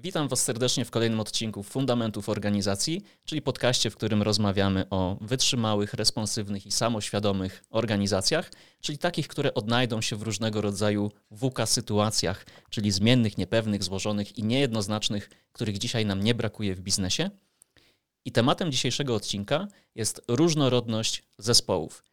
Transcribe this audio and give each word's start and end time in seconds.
Witam 0.00 0.28
Was 0.28 0.42
serdecznie 0.42 0.84
w 0.84 0.90
kolejnym 0.90 1.20
odcinku 1.20 1.62
Fundamentów 1.62 2.28
Organizacji, 2.28 3.02
czyli 3.24 3.42
podcaście, 3.42 3.90
w 3.90 3.96
którym 3.96 4.22
rozmawiamy 4.22 4.88
o 4.90 5.18
wytrzymałych, 5.20 5.94
responsywnych 5.94 6.66
i 6.66 6.72
samoświadomych 6.72 7.64
organizacjach, 7.70 8.50
czyli 8.80 8.98
takich, 8.98 9.28
które 9.28 9.54
odnajdą 9.54 10.00
się 10.00 10.16
w 10.16 10.22
różnego 10.22 10.60
rodzaju 10.60 11.10
WUKA 11.30 11.66
sytuacjach, 11.66 12.46
czyli 12.70 12.90
zmiennych, 12.90 13.38
niepewnych, 13.38 13.84
złożonych 13.84 14.38
i 14.38 14.44
niejednoznacznych, 14.44 15.30
których 15.52 15.78
dzisiaj 15.78 16.06
nam 16.06 16.22
nie 16.22 16.34
brakuje 16.34 16.74
w 16.74 16.80
biznesie. 16.80 17.30
I 18.24 18.32
tematem 18.32 18.72
dzisiejszego 18.72 19.14
odcinka 19.14 19.68
jest 19.94 20.22
różnorodność 20.28 21.22
zespołów. 21.38 22.04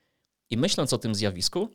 I 0.49 0.57
myśląc 0.57 0.93
o 0.93 0.97
tym 0.97 1.15
zjawisku, 1.15 1.69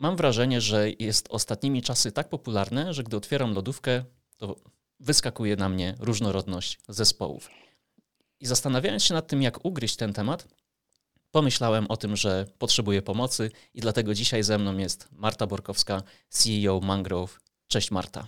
mam 0.00 0.16
wrażenie, 0.16 0.60
że 0.60 0.90
jest 0.90 1.28
ostatnimi 1.30 1.82
czasy 1.82 2.12
tak 2.12 2.28
popularne, 2.28 2.94
że 2.94 3.02
gdy 3.02 3.16
otwieram 3.16 3.54
lodówkę, 3.54 4.04
to 4.36 4.56
wyskakuje 5.00 5.56
na 5.56 5.68
mnie 5.68 5.94
różnorodność 5.98 6.78
zespołów. 6.88 7.50
I 8.40 8.46
zastanawiając 8.46 9.04
się 9.04 9.14
nad 9.14 9.26
tym, 9.26 9.42
jak 9.42 9.64
ugryźć 9.64 9.96
ten 9.96 10.12
temat, 10.12 10.48
pomyślałem 11.30 11.86
o 11.88 11.96
tym, 11.96 12.16
że 12.16 12.46
potrzebuję 12.58 13.02
pomocy 13.02 13.50
i 13.74 13.80
dlatego 13.80 14.14
dzisiaj 14.14 14.42
ze 14.42 14.58
mną 14.58 14.78
jest 14.78 15.08
Marta 15.12 15.46
Borkowska, 15.46 16.02
CEO 16.28 16.80
Mangrove. 16.80 17.40
Cześć 17.68 17.90
Marta. 17.90 18.26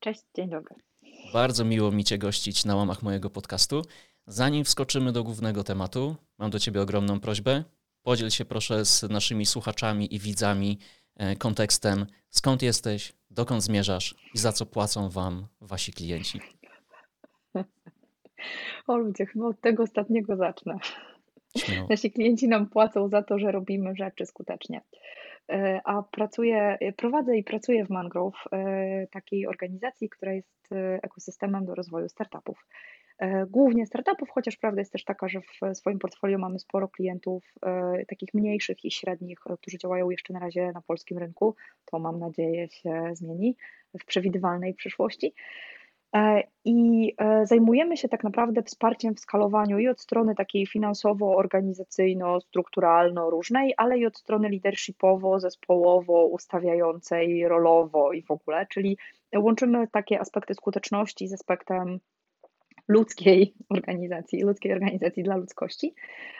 Cześć, 0.00 0.20
dzień 0.36 0.50
dobry. 0.50 0.76
Bardzo 1.32 1.64
miło 1.64 1.90
mi 1.90 2.04
Cię 2.04 2.18
gościć 2.18 2.64
na 2.64 2.76
łamach 2.76 3.02
mojego 3.02 3.30
podcastu. 3.30 3.82
Zanim 4.26 4.64
wskoczymy 4.64 5.12
do 5.12 5.24
głównego 5.24 5.64
tematu, 5.64 6.16
mam 6.38 6.50
do 6.50 6.58
Ciebie 6.58 6.82
ogromną 6.82 7.20
prośbę. 7.20 7.64
Podziel 8.02 8.30
się 8.30 8.44
proszę 8.44 8.84
z 8.84 9.02
naszymi 9.02 9.46
słuchaczami 9.46 10.14
i 10.14 10.18
widzami 10.18 10.78
kontekstem, 11.38 12.06
skąd 12.30 12.62
jesteś, 12.62 13.12
dokąd 13.30 13.62
zmierzasz 13.62 14.14
i 14.34 14.38
za 14.38 14.52
co 14.52 14.66
płacą 14.66 15.08
Wam 15.08 15.46
Wasi 15.60 15.92
klienci. 15.92 16.40
O 18.86 18.96
ludzie, 18.96 19.26
chyba 19.26 19.46
od 19.46 19.60
tego 19.60 19.82
ostatniego 19.82 20.36
zacznę. 20.36 20.78
Śmiało. 21.56 21.86
Nasi 21.90 22.10
klienci 22.10 22.48
nam 22.48 22.68
płacą 22.68 23.08
za 23.08 23.22
to, 23.22 23.38
że 23.38 23.52
robimy 23.52 23.96
rzeczy 23.96 24.26
skutecznie. 24.26 24.80
E, 25.48 25.80
a 25.84 26.02
pracuję, 26.02 26.78
prowadzę 26.96 27.36
i 27.36 27.44
pracuję 27.44 27.84
w 27.84 27.90
Mangrove, 27.90 28.48
e, 28.52 29.06
takiej 29.06 29.46
organizacji, 29.46 30.08
która 30.08 30.32
jest 30.32 30.68
ekosystemem 31.02 31.66
do 31.66 31.74
rozwoju 31.74 32.08
startupów. 32.08 32.66
E, 33.18 33.46
głównie 33.46 33.86
startupów, 33.86 34.30
chociaż 34.30 34.56
prawda 34.56 34.80
jest 34.80 34.92
też 34.92 35.04
taka, 35.04 35.28
że 35.28 35.40
w 35.40 35.60
swoim 35.74 35.98
portfolio 35.98 36.38
mamy 36.38 36.58
sporo 36.58 36.88
klientów 36.88 37.44
e, 37.62 38.04
takich 38.06 38.34
mniejszych 38.34 38.84
i 38.84 38.90
średnich, 38.90 39.38
e, 39.46 39.56
którzy 39.56 39.78
działają 39.78 40.10
jeszcze 40.10 40.32
na 40.32 40.40
razie 40.40 40.72
na 40.72 40.82
polskim 40.82 41.18
rynku. 41.18 41.54
To 41.84 41.98
mam 41.98 42.18
nadzieję 42.18 42.68
się 42.68 43.10
zmieni 43.12 43.56
w 44.00 44.04
przewidywalnej 44.04 44.74
przyszłości. 44.74 45.34
I 46.64 47.14
zajmujemy 47.42 47.96
się 47.96 48.08
tak 48.08 48.24
naprawdę 48.24 48.62
wsparciem 48.62 49.14
w 49.14 49.20
skalowaniu 49.20 49.78
i 49.78 49.88
od 49.88 50.00
strony 50.00 50.34
takiej 50.34 50.66
finansowo-organizacyjno-strukturalno 50.66 53.30
różnej, 53.30 53.74
ale 53.76 53.98
i 53.98 54.06
od 54.06 54.18
strony 54.18 54.48
leadershipowo, 54.48 55.40
zespołowo, 55.40 56.26
ustawiającej, 56.26 57.48
rolowo 57.48 58.12
i 58.12 58.22
w 58.22 58.30
ogóle, 58.30 58.66
czyli 58.66 58.98
łączymy 59.36 59.88
takie 59.88 60.20
aspekty 60.20 60.54
skuteczności 60.54 61.28
z 61.28 61.32
aspektem 61.32 62.00
ludzkiej 62.88 63.54
organizacji, 63.70 64.42
ludzkiej 64.42 64.72
organizacji 64.72 65.22
dla 65.22 65.36
ludzkości. 65.36 65.94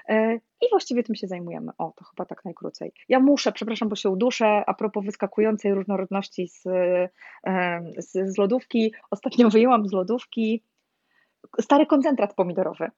E, 0.08 0.34
I 0.36 0.70
właściwie 0.70 1.02
tym 1.02 1.14
się 1.14 1.27
zajmujemy. 1.27 1.72
O, 1.78 1.92
to 1.96 2.05
chyba 2.05 2.24
tak 2.24 2.44
najkrócej. 2.44 2.92
Ja 3.08 3.20
muszę, 3.20 3.52
przepraszam, 3.52 3.88
bo 3.88 3.96
się 3.96 4.10
uduszę, 4.10 4.62
a 4.66 4.74
propos 4.74 5.05
wyskakującej 5.05 5.74
różnorodności 5.74 6.48
z, 6.48 6.66
e, 6.66 7.82
z, 7.98 8.34
z 8.34 8.38
lodówki. 8.38 8.92
Ostatnio 9.10 9.50
wyjęłam 9.50 9.88
z 9.88 9.92
lodówki 9.92 10.62
stary 11.60 11.86
koncentrat 11.86 12.34
pomidorowy. 12.34 12.90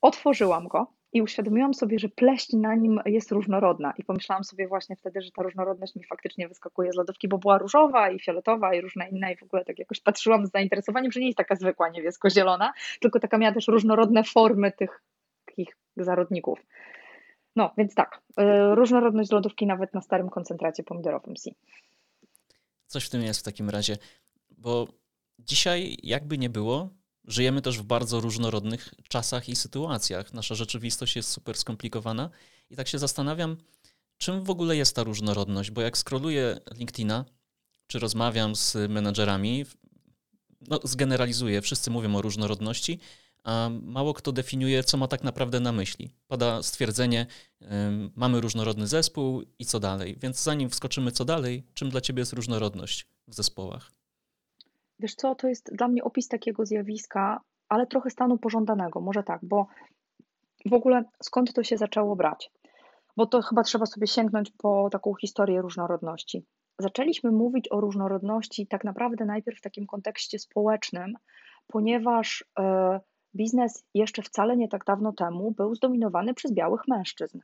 Otworzyłam 0.00 0.68
go 0.68 0.86
i 1.14 1.22
uświadomiłam 1.22 1.74
sobie, 1.74 1.98
że 1.98 2.08
pleśń 2.08 2.56
na 2.56 2.74
nim 2.74 3.00
jest 3.06 3.32
różnorodna. 3.32 3.94
I 3.98 4.04
pomyślałam 4.04 4.44
sobie 4.44 4.68
właśnie 4.68 4.96
wtedy, 4.96 5.22
że 5.22 5.30
ta 5.30 5.42
różnorodność 5.42 5.96
mi 5.96 6.04
faktycznie 6.04 6.48
wyskakuje 6.48 6.92
z 6.92 6.96
lodówki, 6.96 7.28
bo 7.28 7.38
była 7.38 7.58
różowa 7.58 8.10
i 8.10 8.20
fioletowa 8.20 8.74
i 8.74 8.80
różna 8.80 9.08
inna 9.08 9.30
i 9.30 9.36
w 9.36 9.42
ogóle 9.42 9.64
tak 9.64 9.78
jakoś 9.78 10.00
patrzyłam 10.00 10.46
z 10.46 10.50
zainteresowaniem, 10.50 11.12
że 11.12 11.20
nie 11.20 11.26
jest 11.26 11.38
taka 11.38 11.56
zwykła 11.56 11.88
niebiesko-zielona, 11.88 12.72
tylko 13.00 13.20
taka 13.20 13.38
miała 13.38 13.54
też 13.54 13.68
różnorodne 13.68 14.24
formy 14.24 14.72
tych 14.72 15.02
takich 15.44 15.76
zarodników. 15.96 16.66
No, 17.56 17.74
więc 17.78 17.94
tak, 17.94 18.20
yy, 18.38 18.74
różnorodność 18.74 19.30
lodówki 19.30 19.66
nawet 19.66 19.94
na 19.94 20.00
starym 20.00 20.30
koncentracie 20.30 20.82
pomidorowym. 20.82 21.34
Coś 22.86 23.06
w 23.06 23.10
tym 23.10 23.22
jest 23.22 23.40
w 23.40 23.42
takim 23.42 23.70
razie, 23.70 23.96
bo 24.50 24.88
dzisiaj 25.38 25.96
jakby 26.02 26.38
nie 26.38 26.50
było, 26.50 26.90
Żyjemy 27.24 27.62
też 27.62 27.78
w 27.78 27.82
bardzo 27.82 28.20
różnorodnych 28.20 28.94
czasach 29.08 29.48
i 29.48 29.56
sytuacjach. 29.56 30.34
Nasza 30.34 30.54
rzeczywistość 30.54 31.16
jest 31.16 31.30
super 31.30 31.56
skomplikowana 31.56 32.30
i 32.70 32.76
tak 32.76 32.88
się 32.88 32.98
zastanawiam, 32.98 33.56
czym 34.18 34.44
w 34.44 34.50
ogóle 34.50 34.76
jest 34.76 34.96
ta 34.96 35.02
różnorodność, 35.02 35.70
bo 35.70 35.80
jak 35.80 35.98
scrolluję 35.98 36.60
LinkedIna, 36.74 37.24
czy 37.86 37.98
rozmawiam 37.98 38.56
z 38.56 38.76
menedżerami, 38.90 39.64
no 40.68 40.80
zgeneralizuję, 40.84 41.62
wszyscy 41.62 41.90
mówią 41.90 42.16
o 42.16 42.22
różnorodności, 42.22 42.98
a 43.44 43.70
mało 43.82 44.14
kto 44.14 44.32
definiuje, 44.32 44.84
co 44.84 44.96
ma 44.96 45.08
tak 45.08 45.24
naprawdę 45.24 45.60
na 45.60 45.72
myśli. 45.72 46.10
Pada 46.26 46.62
stwierdzenie, 46.62 47.26
mamy 48.16 48.40
różnorodny 48.40 48.86
zespół 48.86 49.42
i 49.58 49.66
co 49.66 49.80
dalej. 49.80 50.16
Więc 50.20 50.42
zanim 50.42 50.70
wskoczymy 50.70 51.12
co 51.12 51.24
dalej, 51.24 51.64
czym 51.74 51.90
dla 51.90 52.00
Ciebie 52.00 52.20
jest 52.20 52.32
różnorodność 52.32 53.06
w 53.28 53.34
zespołach? 53.34 53.92
Wiesz 54.98 55.14
co, 55.14 55.34
to 55.34 55.48
jest 55.48 55.74
dla 55.74 55.88
mnie 55.88 56.04
opis 56.04 56.28
takiego 56.28 56.66
zjawiska, 56.66 57.40
ale 57.68 57.86
trochę 57.86 58.10
stanu 58.10 58.38
pożądanego, 58.38 59.00
może 59.00 59.22
tak, 59.22 59.40
bo 59.42 59.66
w 60.66 60.72
ogóle 60.72 61.04
skąd 61.22 61.52
to 61.52 61.62
się 61.62 61.76
zaczęło 61.76 62.16
brać? 62.16 62.50
Bo 63.16 63.26
to 63.26 63.42
chyba 63.42 63.62
trzeba 63.62 63.86
sobie 63.86 64.06
sięgnąć 64.06 64.52
po 64.58 64.88
taką 64.90 65.14
historię 65.14 65.62
różnorodności. 65.62 66.44
Zaczęliśmy 66.78 67.30
mówić 67.30 67.72
o 67.72 67.80
różnorodności 67.80 68.66
tak 68.66 68.84
naprawdę 68.84 69.24
najpierw 69.24 69.58
w 69.58 69.62
takim 69.62 69.86
kontekście 69.86 70.38
społecznym, 70.38 71.14
ponieważ 71.66 72.44
e, 72.58 73.00
biznes 73.36 73.84
jeszcze 73.94 74.22
wcale 74.22 74.56
nie 74.56 74.68
tak 74.68 74.84
dawno 74.84 75.12
temu 75.12 75.50
był 75.50 75.74
zdominowany 75.74 76.34
przez 76.34 76.52
białych 76.52 76.88
mężczyzn. 76.88 77.38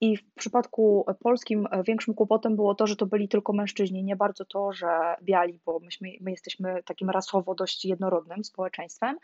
I 0.00 0.16
w 0.16 0.34
przypadku 0.34 1.06
polskim 1.20 1.68
e, 1.70 1.82
większym 1.82 2.14
kłopotem 2.14 2.56
było 2.56 2.74
to, 2.74 2.86
że 2.86 2.96
to 2.96 3.06
byli 3.06 3.28
tylko 3.28 3.52
mężczyźni, 3.52 4.04
nie 4.04 4.16
bardzo 4.16 4.44
to, 4.44 4.72
że 4.72 4.88
biali, 5.22 5.60
bo 5.66 5.80
myśmy, 5.80 6.08
my 6.20 6.30
jesteśmy 6.30 6.82
takim 6.82 7.10
rasowo 7.10 7.54
dość 7.54 7.84
jednorodnym 7.84 8.44
społeczeństwem. 8.44 9.16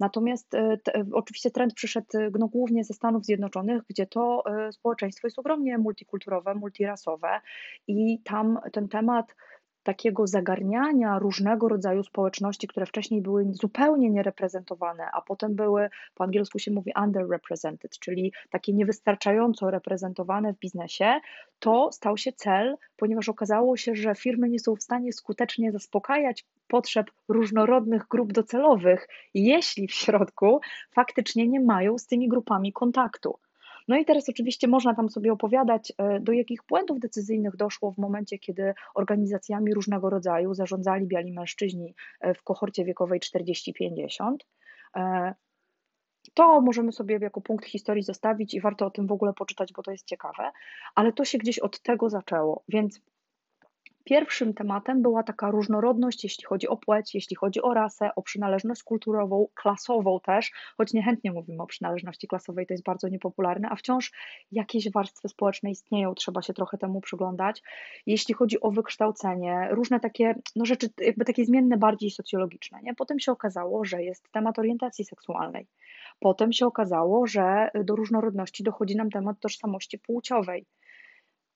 Natomiast 0.00 0.54
e, 0.54 0.78
te, 0.78 1.04
oczywiście 1.12 1.50
trend 1.50 1.74
przyszedł 1.74 2.06
no, 2.38 2.48
głównie 2.48 2.84
ze 2.84 2.94
Stanów 2.94 3.24
Zjednoczonych, 3.24 3.82
gdzie 3.88 4.06
to 4.06 4.42
e, 4.46 4.72
społeczeństwo 4.72 5.26
jest 5.26 5.38
ogromnie 5.38 5.78
multikulturowe, 5.78 6.54
multirasowe 6.54 7.40
i 7.86 8.22
tam 8.24 8.58
ten 8.72 8.88
temat 8.88 9.34
takiego 9.88 10.26
zagarniania 10.26 11.18
różnego 11.18 11.68
rodzaju 11.68 12.04
społeczności, 12.04 12.68
które 12.68 12.86
wcześniej 12.86 13.22
były 13.22 13.46
zupełnie 13.52 14.10
niereprezentowane, 14.10 15.04
a 15.12 15.22
potem 15.22 15.54
były, 15.54 15.90
po 16.14 16.24
angielsku 16.24 16.58
się 16.58 16.70
mówi 16.70 16.92
underrepresented, 17.02 17.98
czyli 17.98 18.32
takie 18.50 18.72
niewystarczająco 18.72 19.70
reprezentowane 19.70 20.52
w 20.52 20.58
biznesie, 20.58 21.20
to 21.58 21.92
stał 21.92 22.16
się 22.16 22.32
cel, 22.32 22.76
ponieważ 22.96 23.28
okazało 23.28 23.76
się, 23.76 23.94
że 23.94 24.14
firmy 24.14 24.48
nie 24.48 24.58
są 24.58 24.76
w 24.76 24.82
stanie 24.82 25.12
skutecznie 25.12 25.72
zaspokajać 25.72 26.44
potrzeb 26.66 27.10
różnorodnych 27.28 28.08
grup 28.08 28.32
docelowych, 28.32 29.08
jeśli 29.34 29.86
w 29.86 29.92
środku 29.92 30.60
faktycznie 30.90 31.48
nie 31.48 31.60
mają 31.60 31.98
z 31.98 32.06
tymi 32.06 32.28
grupami 32.28 32.72
kontaktu. 32.72 33.38
No 33.88 33.96
i 33.96 34.04
teraz 34.04 34.28
oczywiście 34.28 34.68
można 34.68 34.94
tam 34.94 35.08
sobie 35.08 35.32
opowiadać, 35.32 35.92
e, 35.98 36.20
do 36.20 36.32
jakich 36.32 36.60
błędów 36.68 37.00
decyzyjnych 37.00 37.56
doszło 37.56 37.92
w 37.92 37.98
momencie, 37.98 38.38
kiedy 38.38 38.74
organizacjami 38.94 39.74
różnego 39.74 40.10
rodzaju 40.10 40.54
zarządzali 40.54 41.06
biali 41.06 41.32
mężczyźni 41.32 41.94
e, 42.20 42.34
w 42.34 42.42
kohorcie 42.42 42.84
wiekowej 42.84 43.20
40-50. 43.20 44.36
E, 44.96 45.34
to 46.34 46.60
możemy 46.60 46.92
sobie 46.92 47.18
jako 47.22 47.40
punkt 47.40 47.66
historii 47.66 48.02
zostawić 48.02 48.54
i 48.54 48.60
warto 48.60 48.86
o 48.86 48.90
tym 48.90 49.06
w 49.06 49.12
ogóle 49.12 49.32
poczytać, 49.32 49.72
bo 49.72 49.82
to 49.82 49.90
jest 49.90 50.06
ciekawe, 50.06 50.50
ale 50.94 51.12
to 51.12 51.24
się 51.24 51.38
gdzieś 51.38 51.58
od 51.58 51.82
tego 51.82 52.10
zaczęło. 52.10 52.62
Więc 52.68 53.00
Pierwszym 54.08 54.54
tematem 54.54 55.02
była 55.02 55.22
taka 55.22 55.50
różnorodność, 55.50 56.24
jeśli 56.24 56.44
chodzi 56.44 56.68
o 56.68 56.76
płeć, 56.76 57.14
jeśli 57.14 57.36
chodzi 57.36 57.62
o 57.62 57.74
rasę, 57.74 58.10
o 58.16 58.22
przynależność 58.22 58.82
kulturową, 58.82 59.48
klasową 59.54 60.20
też, 60.20 60.52
choć 60.76 60.92
niechętnie 60.92 61.32
mówimy 61.32 61.62
o 61.62 61.66
przynależności 61.66 62.28
klasowej, 62.28 62.66
to 62.66 62.74
jest 62.74 62.84
bardzo 62.84 63.08
niepopularne, 63.08 63.68
a 63.70 63.76
wciąż 63.76 64.12
jakieś 64.52 64.90
warstwy 64.90 65.28
społeczne 65.28 65.70
istnieją, 65.70 66.14
trzeba 66.14 66.42
się 66.42 66.54
trochę 66.54 66.78
temu 66.78 67.00
przyglądać. 67.00 67.62
Jeśli 68.06 68.34
chodzi 68.34 68.60
o 68.60 68.70
wykształcenie, 68.70 69.68
różne 69.70 70.00
takie 70.00 70.34
no 70.56 70.64
rzeczy, 70.64 70.88
jakby 71.00 71.24
takie 71.24 71.44
zmienne 71.44 71.76
bardziej 71.76 72.10
socjologiczne. 72.10 72.78
Nie? 72.82 72.94
Potem 72.94 73.20
się 73.20 73.32
okazało, 73.32 73.84
że 73.84 74.02
jest 74.02 74.32
temat 74.32 74.58
orientacji 74.58 75.04
seksualnej. 75.04 75.66
Potem 76.20 76.52
się 76.52 76.66
okazało, 76.66 77.26
że 77.26 77.70
do 77.84 77.96
różnorodności 77.96 78.62
dochodzi 78.62 78.96
nam 78.96 79.10
temat 79.10 79.40
tożsamości 79.40 79.98
płciowej. 79.98 80.66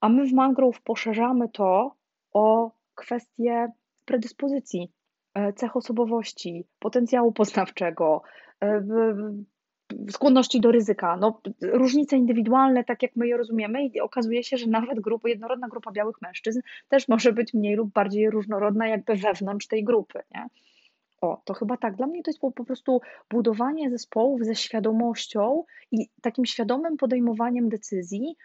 A 0.00 0.08
my 0.08 0.26
w 0.26 0.32
Mangrove 0.32 0.80
poszerzamy 0.80 1.48
to 1.48 2.01
o 2.32 2.70
kwestie 2.94 3.68
predyspozycji. 4.04 4.90
e, 5.34 5.52
cech 5.52 5.76
osobowości, 5.76 6.64
potencjału 6.78 7.32
poznawczego, 7.32 8.22
e, 8.62 8.82
skłonności 10.10 10.60
do 10.60 10.72
ryzyka, 10.72 11.16
no, 11.16 11.40
różnice 11.62 12.16
indywidualne, 12.16 12.84
tak 12.84 13.02
jak 13.02 13.16
my 13.16 13.26
je 13.28 13.36
rozumiemy, 13.36 13.86
i 13.86 14.00
okazuje 14.00 14.42
się, 14.42 14.56
że 14.56 14.66
nawet 14.66 15.00
grupa, 15.00 15.28
jednorodna 15.28 15.68
grupa 15.68 15.92
białych 15.92 16.22
mężczyzn 16.22 16.60
też 16.88 17.08
może 17.08 17.32
być 17.32 17.54
mniej 17.54 17.76
lub 17.76 17.92
bardziej 17.92 18.30
różnorodna, 18.30 18.88
jakby 18.88 19.14
wewnątrz 19.14 19.66
tej 19.66 19.84
grupy. 19.84 20.18
Nie? 20.34 20.46
O, 21.20 21.42
to 21.44 21.54
chyba 21.54 21.76
tak. 21.76 21.96
Dla 21.96 22.06
mnie 22.06 22.22
to 22.22 22.30
jest 22.30 22.40
po, 22.40 22.52
po 22.52 22.64
prostu 22.64 23.00
budowanie 23.30 23.90
zespołów 23.90 24.44
ze 24.44 24.54
świadomością 24.54 25.64
i 25.90 26.08
takim 26.22 26.46
świadomym 26.46 26.96
podejmowaniem 26.96 27.68
decyzji, 27.68 28.36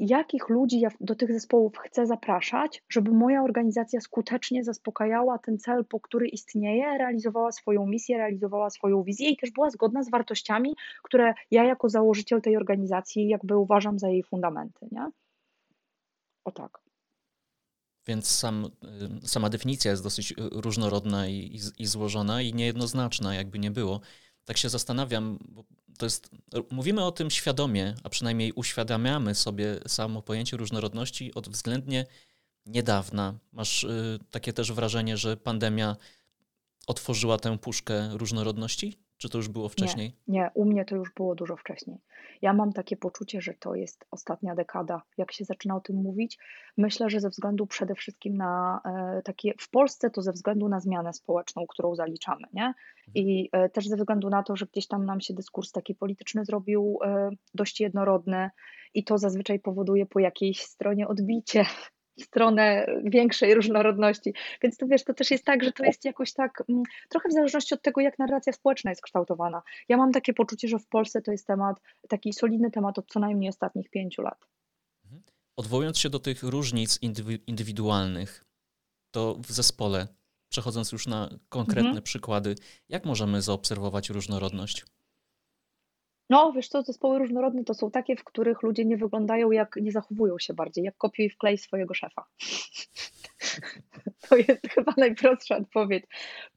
jakich 0.00 0.48
ludzi 0.48 0.80
ja 0.80 0.90
do 1.00 1.14
tych 1.14 1.32
zespołów 1.32 1.78
chcę 1.78 2.06
zapraszać, 2.06 2.82
żeby 2.88 3.10
moja 3.10 3.42
organizacja 3.42 4.00
skutecznie 4.00 4.64
zaspokajała 4.64 5.38
ten 5.38 5.58
cel, 5.58 5.84
po 5.84 6.00
który 6.00 6.28
istnieje, 6.28 6.98
realizowała 6.98 7.52
swoją 7.52 7.86
misję, 7.86 8.18
realizowała 8.18 8.70
swoją 8.70 9.02
wizję 9.02 9.30
i 9.30 9.36
też 9.36 9.50
była 9.50 9.70
zgodna 9.70 10.02
z 10.02 10.10
wartościami, 10.10 10.76
które 11.02 11.34
ja 11.50 11.64
jako 11.64 11.88
założyciel 11.88 12.42
tej 12.42 12.56
organizacji 12.56 13.28
jakby 13.28 13.56
uważam 13.56 13.98
za 13.98 14.08
jej 14.08 14.22
fundamenty, 14.22 14.88
nie? 14.92 15.10
O 16.44 16.50
tak. 16.52 16.80
Więc 18.06 18.30
sam, 18.30 18.70
y, 19.24 19.28
sama 19.28 19.50
definicja 19.50 19.90
jest 19.90 20.02
dosyć 20.02 20.32
y, 20.32 20.34
różnorodna 20.38 21.28
i, 21.28 21.34
i, 21.34 21.82
i 21.82 21.86
złożona 21.86 22.42
i 22.42 22.54
niejednoznaczna, 22.54 23.34
jakby 23.34 23.58
nie 23.58 23.70
było. 23.70 24.00
Tak 24.50 24.58
się 24.58 24.68
zastanawiam, 24.68 25.38
bo 25.48 25.64
to 25.98 26.06
jest, 26.06 26.30
mówimy 26.70 27.04
o 27.04 27.12
tym 27.12 27.30
świadomie, 27.30 27.94
a 28.02 28.08
przynajmniej 28.08 28.52
uświadamiamy 28.52 29.34
sobie 29.34 29.80
samo 29.88 30.22
pojęcie 30.22 30.56
różnorodności 30.56 31.34
od 31.34 31.48
względnie 31.48 32.06
niedawna. 32.66 33.38
Masz 33.52 33.84
y, 33.84 34.18
takie 34.30 34.52
też 34.52 34.72
wrażenie, 34.72 35.16
że 35.16 35.36
pandemia 35.36 35.96
otworzyła 36.86 37.38
tę 37.38 37.58
puszkę 37.58 38.08
różnorodności? 38.12 38.98
Czy 39.20 39.28
to 39.28 39.38
już 39.38 39.48
było 39.48 39.68
wcześniej? 39.68 40.12
Nie, 40.28 40.40
nie, 40.40 40.50
u 40.54 40.64
mnie 40.64 40.84
to 40.84 40.96
już 40.96 41.12
było 41.14 41.34
dużo 41.34 41.56
wcześniej. 41.56 41.98
Ja 42.42 42.52
mam 42.52 42.72
takie 42.72 42.96
poczucie, 42.96 43.40
że 43.40 43.54
to 43.54 43.74
jest 43.74 44.06
ostatnia 44.10 44.54
dekada, 44.54 45.02
jak 45.18 45.32
się 45.32 45.44
zaczyna 45.44 45.76
o 45.76 45.80
tym 45.80 45.96
mówić. 45.96 46.38
Myślę, 46.76 47.10
że 47.10 47.20
ze 47.20 47.28
względu 47.28 47.66
przede 47.66 47.94
wszystkim 47.94 48.36
na 48.36 48.80
e, 48.84 49.22
takie, 49.22 49.54
w 49.58 49.70
Polsce 49.70 50.10
to 50.10 50.22
ze 50.22 50.32
względu 50.32 50.68
na 50.68 50.80
zmianę 50.80 51.12
społeczną, 51.12 51.66
którą 51.66 51.94
zaliczamy, 51.94 52.46
nie? 52.52 52.64
Mhm. 52.64 52.74
I 53.14 53.48
e, 53.52 53.68
też 53.68 53.88
ze 53.88 53.96
względu 53.96 54.30
na 54.30 54.42
to, 54.42 54.56
że 54.56 54.66
gdzieś 54.66 54.86
tam 54.86 55.04
nam 55.04 55.20
się 55.20 55.34
dyskurs 55.34 55.72
taki 55.72 55.94
polityczny 55.94 56.44
zrobił 56.44 56.98
e, 57.04 57.30
dość 57.54 57.80
jednorodny 57.80 58.50
i 58.94 59.04
to 59.04 59.18
zazwyczaj 59.18 59.58
powoduje 59.60 60.06
po 60.06 60.20
jakiejś 60.20 60.60
stronie 60.60 61.08
odbicie 61.08 61.64
stronę 62.20 62.86
większej 63.04 63.54
różnorodności. 63.54 64.34
Więc 64.62 64.76
to 64.76 64.86
wiesz, 64.86 65.04
to 65.04 65.14
też 65.14 65.30
jest 65.30 65.44
tak, 65.44 65.64
że 65.64 65.72
to 65.72 65.84
jest 65.84 66.04
jakoś 66.04 66.32
tak 66.32 66.62
mm, 66.68 66.82
trochę 67.08 67.28
w 67.28 67.32
zależności 67.32 67.74
od 67.74 67.82
tego, 67.82 68.00
jak 68.00 68.18
narracja 68.18 68.52
społeczna 68.52 68.90
jest 68.90 69.02
kształtowana. 69.02 69.62
Ja 69.88 69.96
mam 69.96 70.12
takie 70.12 70.34
poczucie, 70.34 70.68
że 70.68 70.78
w 70.78 70.86
Polsce 70.86 71.22
to 71.22 71.32
jest 71.32 71.46
temat, 71.46 71.80
taki 72.08 72.32
solidny 72.32 72.70
temat 72.70 72.98
od 72.98 73.06
co 73.06 73.20
najmniej 73.20 73.48
ostatnich 73.48 73.90
pięciu 73.90 74.22
lat. 74.22 74.46
Mhm. 75.04 75.22
Odwołując 75.56 75.98
się 75.98 76.10
do 76.10 76.18
tych 76.18 76.42
różnic 76.42 76.98
indywidualnych, 77.46 78.44
to 79.10 79.34
w 79.34 79.52
zespole, 79.52 80.08
przechodząc 80.48 80.92
już 80.92 81.06
na 81.06 81.30
konkretne 81.48 81.88
mhm. 81.88 82.02
przykłady, 82.02 82.54
jak 82.88 83.04
możemy 83.04 83.42
zaobserwować 83.42 84.10
różnorodność? 84.10 84.84
No, 86.30 86.52
wiesz 86.52 86.68
co, 86.68 86.82
zespoły 86.82 87.18
różnorodne 87.18 87.64
to 87.64 87.74
są 87.74 87.90
takie, 87.90 88.16
w 88.16 88.24
których 88.24 88.62
ludzie 88.62 88.84
nie 88.84 88.96
wyglądają 88.96 89.50
jak, 89.50 89.76
nie 89.76 89.92
zachowują 89.92 90.38
się 90.38 90.54
bardziej, 90.54 90.84
jak 90.84 90.96
kopiuj 90.96 91.30
wklej 91.30 91.58
swojego 91.58 91.94
szefa. 91.94 92.24
To 94.28 94.36
jest 94.36 94.68
chyba 94.68 94.92
najprostsza 94.96 95.56
odpowiedź. 95.56 96.04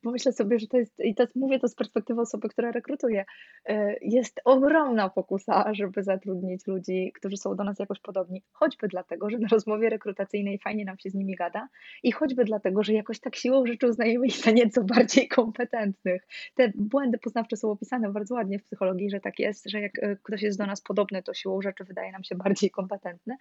Bo 0.03 0.11
myślę 0.11 0.33
sobie, 0.33 0.59
że 0.59 0.67
to 0.67 0.77
jest, 0.77 0.99
i 0.99 1.15
to 1.15 1.27
mówię 1.35 1.59
to 1.59 1.67
z 1.67 1.75
perspektywy 1.75 2.21
osoby, 2.21 2.49
która 2.49 2.71
rekrutuje, 2.71 3.25
e, 3.65 3.95
jest 4.01 4.41
ogromna 4.45 5.09
pokusa, 5.09 5.73
żeby 5.73 6.03
zatrudnić 6.03 6.67
ludzi, 6.67 7.11
którzy 7.15 7.37
są 7.37 7.55
do 7.55 7.63
nas 7.63 7.79
jakoś 7.79 7.99
podobni, 7.99 8.43
choćby 8.51 8.87
dlatego, 8.87 9.29
że 9.29 9.37
na 9.37 9.47
rozmowie 9.47 9.89
rekrutacyjnej 9.89 10.59
fajnie 10.59 10.85
nam 10.85 10.99
się 10.99 11.09
z 11.09 11.13
nimi 11.13 11.35
gada 11.35 11.67
i 12.03 12.11
choćby 12.11 12.45
dlatego, 12.45 12.83
że 12.83 12.93
jakoś 12.93 13.19
tak 13.19 13.35
siłą 13.35 13.65
rzeczy 13.65 13.87
uznajemy 13.87 14.25
ich 14.25 14.37
za 14.37 14.51
nieco 14.51 14.83
bardziej 14.83 15.27
kompetentnych. 15.27 16.27
Te 16.55 16.71
błędy 16.75 17.17
poznawcze 17.17 17.57
są 17.57 17.71
opisane 17.71 18.11
bardzo 18.11 18.35
ładnie 18.35 18.59
w 18.59 18.63
psychologii, 18.63 19.09
że 19.09 19.19
tak 19.19 19.39
jest, 19.39 19.69
że 19.69 19.81
jak 19.81 19.99
e, 20.01 20.15
ktoś 20.23 20.41
jest 20.41 20.57
do 20.57 20.65
nas 20.65 20.81
podobny, 20.81 21.23
to 21.23 21.33
siłą 21.33 21.61
rzeczy 21.61 21.83
wydaje 21.83 22.11
nam 22.11 22.23
się 22.23 22.35
bardziej 22.35 22.71
kompetentny. 22.71 23.35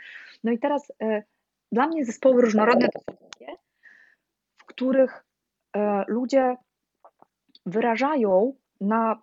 No 0.44 0.52
i 0.52 0.58
teraz 0.58 0.92
e, 1.02 1.22
dla 1.72 1.86
mnie 1.86 2.04
zespoły 2.04 2.42
różnorodne 2.42 2.88
to 2.88 2.98
są 2.98 3.16
takie, 3.30 3.56
w 4.56 4.64
których 4.64 5.24
e, 5.76 6.04
ludzie 6.08 6.56
wyrażają 7.66 8.54
na, 8.80 9.22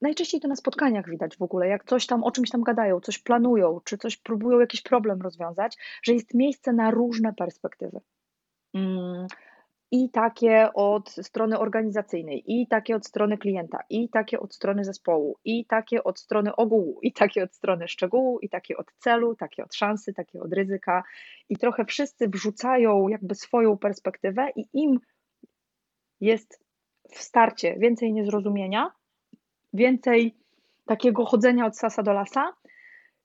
najczęściej 0.00 0.40
to 0.40 0.48
na 0.48 0.56
spotkaniach 0.56 1.10
widać 1.10 1.36
w 1.36 1.42
ogóle, 1.42 1.68
jak 1.68 1.84
coś 1.84 2.06
tam 2.06 2.24
o 2.24 2.30
czymś 2.30 2.50
tam 2.50 2.62
gadają, 2.62 3.00
coś 3.00 3.18
planują, 3.18 3.80
czy 3.84 3.98
coś 3.98 4.16
próbują 4.16 4.60
jakiś 4.60 4.82
problem 4.82 5.22
rozwiązać, 5.22 5.76
że 6.02 6.12
jest 6.12 6.34
miejsce 6.34 6.72
na 6.72 6.90
różne 6.90 7.32
perspektywy. 7.32 8.00
I 9.90 10.10
takie 10.10 10.68
od 10.74 11.10
strony 11.10 11.58
organizacyjnej, 11.58 12.42
i 12.46 12.66
takie 12.66 12.96
od 12.96 13.06
strony 13.06 13.38
klienta, 13.38 13.78
i 13.90 14.08
takie 14.08 14.40
od 14.40 14.54
strony 14.54 14.84
zespołu, 14.84 15.38
i 15.44 15.66
takie 15.66 16.04
od 16.04 16.20
strony 16.20 16.56
ogółu, 16.56 16.98
i 17.02 17.12
takie 17.12 17.42
od 17.42 17.54
strony 17.54 17.88
szczegółu, 17.88 18.38
i 18.38 18.48
takie 18.48 18.76
od 18.76 18.86
celu, 18.98 19.36
takie 19.36 19.64
od 19.64 19.74
szansy, 19.74 20.12
takie 20.12 20.40
od 20.40 20.52
ryzyka. 20.52 21.02
I 21.48 21.56
trochę 21.56 21.84
wszyscy 21.84 22.28
wrzucają 22.28 23.08
jakby 23.08 23.34
swoją 23.34 23.78
perspektywę, 23.78 24.48
i 24.56 24.64
im 24.72 25.00
jest 26.20 26.60
w 27.10 27.18
starcie 27.18 27.76
więcej 27.78 28.12
niezrozumienia, 28.12 28.92
więcej 29.72 30.34
takiego 30.86 31.24
chodzenia 31.24 31.66
od 31.66 31.78
sasa 31.78 32.02
do 32.02 32.12
lasa, 32.12 32.52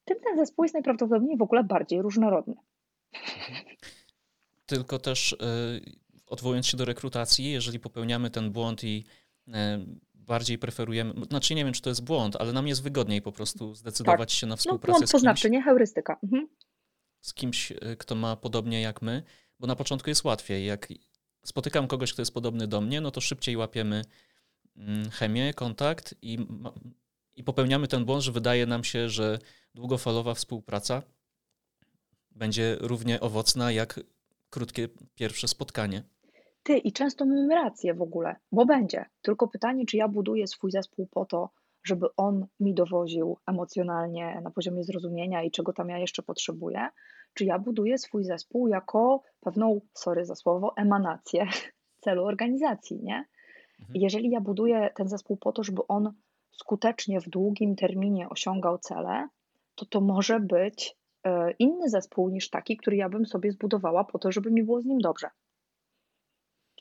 tym 0.06 0.18
ten 0.24 0.38
zespół 0.38 0.66
jest 0.66 0.74
najprawdopodobniej 0.74 1.38
w 1.38 1.42
ogóle 1.42 1.63
bardziej 1.63 2.01
różnorodny. 2.01 2.56
Tylko 4.66 5.00
też. 5.00 5.38
Yy 5.42 6.02
odwołując 6.33 6.68
się 6.68 6.77
do 6.77 6.85
rekrutacji, 6.85 7.51
jeżeli 7.51 7.80
popełniamy 7.80 8.30
ten 8.30 8.51
błąd 8.51 8.83
i 8.83 9.06
e, 9.47 9.85
bardziej 10.13 10.57
preferujemy, 10.57 11.13
znaczy 11.30 11.56
nie 11.56 11.65
wiem, 11.65 11.74
czy 11.74 11.81
to 11.81 11.89
jest 11.89 12.03
błąd, 12.03 12.35
ale 12.35 12.53
nam 12.53 12.68
jest 12.68 12.83
wygodniej 12.83 13.21
po 13.21 13.31
prostu 13.31 13.75
zdecydować 13.75 14.30
tak. 14.30 14.39
się 14.39 14.47
na 14.47 14.53
no, 14.53 14.57
współpracę 14.57 14.91
no, 14.91 14.97
błąd 15.00 15.09
z 15.09 15.12
kimś. 15.12 15.21
znaczy, 15.21 15.50
nie 15.50 15.62
heurystyka. 15.62 16.19
Mhm. 16.24 16.47
Z 17.21 17.33
kimś, 17.33 17.71
e, 17.71 17.75
kto 17.95 18.15
ma 18.15 18.35
podobnie 18.35 18.81
jak 18.81 19.01
my, 19.01 19.24
bo 19.59 19.68
na 19.68 19.75
początku 19.75 20.09
jest 20.09 20.24
łatwiej. 20.24 20.65
Jak 20.65 20.88
spotykam 21.45 21.88
kogoś, 21.88 22.13
kto 22.13 22.21
jest 22.21 22.33
podobny 22.33 22.68
do 22.68 22.81
mnie, 22.81 23.01
no 23.01 23.12
to 23.12 23.21
szybciej 23.21 23.57
łapiemy 23.57 24.01
mm, 24.75 25.09
chemię, 25.09 25.54
kontakt 25.54 26.16
i, 26.21 26.47
i 27.35 27.44
popełniamy 27.44 27.87
ten 27.87 28.06
błąd, 28.06 28.23
że 28.23 28.31
wydaje 28.31 28.66
nam 28.66 28.83
się, 28.83 29.09
że 29.09 29.40
długofalowa 29.75 30.33
współpraca 30.33 31.04
będzie 32.31 32.78
równie 32.80 33.19
owocna 33.19 33.71
jak 33.71 33.99
krótkie 34.49 34.90
pierwsze 35.16 35.47
spotkanie. 35.47 36.04
Ty, 36.63 36.77
i 36.77 36.93
często 36.93 37.25
mamy 37.25 37.55
rację 37.55 37.93
w 37.93 38.01
ogóle, 38.01 38.35
bo 38.51 38.65
będzie. 38.65 39.05
Tylko 39.21 39.47
pytanie, 39.47 39.85
czy 39.85 39.97
ja 39.97 40.07
buduję 40.07 40.47
swój 40.47 40.71
zespół 40.71 41.07
po 41.07 41.25
to, 41.25 41.49
żeby 41.83 42.07
on 42.17 42.47
mi 42.59 42.73
dowoził 42.73 43.37
emocjonalnie 43.47 44.41
na 44.43 44.51
poziomie 44.51 44.83
zrozumienia 44.83 45.43
i 45.43 45.51
czego 45.51 45.73
tam 45.73 45.89
ja 45.89 45.97
jeszcze 45.97 46.23
potrzebuję, 46.23 46.87
czy 47.33 47.45
ja 47.45 47.59
buduję 47.59 47.97
swój 47.97 48.23
zespół 48.23 48.67
jako 48.67 49.21
pewną, 49.39 49.81
sorry 49.93 50.25
za 50.25 50.35
słowo, 50.35 50.73
emanację 50.77 51.47
celu 52.03 52.25
organizacji, 52.25 52.99
nie? 53.03 53.25
Mhm. 53.79 54.01
Jeżeli 54.01 54.29
ja 54.29 54.41
buduję 54.41 54.89
ten 54.95 55.07
zespół 55.07 55.37
po 55.37 55.51
to, 55.51 55.63
żeby 55.63 55.81
on 55.87 56.13
skutecznie 56.51 57.21
w 57.21 57.29
długim 57.29 57.75
terminie 57.75 58.29
osiągał 58.29 58.77
cele, 58.77 59.27
to 59.75 59.85
to 59.85 60.01
może 60.01 60.39
być 60.39 60.95
e, 61.23 61.51
inny 61.51 61.89
zespół 61.89 62.29
niż 62.29 62.49
taki, 62.49 62.77
który 62.77 62.97
ja 62.97 63.09
bym 63.09 63.25
sobie 63.25 63.51
zbudowała 63.51 64.03
po 64.03 64.19
to, 64.19 64.31
żeby 64.31 64.51
mi 64.51 64.63
było 64.63 64.81
z 64.81 64.85
nim 64.85 64.99
dobrze. 64.99 65.29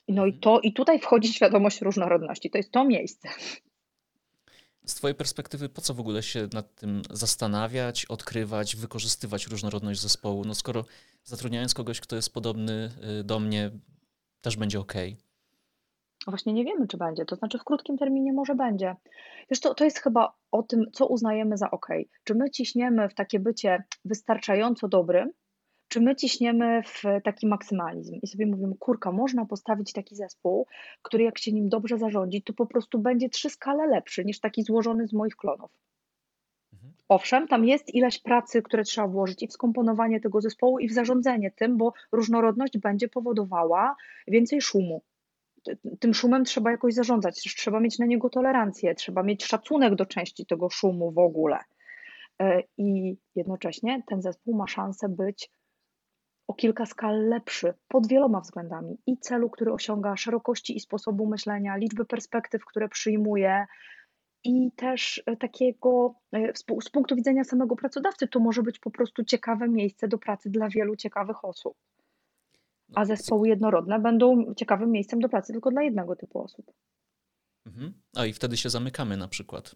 No 0.09 0.27
i, 0.27 0.29
mhm. 0.29 0.41
to, 0.41 0.61
i 0.61 0.73
tutaj 0.73 0.99
wchodzi 0.99 1.33
świadomość 1.33 1.81
różnorodności. 1.81 2.51
To 2.51 2.59
jest 2.59 2.73
to 2.73 2.85
miejsce. 2.85 3.29
Z 4.87 4.95
Twojej 4.95 5.15
perspektywy, 5.15 5.69
po 5.69 5.81
co 5.81 5.95
w 5.95 6.01
ogóle 6.01 6.23
się 6.23 6.49
nad 6.53 6.75
tym 6.75 7.03
zastanawiać, 7.11 8.07
odkrywać, 8.07 8.77
wykorzystywać 8.77 9.47
różnorodność 9.47 10.01
zespołu? 10.01 10.45
No 10.45 10.55
skoro 10.55 10.85
zatrudniając 11.25 11.75
kogoś, 11.75 12.01
kto 12.01 12.17
jest 12.17 12.35
podobny 12.35 12.91
y, 13.21 13.25
do 13.25 13.41
mnie, 13.41 13.71
też 14.41 14.57
będzie 14.57 14.81
ok. 14.81 14.93
Właśnie 16.27 16.53
nie 16.53 16.65
wiemy, 16.65 16.89
czy 16.89 16.97
będzie. 16.97 17.25
To 17.25 17.37
znaczy, 17.37 17.59
w 17.59 17.65
krótkim 17.65 17.99
terminie 17.99 18.33
może 18.33 18.55
będzie. 18.55 18.97
Wiesz, 19.51 19.61
to, 19.61 19.75
to 19.75 19.85
jest 19.85 19.99
chyba 19.99 20.33
o 20.51 20.63
tym, 20.63 20.85
co 20.93 21.07
uznajemy 21.07 21.57
za 21.57 21.71
ok. 21.71 21.87
Czy 22.25 22.35
my 22.35 22.51
ciśniemy 22.51 23.09
w 23.09 23.15
takie 23.15 23.41
bycie 23.41 23.85
wystarczająco 24.05 24.89
dobrym, 24.89 25.33
czy 25.93 26.01
my 26.01 26.17
ciśniemy 26.17 26.83
w 26.83 27.03
taki 27.25 27.47
maksymalizm 27.47 28.15
i 28.23 28.27
sobie 28.27 28.47
mówimy, 28.47 28.75
kurka, 28.79 29.13
można 29.13 29.47
postawić 29.47 29.93
taki 29.93 30.17
zespół, 30.17 30.67
który 31.03 31.25
jak 31.25 31.39
się 31.39 31.53
nim 31.53 31.69
dobrze 31.69 31.99
zarządzi, 31.99 32.43
to 32.43 32.53
po 32.53 32.67
prostu 32.67 32.99
będzie 32.99 33.29
trzy 33.29 33.51
skale 33.51 33.87
lepszy 33.87 34.25
niż 34.25 34.41
taki 34.41 34.63
złożony 34.63 35.07
z 35.07 35.13
moich 35.13 35.37
klonów. 35.37 35.71
Mhm. 36.73 36.93
Owszem, 37.09 37.49
tam 37.49 37.65
jest 37.65 37.95
ileś 37.95 38.19
pracy, 38.19 38.63
które 38.63 38.85
trzeba 38.85 39.09
włożyć 39.09 39.43
i 39.43 39.49
w 39.49 39.53
skomponowanie 39.53 40.21
tego 40.21 40.41
zespołu, 40.41 40.79
i 40.79 40.89
w 40.89 40.93
zarządzanie 40.93 41.51
tym, 41.51 41.77
bo 41.77 41.93
różnorodność 42.13 42.79
będzie 42.79 43.09
powodowała 43.09 43.97
więcej 44.29 44.61
szumu. 44.61 45.03
tym 46.01 46.15
szumem 46.15 46.45
trzeba 46.45 46.71
jakoś 46.71 46.95
zarządzać, 46.95 47.41
trzeba 47.57 47.81
mieć 47.81 47.99
na 47.99 48.07
niego 48.07 48.31
tolerancję, 48.31 48.95
trzeba 48.95 49.23
mieć 49.23 49.45
szacunek 49.45 49.95
do 49.95 50.07
części 50.07 50.47
tego 50.47 50.71
szumu 50.71 51.11
w 51.11 51.19
ogóle. 51.19 51.59
E, 52.43 52.63
I 52.79 53.17
jednocześnie 53.35 54.03
ten 54.07 54.23
zespół 54.23 54.57
ma 54.57 54.67
szansę 54.67 55.09
być 55.09 55.51
o 56.53 56.55
kilka 56.55 56.87
skal 56.87 57.29
lepszy 57.29 57.75
pod 57.89 58.07
wieloma 58.07 58.41
względami 58.41 58.99
i 59.07 59.19
celu, 59.19 59.51
który 59.51 59.73
osiąga, 59.73 60.17
szerokości 60.17 60.77
i 60.77 60.81
sposobu 60.81 61.27
myślenia, 61.27 61.77
liczby 61.77 62.05
perspektyw, 62.05 62.65
które 62.65 62.89
przyjmuje, 62.89 63.67
i 64.45 64.73
też 64.77 65.23
e, 65.27 65.37
takiego 65.37 66.15
e, 66.33 66.53
z 66.83 66.91
punktu 66.91 67.17
widzenia 67.17 67.45
samego 67.45 67.77
pracodawcy, 67.77 68.29
to 68.29 68.41
może 68.41 68.63
być 68.63 68.79
po 68.79 68.91
prostu 68.91 69.25
ciekawe 69.25 69.69
miejsce 69.69 70.09
do 70.09 70.19
pracy 70.19 70.51
dla 70.51 70.69
wielu 70.69 70.97
ciekawych 70.97 71.45
osób. 71.45 71.77
A 72.95 73.01
no, 73.01 73.07
zespoły 73.07 73.49
jednorodne 73.49 73.99
będą 73.99 74.55
ciekawym 74.55 74.91
miejscem 74.91 75.21
do 75.21 75.29
pracy 75.29 75.53
tylko 75.53 75.71
dla 75.71 75.83
jednego 75.83 76.17
typu 76.17 76.43
osób. 76.43 76.73
Mhm. 77.67 77.93
A 78.17 78.27
i 78.27 78.33
wtedy 78.33 78.57
się 78.57 78.71
zamykamy 78.71 79.17
na 79.17 79.29
przykład. 79.29 79.75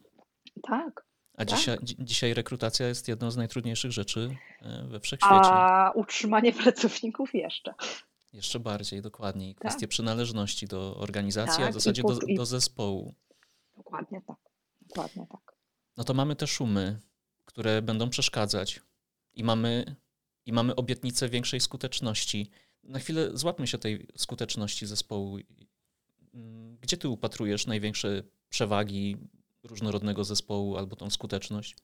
Tak. 0.62 1.05
A 1.36 1.44
tak? 1.44 1.58
Dzisiaj, 1.58 1.78
dzisiaj 1.98 2.34
rekrutacja 2.34 2.88
jest 2.88 3.08
jedną 3.08 3.30
z 3.30 3.36
najtrudniejszych 3.36 3.92
rzeczy 3.92 4.36
e, 4.62 4.86
we 4.88 5.00
wszechświecie. 5.00 5.36
A 5.42 5.92
utrzymanie 5.94 6.52
pracowników 6.52 7.34
jeszcze. 7.34 7.74
Jeszcze 8.32 8.60
bardziej, 8.60 9.02
dokładniej. 9.02 9.54
Kwestie 9.54 9.80
tak. 9.80 9.90
przynależności 9.90 10.66
do 10.66 10.96
organizacji, 10.96 11.58
tak, 11.58 11.68
a 11.68 11.70
w 11.70 11.74
zasadzie 11.74 12.02
do, 12.02 12.18
do 12.36 12.46
zespołu. 12.46 13.14
Dokładnie 13.76 14.20
tak. 14.26 14.36
Dokładnie 14.80 15.26
tak. 15.30 15.56
No 15.96 16.04
to 16.04 16.14
mamy 16.14 16.36
te 16.36 16.46
szumy, 16.46 17.00
które 17.44 17.82
będą 17.82 18.10
przeszkadzać 18.10 18.80
i 19.34 19.44
mamy, 19.44 19.96
i 20.46 20.52
mamy 20.52 20.76
obietnicę 20.76 21.28
większej 21.28 21.60
skuteczności. 21.60 22.50
Na 22.82 22.98
chwilę 22.98 23.30
złapmy 23.34 23.66
się 23.66 23.78
tej 23.78 24.06
skuteczności 24.16 24.86
zespołu. 24.86 25.38
Gdzie 26.80 26.96
ty 26.96 27.08
upatrujesz 27.08 27.66
największe 27.66 28.22
przewagi 28.48 29.16
różnorodnego 29.66 30.24
zespołu 30.24 30.76
albo 30.76 30.96
tą 30.96 31.10
skuteczność? 31.10 31.76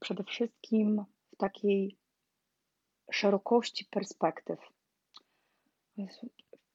Przede 0.00 0.24
wszystkim 0.24 1.04
w 1.32 1.36
takiej 1.36 1.96
szerokości 3.12 3.84
perspektyw. 3.90 4.58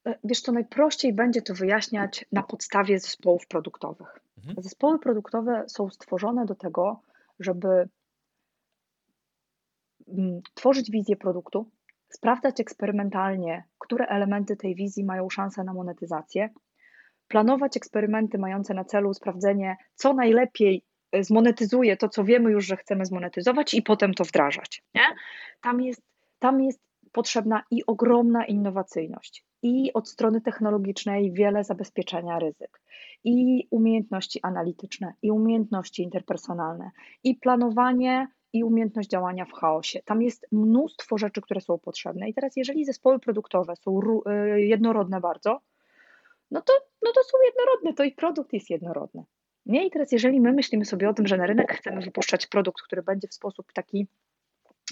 E, 0.05 0.19
wiesz, 0.23 0.41
to 0.41 0.51
najprościej 0.51 1.13
będzie 1.13 1.41
to 1.41 1.53
wyjaśniać 1.53 2.25
na 2.31 2.43
podstawie 2.43 2.99
zespołów 2.99 3.47
produktowych. 3.47 4.19
Mhm. 4.37 4.55
Zespoły 4.63 4.99
produktowe 4.99 5.63
są 5.67 5.89
stworzone 5.89 6.45
do 6.45 6.55
tego, 6.55 7.01
żeby 7.39 7.89
mm, 10.07 10.41
tworzyć 10.53 10.91
wizję 10.91 11.15
produktu, 11.15 11.71
sprawdzać 12.09 12.59
eksperymentalnie, 12.59 13.63
które 13.79 14.05
elementy 14.05 14.55
tej 14.55 14.75
wizji 14.75 15.03
mają 15.03 15.29
szansę 15.29 15.63
na 15.63 15.73
monetyzację, 15.73 16.49
planować 17.31 17.77
eksperymenty 17.77 18.37
mające 18.37 18.73
na 18.73 18.83
celu 18.83 19.13
sprawdzenie, 19.13 19.77
co 19.95 20.13
najlepiej 20.13 20.83
e, 21.11 21.23
zmonetyzuje 21.23 21.97
to, 21.97 22.09
co 22.09 22.23
wiemy 22.23 22.51
już, 22.51 22.65
że 22.65 22.77
chcemy 22.77 23.05
zmonetyzować, 23.05 23.73
i 23.73 23.81
potem 23.81 24.13
to 24.13 24.23
wdrażać. 24.23 24.83
Nie? 24.95 25.01
Tam, 25.61 25.81
jest, 25.81 26.01
tam 26.39 26.61
jest 26.61 26.81
potrzebna 27.11 27.63
i 27.71 27.85
ogromna 27.85 28.45
innowacyjność, 28.45 29.45
i 29.61 29.93
od 29.93 30.09
strony 30.09 30.41
technologicznej 30.41 31.31
wiele 31.31 31.63
zabezpieczenia 31.63 32.39
ryzyk, 32.39 32.81
i 33.23 33.67
umiejętności 33.69 34.39
analityczne, 34.43 35.13
i 35.21 35.31
umiejętności 35.31 36.03
interpersonalne, 36.03 36.91
i 37.23 37.35
planowanie, 37.35 38.27
i 38.53 38.63
umiejętność 38.63 39.09
działania 39.09 39.45
w 39.45 39.51
chaosie. 39.51 39.99
Tam 40.05 40.21
jest 40.21 40.47
mnóstwo 40.51 41.17
rzeczy, 41.17 41.41
które 41.41 41.61
są 41.61 41.79
potrzebne. 41.79 42.29
I 42.29 42.33
teraz, 42.33 42.55
jeżeli 42.55 42.85
zespoły 42.85 43.19
produktowe 43.19 43.75
są 43.75 43.99
y, 43.99 44.61
jednorodne 44.61 45.21
bardzo, 45.21 45.59
no 46.51 46.61
to, 46.61 46.73
no 47.01 47.11
to 47.11 47.23
są 47.23 47.37
jednorodne, 47.45 47.93
to 47.93 48.03
i 48.03 48.11
produkt 48.11 48.53
jest 48.53 48.69
jednorodny. 48.69 49.23
Nie? 49.65 49.87
I 49.87 49.91
teraz, 49.91 50.11
jeżeli 50.11 50.41
my 50.41 50.53
myślimy 50.53 50.85
sobie 50.85 51.09
o 51.09 51.13
tym, 51.13 51.27
że 51.27 51.37
na 51.37 51.45
rynek 51.45 51.73
chcemy 51.73 52.01
wypuszczać 52.01 52.47
produkt, 52.47 52.81
który 52.81 53.03
będzie 53.03 53.27
w 53.27 53.33
sposób 53.33 53.73
taki 53.73 54.07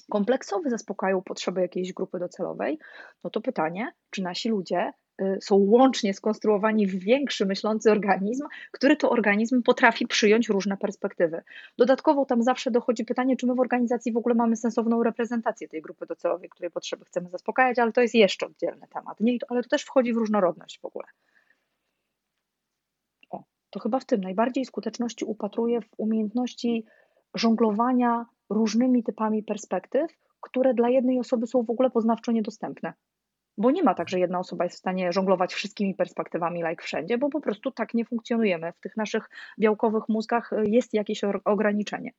kompleksowy 0.10 0.70
zaspokajał 0.70 1.22
potrzeby 1.22 1.62
jakiejś 1.62 1.94
grupy 1.94 2.20
docelowej, 2.20 2.80
no 3.24 3.30
to 3.30 3.42
pytanie, 3.42 3.92
czy 4.10 4.22
nasi 4.22 4.50
ludzie 4.50 4.92
y, 5.22 5.38
są 5.42 5.56
łącznie 5.56 6.14
skonstruowani 6.14 6.88
w 6.88 7.00
większy 7.00 7.46
myślący 7.46 7.92
organizm, 7.92 8.48
który 8.72 8.96
to 8.96 9.10
organizm 9.10 9.64
potrafi 9.64 10.08
przyjąć 10.08 10.50
różne 10.50 10.78
perspektywy. 10.78 11.42
Dodatkowo 11.78 12.26
tam 12.26 12.44
zawsze 12.44 12.72
dochodzi 12.72 13.06
pytanie, 13.06 13.38
czy 13.38 13.48
my 13.48 13.56
w 13.56 13.60
organizacji 13.60 14.12
w 14.12 14.18
ogóle 14.18 14.36
mamy 14.36 14.56
sensowną 14.56 15.04
reprezentację 15.04 15.68
tej 15.68 15.82
grupy 15.82 16.06
docelowej, 16.06 16.50
której 16.50 16.72
potrzeby 16.72 17.06
chcemy 17.06 17.30
zaspokajać, 17.30 17.80
ale 17.80 17.92
to 17.92 18.02
jest 18.02 18.16
jeszcze 18.16 18.46
oddzielny 18.46 18.88
temat. 18.88 19.20
Nie, 19.20 19.38
ale 19.50 19.64
to 19.64 19.70
też 19.70 19.84
wchodzi 19.84 20.14
w 20.14 20.18
różnorodność 20.18 20.80
w 20.80 20.86
ogóle. 20.86 21.06
To 23.70 23.80
chyba 23.80 24.00
w 24.00 24.06
tym 24.06 24.22
najbardziej 24.22 24.66
skuteczności 24.66 25.26
upatruję 25.26 25.82
w 25.82 25.90
umiejętności 25.98 26.86
żonglowania 27.36 28.26
różnymi 28.50 29.04
typami 29.04 29.44
perspektyw, 29.44 30.12
które 30.42 30.74
dla 30.74 30.90
jednej 30.90 31.20
osoby 31.20 31.48
są 31.48 31.64
w 31.64 31.70
ogóle 31.70 31.90
poznawczo 31.90 32.32
niedostępne. 32.32 32.94
Bo 33.58 33.72
nie 33.72 33.84
ma 33.84 33.94
tak, 33.94 34.10
że 34.10 34.20
jedna 34.20 34.40
osoba 34.40 34.64
jest 34.64 34.76
w 34.76 34.80
stanie 34.80 35.12
żonglować 35.12 35.54
wszystkimi 35.54 35.96
perspektywami, 35.96 36.64
like 36.64 36.84
wszędzie, 36.84 37.18
bo 37.18 37.30
po 37.30 37.42
prostu 37.42 37.72
tak 37.72 37.94
nie 37.94 38.06
funkcjonujemy. 38.06 38.74
W 38.74 38.80
tych 38.80 38.98
naszych 38.98 39.30
białkowych 39.60 40.04
mózgach 40.10 40.54
y, 40.54 40.64
jest 40.66 40.94
jakieś 40.94 41.22
ograniczenie. 41.46 42.12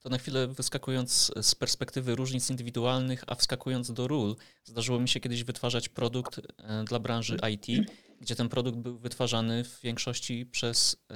To 0.00 0.08
na 0.08 0.18
chwilę 0.18 0.48
wyskakując 0.48 1.32
z 1.42 1.54
perspektywy 1.54 2.16
różnic 2.16 2.50
indywidualnych, 2.50 3.24
a 3.26 3.34
wskakując 3.34 3.92
do 3.92 4.08
ról, 4.08 4.36
zdarzyło 4.64 5.00
mi 5.00 5.08
się 5.08 5.20
kiedyś 5.20 5.44
wytwarzać 5.44 5.88
produkt 5.88 6.38
e, 6.38 6.84
dla 6.84 6.98
branży 6.98 7.38
IT, 7.52 7.88
gdzie 8.20 8.36
ten 8.36 8.48
produkt 8.48 8.78
był 8.78 8.98
wytwarzany 8.98 9.64
w 9.64 9.80
większości 9.80 10.46
przez 10.46 10.96
e, 11.10 11.14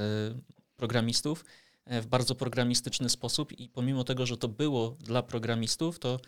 programistów 0.76 1.45
E, 1.85 2.00
w 2.00 2.07
bardzo 2.07 2.35
programistyczny 2.35 3.09
sposób 3.09 3.53
i 3.53 3.69
pomimo 3.69 4.05
tego, 4.05 4.26
że 4.26 4.37
to 4.37 4.49
było 4.49 4.97
dla 5.00 5.23
programistów, 5.23 5.99
to 5.99 6.21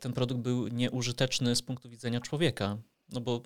ten 0.00 0.12
produkt 0.12 0.40
był 0.40 0.68
nieużyteczny 0.68 1.56
z 1.56 1.62
punktu 1.62 1.90
widzenia 1.90 2.20
człowieka. 2.20 2.78
No 3.08 3.20
bo 3.20 3.42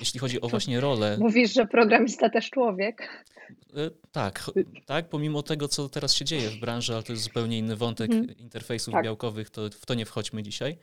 jeśli 0.00 0.20
chodzi 0.20 0.40
o 0.40 0.48
właśnie 0.48 0.80
rolę. 0.80 1.16
Mówisz, 1.20 1.52
że 1.52 1.66
programista 1.66 2.30
też 2.30 2.50
człowiek? 2.50 3.24
E, 3.76 3.90
tak, 4.12 4.50
tak, 4.86 5.08
pomimo 5.08 5.42
tego, 5.42 5.68
co 5.68 5.88
teraz 5.88 6.14
się 6.14 6.24
dzieje 6.24 6.50
w 6.50 6.60
branży, 6.60 6.94
ale 6.94 7.02
to 7.02 7.12
jest 7.12 7.24
zupełnie 7.24 7.58
inny 7.58 7.76
wątek 7.76 8.10
hmm. 8.10 8.36
interfejsów 8.36 8.94
tak. 8.94 9.04
białkowych, 9.04 9.50
to 9.50 9.70
w 9.70 9.86
to 9.86 9.94
nie 9.94 10.06
wchodźmy 10.06 10.42
dzisiaj. 10.42 10.78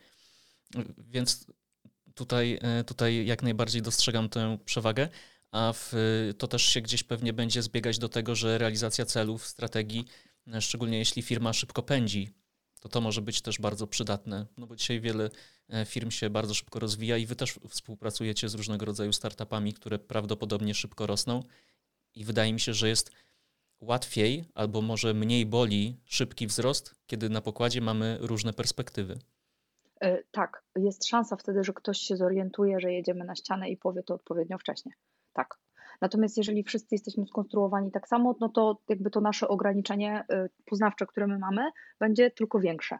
Więc 0.98 1.46
tutaj, 2.14 2.58
tutaj 2.86 3.26
jak 3.26 3.42
najbardziej 3.42 3.82
dostrzegam 3.82 4.28
tę 4.28 4.58
przewagę 4.64 5.08
a 5.52 5.72
w, 5.72 5.92
to 6.38 6.48
też 6.48 6.62
się 6.62 6.80
gdzieś 6.80 7.02
pewnie 7.02 7.32
będzie 7.32 7.62
zbiegać 7.62 7.98
do 7.98 8.08
tego, 8.08 8.34
że 8.34 8.58
realizacja 8.58 9.04
celów, 9.04 9.46
strategii, 9.46 10.04
szczególnie 10.60 10.98
jeśli 10.98 11.22
firma 11.22 11.52
szybko 11.52 11.82
pędzi, 11.82 12.30
to 12.80 12.88
to 12.88 13.00
może 13.00 13.22
być 13.22 13.42
też 13.42 13.58
bardzo 13.58 13.86
przydatne, 13.86 14.46
no 14.56 14.66
bo 14.66 14.76
dzisiaj 14.76 15.00
wiele 15.00 15.30
firm 15.86 16.10
się 16.10 16.30
bardzo 16.30 16.54
szybko 16.54 16.78
rozwija 16.78 17.16
i 17.16 17.26
wy 17.26 17.36
też 17.36 17.58
współpracujecie 17.68 18.48
z 18.48 18.54
różnego 18.54 18.86
rodzaju 18.86 19.12
startupami, 19.12 19.74
które 19.74 19.98
prawdopodobnie 19.98 20.74
szybko 20.74 21.06
rosną 21.06 21.42
i 22.14 22.24
wydaje 22.24 22.52
mi 22.52 22.60
się, 22.60 22.74
że 22.74 22.88
jest 22.88 23.10
łatwiej 23.80 24.44
albo 24.54 24.82
może 24.82 25.14
mniej 25.14 25.46
boli 25.46 25.96
szybki 26.04 26.46
wzrost, 26.46 26.94
kiedy 27.06 27.28
na 27.28 27.40
pokładzie 27.40 27.80
mamy 27.80 28.18
różne 28.20 28.52
perspektywy. 28.52 29.18
E, 30.00 30.22
tak, 30.30 30.64
jest 30.76 31.06
szansa 31.06 31.36
wtedy, 31.36 31.64
że 31.64 31.72
ktoś 31.72 31.98
się 31.98 32.16
zorientuje, 32.16 32.80
że 32.80 32.92
jedziemy 32.92 33.24
na 33.24 33.34
ścianę 33.34 33.70
i 33.70 33.76
powie 33.76 34.02
to 34.02 34.14
odpowiednio 34.14 34.58
wcześnie 34.58 34.92
tak. 35.32 35.58
Natomiast 36.00 36.36
jeżeli 36.36 36.64
wszyscy 36.64 36.94
jesteśmy 36.94 37.26
skonstruowani 37.26 37.90
tak 37.90 38.08
samo, 38.08 38.36
no 38.40 38.48
to 38.48 38.78
jakby 38.88 39.10
to 39.10 39.20
nasze 39.20 39.48
ograniczenie 39.48 40.24
y, 40.32 40.50
poznawcze, 40.64 41.06
które 41.06 41.26
my 41.26 41.38
mamy, 41.38 41.70
będzie 42.00 42.30
tylko 42.30 42.60
większe. 42.60 42.98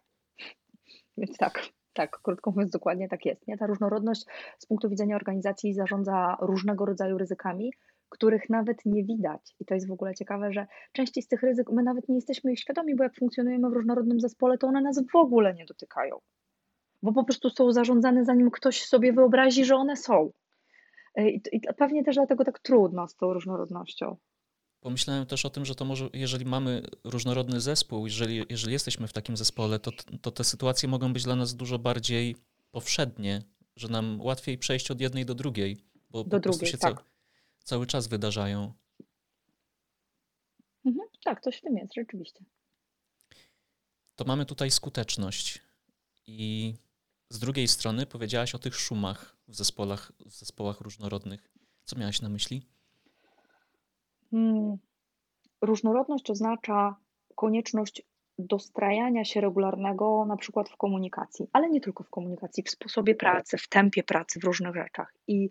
Więc 1.17 1.37
tak, 1.37 1.63
tak, 2.01 2.21
krótko 2.23 2.51
mówiąc, 2.51 2.71
dokładnie 2.71 3.09
tak 3.09 3.27
jest. 3.27 3.49
Nie? 3.49 3.59
Ta 3.59 3.67
różnorodność 3.67 4.25
z 4.59 4.67
punktu 4.67 4.89
widzenia 4.89 5.17
organizacji 5.17 5.75
zarządza 5.75 6.37
różnego 6.41 6.87
rodzaju 6.87 7.19
ryzykami, 7.19 7.73
których 8.09 8.51
nawet 8.51 8.87
nie 8.87 9.05
widać. 9.05 9.55
I 9.61 9.65
to 9.65 9.75
jest 9.75 9.89
w 9.89 9.93
ogóle 9.93 10.15
ciekawe, 10.15 10.53
że 10.53 10.67
części 10.93 11.23
z 11.23 11.29
tych 11.29 11.43
ryzyk 11.43 11.71
my 11.73 11.83
nawet 11.83 12.09
nie 12.09 12.15
jesteśmy 12.15 12.53
ich 12.53 12.61
świadomi, 12.61 12.97
bo 12.97 13.05
jak 13.05 13.15
funkcjonujemy 13.15 13.71
w 13.71 13.73
różnorodnym 13.73 14.21
zespole, 14.21 14.59
to 14.59 14.67
one 14.67 14.81
nas 14.81 15.03
w 15.13 15.17
ogóle 15.17 15.55
nie 15.55 15.65
dotykają. 15.65 16.19
Bo 17.03 17.13
po 17.13 17.25
prostu 17.25 17.51
są 17.51 17.73
zarządzane, 17.73 18.25
zanim 18.25 18.51
ktoś 18.51 18.85
sobie 18.85 19.13
wyobrazi, 19.13 19.65
że 19.65 19.77
one 19.77 19.97
są. 19.97 20.31
I, 21.17 21.41
I 21.53 21.61
pewnie 21.77 22.05
też 22.05 22.17
dlatego 22.17 22.45
tak 22.45 22.59
trudno 22.59 23.09
z 23.09 23.17
tą 23.17 23.33
różnorodnością. 23.33 24.17
Pomyślałem 24.81 25.27
też 25.27 25.45
o 25.45 25.51
tym, 25.51 25.65
że 25.65 25.75
to 25.75 25.85
może, 25.85 26.09
jeżeli 26.13 26.45
mamy 26.45 26.83
różnorodny 27.05 27.61
zespół, 27.61 28.07
jeżeli, 28.07 28.45
jeżeli 28.49 28.73
jesteśmy 28.73 29.09
w 29.09 29.13
takim 29.13 29.37
zespole, 29.37 29.79
to, 29.79 29.91
to 30.23 30.31
te 30.31 30.45
sytuacje 30.45 30.89
mogą 30.89 31.13
być 31.13 31.25
dla 31.25 31.37
nas 31.37 31.55
dużo 31.55 31.79
bardziej 31.79 32.37
powszednie, 32.71 33.43
że 33.77 33.89
nam 33.89 34.21
łatwiej 34.21 34.59
przejść 34.59 34.91
od 34.91 35.01
jednej 35.01 35.25
do 35.27 35.35
drugiej, 35.35 35.85
bo 36.11 36.25
do 36.25 36.31
po 36.31 36.41
drugiej, 36.41 36.71
się 36.71 36.79
tak. 36.79 36.97
ca, 36.97 37.05
cały 37.59 37.87
czas 37.87 38.07
wydarzają. 38.07 38.73
Mhm, 40.85 41.09
tak, 41.25 41.41
coś 41.41 41.59
w 41.59 41.61
tym 41.61 41.77
jest, 41.77 41.95
rzeczywiście. 41.95 42.45
To 44.17 44.25
mamy 44.25 44.47
tutaj 44.47 44.71
skuteczność 44.71 45.61
i 46.27 46.75
z 47.29 47.39
drugiej 47.39 47.69
strony 47.69 48.07
powiedziałaś 48.07 48.55
o 48.55 48.59
tych 48.59 48.75
szumach 48.75 49.37
w 49.49 49.55
zespołach, 49.55 50.13
w 50.27 50.35
zespołach 50.35 50.81
różnorodnych. 50.81 51.51
Co 51.85 51.97
miałaś 51.97 52.21
na 52.21 52.29
myśli? 52.29 52.63
Hmm. 54.31 54.77
Różnorodność 55.63 56.31
oznacza 56.31 56.97
konieczność 57.35 58.03
dostrajania 58.39 59.25
się 59.25 59.41
regularnego, 59.41 60.25
na 60.25 60.37
przykład 60.37 60.69
w 60.69 60.77
komunikacji, 60.77 61.47
ale 61.53 61.71
nie 61.71 61.81
tylko 61.81 62.05
w 62.05 62.11
komunikacji, 62.11 62.63
w 62.63 62.71
sposobie 62.71 63.15
pracy, 63.15 63.59
w 63.59 63.69
tempie 63.69 64.03
pracy, 64.03 64.41
w 64.41 64.45
różnych 64.45 64.75
rzeczach. 64.75 65.15
I 65.29 65.51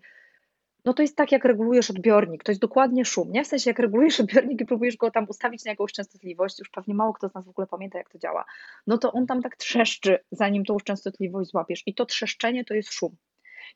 no 0.84 0.94
to 0.94 1.02
jest 1.02 1.16
tak, 1.16 1.32
jak 1.32 1.44
regulujesz 1.44 1.90
odbiornik, 1.90 2.44
to 2.44 2.52
jest 2.52 2.60
dokładnie 2.60 3.04
szum, 3.04 3.32
nie? 3.32 3.44
W 3.44 3.46
sensie, 3.46 3.70
jak 3.70 3.78
regulujesz 3.78 4.20
odbiornik 4.20 4.60
i 4.60 4.66
próbujesz 4.66 4.96
go 4.96 5.10
tam 5.10 5.26
ustawić 5.28 5.64
na 5.64 5.70
jakąś 5.70 5.92
częstotliwość, 5.92 6.58
już 6.58 6.70
pewnie 6.70 6.94
mało 6.94 7.12
kto 7.12 7.28
z 7.28 7.34
nas 7.34 7.44
w 7.44 7.48
ogóle 7.48 7.66
pamięta, 7.66 7.98
jak 7.98 8.10
to 8.10 8.18
działa, 8.18 8.44
no 8.86 8.98
to 8.98 9.12
on 9.12 9.26
tam 9.26 9.42
tak 9.42 9.56
trzeszczy, 9.56 10.18
zanim 10.30 10.64
tą 10.64 10.76
częstotliwość 10.76 11.50
złapiesz. 11.50 11.82
I 11.86 11.94
to 11.94 12.06
trzeszczenie 12.06 12.64
to 12.64 12.74
jest 12.74 12.92
szum. 12.92 13.16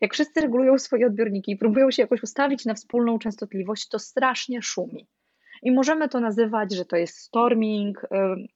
Jak 0.01 0.15
wszyscy 0.15 0.41
regulują 0.41 0.79
swoje 0.79 1.07
odbiorniki 1.07 1.53
i 1.53 1.57
próbują 1.57 1.91
się 1.91 2.03
jakoś 2.03 2.23
ustawić 2.23 2.65
na 2.65 2.75
wspólną 2.75 3.19
częstotliwość, 3.19 3.89
to 3.89 3.99
strasznie 3.99 4.63
szumi. 4.63 5.07
I 5.65 5.73
możemy 5.73 6.09
to 6.09 6.21
nazywać, 6.21 6.75
że 6.75 6.85
to 6.85 6.97
jest 6.97 7.19
storming, 7.19 8.07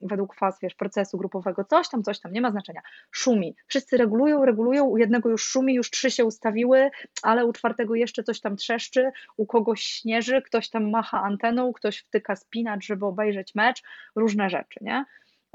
według 0.00 0.34
faz, 0.34 0.58
wiesz, 0.62 0.74
procesu 0.74 1.18
grupowego, 1.18 1.64
coś 1.64 1.88
tam, 1.88 2.02
coś 2.02 2.20
tam, 2.20 2.32
nie 2.32 2.40
ma 2.40 2.50
znaczenia. 2.50 2.80
Szumi. 3.10 3.56
Wszyscy 3.66 3.96
regulują, 3.96 4.44
regulują, 4.44 4.84
u 4.84 4.96
jednego 4.96 5.28
już 5.28 5.44
szumi, 5.44 5.74
już 5.74 5.90
trzy 5.90 6.10
się 6.10 6.24
ustawiły, 6.24 6.90
ale 7.22 7.46
u 7.46 7.52
czwartego 7.52 7.94
jeszcze 7.94 8.22
coś 8.22 8.40
tam 8.40 8.56
trzeszczy, 8.56 9.10
u 9.36 9.46
kogoś 9.46 9.82
śnieży, 9.82 10.42
ktoś 10.42 10.70
tam 10.70 10.90
macha 10.90 11.22
anteną, 11.22 11.72
ktoś 11.72 11.98
wtyka 11.98 12.36
spinacz, 12.36 12.86
żeby 12.86 13.06
obejrzeć 13.06 13.54
mecz, 13.54 13.82
różne 14.16 14.50
rzeczy, 14.50 14.78
nie? 14.80 15.04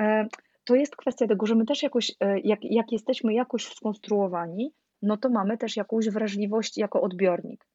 E, 0.02 0.28
to 0.64 0.76
jest 0.76 0.96
kwestia 0.96 1.28
tego, 1.28 1.46
że 1.46 1.56
my 1.56 1.66
też 1.66 1.84
jakoś, 1.84 2.12
e, 2.20 2.40
jak, 2.40 2.60
jak 2.64 2.92
jesteśmy 2.92 3.34
jakoś 3.34 3.66
skonstruowani, 3.66 4.74
no 5.04 5.18
to 5.18 5.30
mamy 5.30 5.58
też 5.58 5.78
jakąś 5.78 6.10
wrażliwość 6.10 6.78
jako 6.78 7.02
odbiornik. 7.02 7.66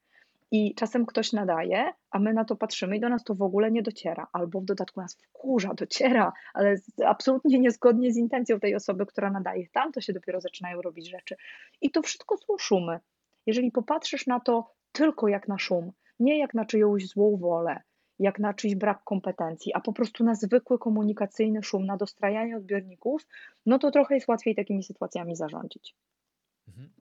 I 0.50 0.74
czasem 0.74 1.06
ktoś 1.06 1.32
nadaje, 1.32 1.92
a 2.10 2.18
my 2.18 2.32
na 2.32 2.44
to 2.44 2.56
patrzymy 2.56 2.96
i 2.96 3.00
do 3.00 3.08
nas 3.08 3.24
to 3.24 3.34
w 3.34 3.42
ogóle 3.42 3.70
nie 3.70 3.82
dociera, 3.82 4.26
albo 4.32 4.60
w 4.60 4.64
dodatku 4.64 5.00
nas 5.00 5.16
wkurza, 5.16 5.74
dociera, 5.74 6.32
ale 6.54 6.76
absolutnie 7.06 7.58
niezgodnie 7.58 8.12
z 8.12 8.16
intencją 8.16 8.60
tej 8.60 8.74
osoby, 8.74 9.06
która 9.06 9.30
nadaje. 9.30 9.66
Tam 9.72 9.92
to 9.92 10.00
się 10.00 10.12
dopiero 10.12 10.40
zaczynają 10.40 10.82
robić 10.82 11.10
rzeczy. 11.10 11.36
I 11.80 11.90
to 11.90 12.02
wszystko 12.02 12.36
są 12.36 12.58
szumy. 12.58 13.00
Jeżeli 13.46 13.72
popatrzysz 13.72 14.26
na 14.26 14.40
to 14.40 14.70
tylko 14.92 15.28
jak 15.28 15.48
na 15.48 15.58
szum, 15.58 15.92
nie 16.20 16.38
jak 16.38 16.54
na 16.54 16.64
czyjąś 16.64 17.08
złą 17.08 17.36
wolę, 17.36 17.80
jak 18.18 18.38
na 18.38 18.54
czyjś 18.54 18.74
brak 18.74 19.04
kompetencji, 19.04 19.74
a 19.74 19.80
po 19.80 19.92
prostu 19.92 20.24
na 20.24 20.34
zwykły 20.34 20.78
komunikacyjny 20.78 21.62
szum, 21.62 21.86
na 21.86 21.96
dostrajanie 21.96 22.56
odbiorników, 22.56 23.26
no 23.66 23.78
to 23.78 23.90
trochę 23.90 24.14
jest 24.14 24.28
łatwiej 24.28 24.54
takimi 24.54 24.82
sytuacjami 24.82 25.36
zarządzić. 25.36 25.94
Mhm. 26.68 26.97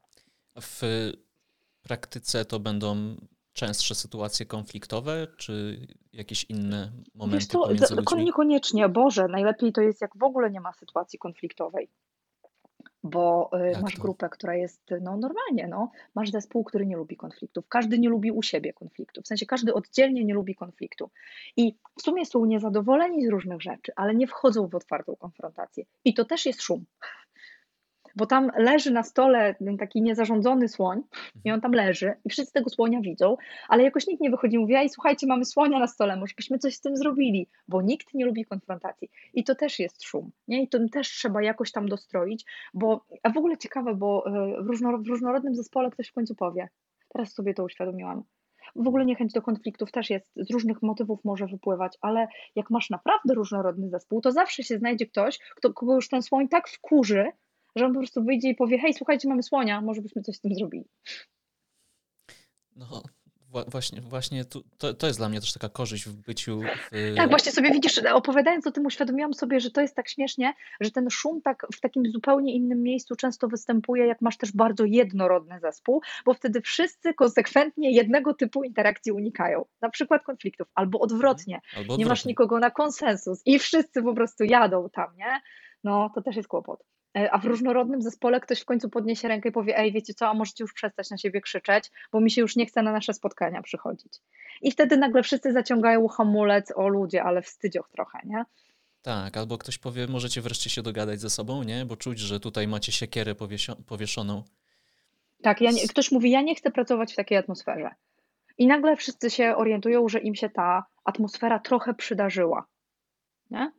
W 0.62 0.82
praktyce 1.82 2.46
to 2.46 2.60
będą 2.60 3.16
częstsze 3.54 3.96
sytuacje 3.96 4.46
konfliktowe, 4.46 5.28
czy 5.38 5.88
jakieś 6.14 6.44
inne 6.44 6.92
momenty 7.16 7.38
Wiesz 7.38 7.48
co, 7.48 7.60
pomiędzy 7.60 7.96
ludźmi? 7.96 8.26
Niekoniecznie, 8.26 8.90
Boże, 8.90 9.28
najlepiej 9.28 9.74
to 9.74 9.82
jest 9.82 10.02
jak 10.02 10.18
w 10.18 10.24
ogóle 10.24 10.52
nie 10.52 10.62
ma 10.62 10.74
sytuacji 10.74 11.20
konfliktowej. 11.20 11.90
Bo 13.04 13.50
y, 13.54 13.72
jak 13.72 13.82
masz 13.82 13.96
to? 13.96 14.02
grupę, 14.02 14.30
która 14.30 14.56
jest 14.56 14.82
no, 15.02 15.18
normalnie, 15.18 15.68
no, 15.68 15.92
masz 16.16 16.32
zespół, 16.32 16.64
który 16.64 16.86
nie 16.86 16.98
lubi 16.98 17.18
konfliktów. 17.18 17.68
Każdy 17.70 18.00
nie 18.00 18.10
lubi 18.10 18.32
u 18.32 18.42
siebie 18.42 18.74
konfliktu. 18.74 19.22
W 19.22 19.28
sensie 19.28 19.46
każdy 19.46 19.74
oddzielnie 19.74 20.26
nie 20.26 20.34
lubi 20.34 20.56
konfliktu. 20.56 21.10
I 21.58 21.76
w 22.00 22.02
sumie 22.02 22.26
są 22.26 22.46
niezadowoleni 22.46 23.26
z 23.26 23.30
różnych 23.30 23.62
rzeczy, 23.62 23.92
ale 23.96 24.16
nie 24.16 24.28
wchodzą 24.28 24.68
w 24.68 24.76
otwartą 24.76 25.16
konfrontację. 25.16 25.86
I 26.06 26.14
to 26.14 26.26
też 26.26 26.46
jest 26.46 26.62
szum 26.62 26.86
bo 28.18 28.26
tam 28.26 28.52
leży 28.58 28.92
na 28.92 29.04
stole 29.04 29.56
taki 29.80 30.02
niezarządzony 30.02 30.68
słoń 30.68 31.02
i 31.46 31.52
on 31.52 31.62
tam 31.62 31.72
leży 31.72 32.14
i 32.26 32.30
wszyscy 32.30 32.54
tego 32.54 32.70
słonia 32.70 33.02
widzą, 33.02 33.38
ale 33.70 33.84
jakoś 33.84 34.08
nikt 34.08 34.22
nie 34.22 34.30
wychodzi 34.30 34.56
i 34.56 34.60
mówi, 34.60 34.76
ej 34.76 34.90
słuchajcie, 34.90 35.28
mamy 35.28 35.46
słonia 35.46 35.80
na 35.80 35.88
stole, 35.88 36.18
może 36.18 36.34
byśmy 36.36 36.60
coś 36.60 36.76
z 36.76 36.82
tym 36.82 36.98
zrobili, 36.98 37.48
bo 37.68 37.82
nikt 37.82 38.14
nie 38.14 38.26
lubi 38.26 38.46
konfrontacji. 38.46 39.10
I 39.34 39.44
to 39.44 39.56
też 39.56 39.80
jest 39.80 40.04
szum, 40.04 40.32
nie? 40.48 40.64
I 40.64 40.68
to 40.68 40.80
też 40.92 41.08
trzeba 41.08 41.42
jakoś 41.42 41.72
tam 41.72 41.88
dostroić, 41.90 42.46
bo, 42.74 43.06
a 43.24 43.30
w 43.30 43.38
ogóle 43.38 43.58
ciekawe, 43.58 43.96
bo 43.96 44.26
e, 44.28 44.62
w, 44.64 44.68
różnor 44.68 45.04
w 45.04 45.08
różnorodnym 45.08 45.56
zespole 45.56 45.92
ktoś 45.92 46.08
w 46.08 46.14
końcu 46.14 46.36
powie, 46.36 46.70
teraz 47.14 47.34
sobie 47.34 47.54
to 47.54 47.64
uświadomiłam, 47.64 48.24
w 48.76 48.88
ogóle 48.88 49.06
niechęć 49.06 49.34
do 49.34 49.42
konfliktów 49.42 49.92
też 49.92 50.10
jest, 50.10 50.32
z 50.36 50.52
różnych 50.52 50.82
motywów 50.82 51.26
może 51.26 51.48
wypływać, 51.48 51.98
ale 52.02 52.28
jak 52.56 52.70
masz 52.70 52.90
naprawdę 52.90 53.34
różnorodny 53.34 53.90
zespół, 53.90 54.22
to 54.22 54.32
zawsze 54.32 54.64
się 54.64 54.78
znajdzie 54.78 55.06
ktoś, 55.06 55.40
kto, 55.56 55.74
kogo 55.74 55.96
już 55.96 56.10
ten 56.10 56.22
słoń 56.22 56.48
tak 56.48 56.70
wkurzy, 56.70 57.26
że 57.78 57.86
on 57.86 57.94
po 57.94 58.00
prostu 58.00 58.24
wyjdzie 58.24 58.50
i 58.50 58.56
powie, 58.56 58.80
hej, 58.80 58.94
słuchajcie, 58.94 59.30
mamy 59.30 59.44
słonia, 59.44 59.82
może 59.82 60.02
byśmy 60.02 60.22
coś 60.22 60.36
z 60.36 60.42
tym 60.42 60.56
zrobili. 60.56 60.86
No, 62.76 63.04
właśnie, 63.68 64.02
właśnie 64.02 64.46
tu, 64.46 64.64
to, 64.78 64.94
to 64.94 65.08
jest 65.08 65.20
dla 65.20 65.30
mnie 65.30 65.40
też 65.40 65.54
taka 65.54 65.70
korzyść 65.70 66.06
w 66.06 66.16
byciu. 66.16 66.62
W... 66.92 67.16
Tak, 67.16 67.30
właśnie 67.30 67.52
sobie 67.52 67.72
widzisz, 67.72 67.98
opowiadając 68.14 68.68
o 68.68 68.72
tym, 68.72 68.86
uświadomiłam 68.86 69.34
sobie, 69.34 69.60
że 69.60 69.72
to 69.72 69.82
jest 69.82 69.96
tak 69.96 70.10
śmiesznie, 70.10 70.54
że 70.80 70.92
ten 70.92 71.10
szum 71.10 71.42
tak 71.42 71.68
w 71.76 71.80
takim 71.80 72.12
zupełnie 72.12 72.54
innym 72.54 72.84
miejscu 72.84 73.16
często 73.16 73.48
występuje, 73.48 74.06
jak 74.06 74.22
masz 74.22 74.38
też 74.38 74.52
bardzo 74.52 74.86
jednorodny 74.86 75.60
zespół, 75.60 76.02
bo 76.26 76.34
wtedy 76.34 76.62
wszyscy 76.62 77.14
konsekwentnie 77.14 77.92
jednego 77.92 78.34
typu 78.34 78.64
interakcji 78.64 79.12
unikają, 79.12 79.66
na 79.82 79.90
przykład 79.90 80.24
konfliktów, 80.24 80.68
albo 80.76 81.00
odwrotnie. 81.00 81.62
Albo 81.72 81.82
odwrotnie. 81.82 82.06
Nie 82.06 82.10
masz 82.10 82.26
nikogo 82.26 82.60
na 82.60 82.72
konsensus 82.72 83.42
i 83.46 83.60
wszyscy 83.60 84.04
po 84.04 84.14
prostu 84.14 84.44
jadą 84.44 84.90
tam, 84.90 85.18
nie? 85.18 85.42
No, 85.84 86.12
to 86.16 86.22
też 86.22 86.36
jest 86.36 86.48
kłopot. 86.48 86.84
E, 87.18 87.32
a 87.32 87.38
w 87.38 87.46
różnorodnym 87.46 88.02
zespole 88.02 88.40
ktoś 88.40 88.62
w 88.62 88.66
końcu 88.66 88.90
podniesie 88.90 89.28
rękę 89.28 89.50
i 89.50 89.52
powie, 89.52 89.78
ej, 89.78 89.92
wiecie 89.92 90.14
co, 90.14 90.28
a 90.30 90.34
możecie 90.34 90.64
już 90.64 90.74
przestać 90.74 91.10
na 91.10 91.18
siebie 91.18 91.42
krzyczeć, 91.42 91.92
bo 92.12 92.20
mi 92.20 92.32
się 92.32 92.42
już 92.42 92.56
nie 92.56 92.66
chce 92.66 92.84
na 92.84 92.92
nasze 92.92 93.14
spotkania 93.14 93.62
przychodzić. 93.62 94.14
I 94.62 94.72
wtedy 94.72 94.98
nagle 94.98 95.24
wszyscy 95.24 95.54
zaciągają 95.54 96.08
hamulec, 96.08 96.72
o 96.76 96.88
ludzie, 96.88 97.24
ale 97.24 97.42
wstydzioch 97.42 97.90
trochę, 97.90 98.20
nie? 98.26 98.44
Tak, 99.02 99.38
albo 99.38 99.58
ktoś 99.58 99.78
powie, 99.78 100.08
możecie 100.08 100.42
wreszcie 100.42 100.70
się 100.70 100.82
dogadać 100.82 101.20
ze 101.20 101.30
sobą, 101.30 101.64
nie? 101.64 101.86
Bo 101.86 101.98
czuć, 101.98 102.20
że 102.20 102.40
tutaj 102.40 102.68
macie 102.68 102.92
siekierę 102.92 103.36
powieszoną. 103.88 104.44
Tak, 105.42 105.62
ja 105.62 105.72
nie, 105.72 105.88
ktoś 105.88 106.12
mówi, 106.12 106.32
ja 106.32 106.42
nie 106.42 106.56
chcę 106.56 106.72
pracować 106.72 107.14
w 107.14 107.16
takiej 107.16 107.38
atmosferze. 107.38 107.90
I 108.58 108.68
nagle 108.68 108.96
wszyscy 108.96 109.30
się 109.30 109.56
orientują, 109.56 110.10
że 110.10 110.20
im 110.20 110.36
się 110.36 110.50
ta 110.50 110.86
atmosfera 111.04 111.60
trochę 111.60 111.94
przydarzyła. 111.94 112.66
Nie? 113.52 113.72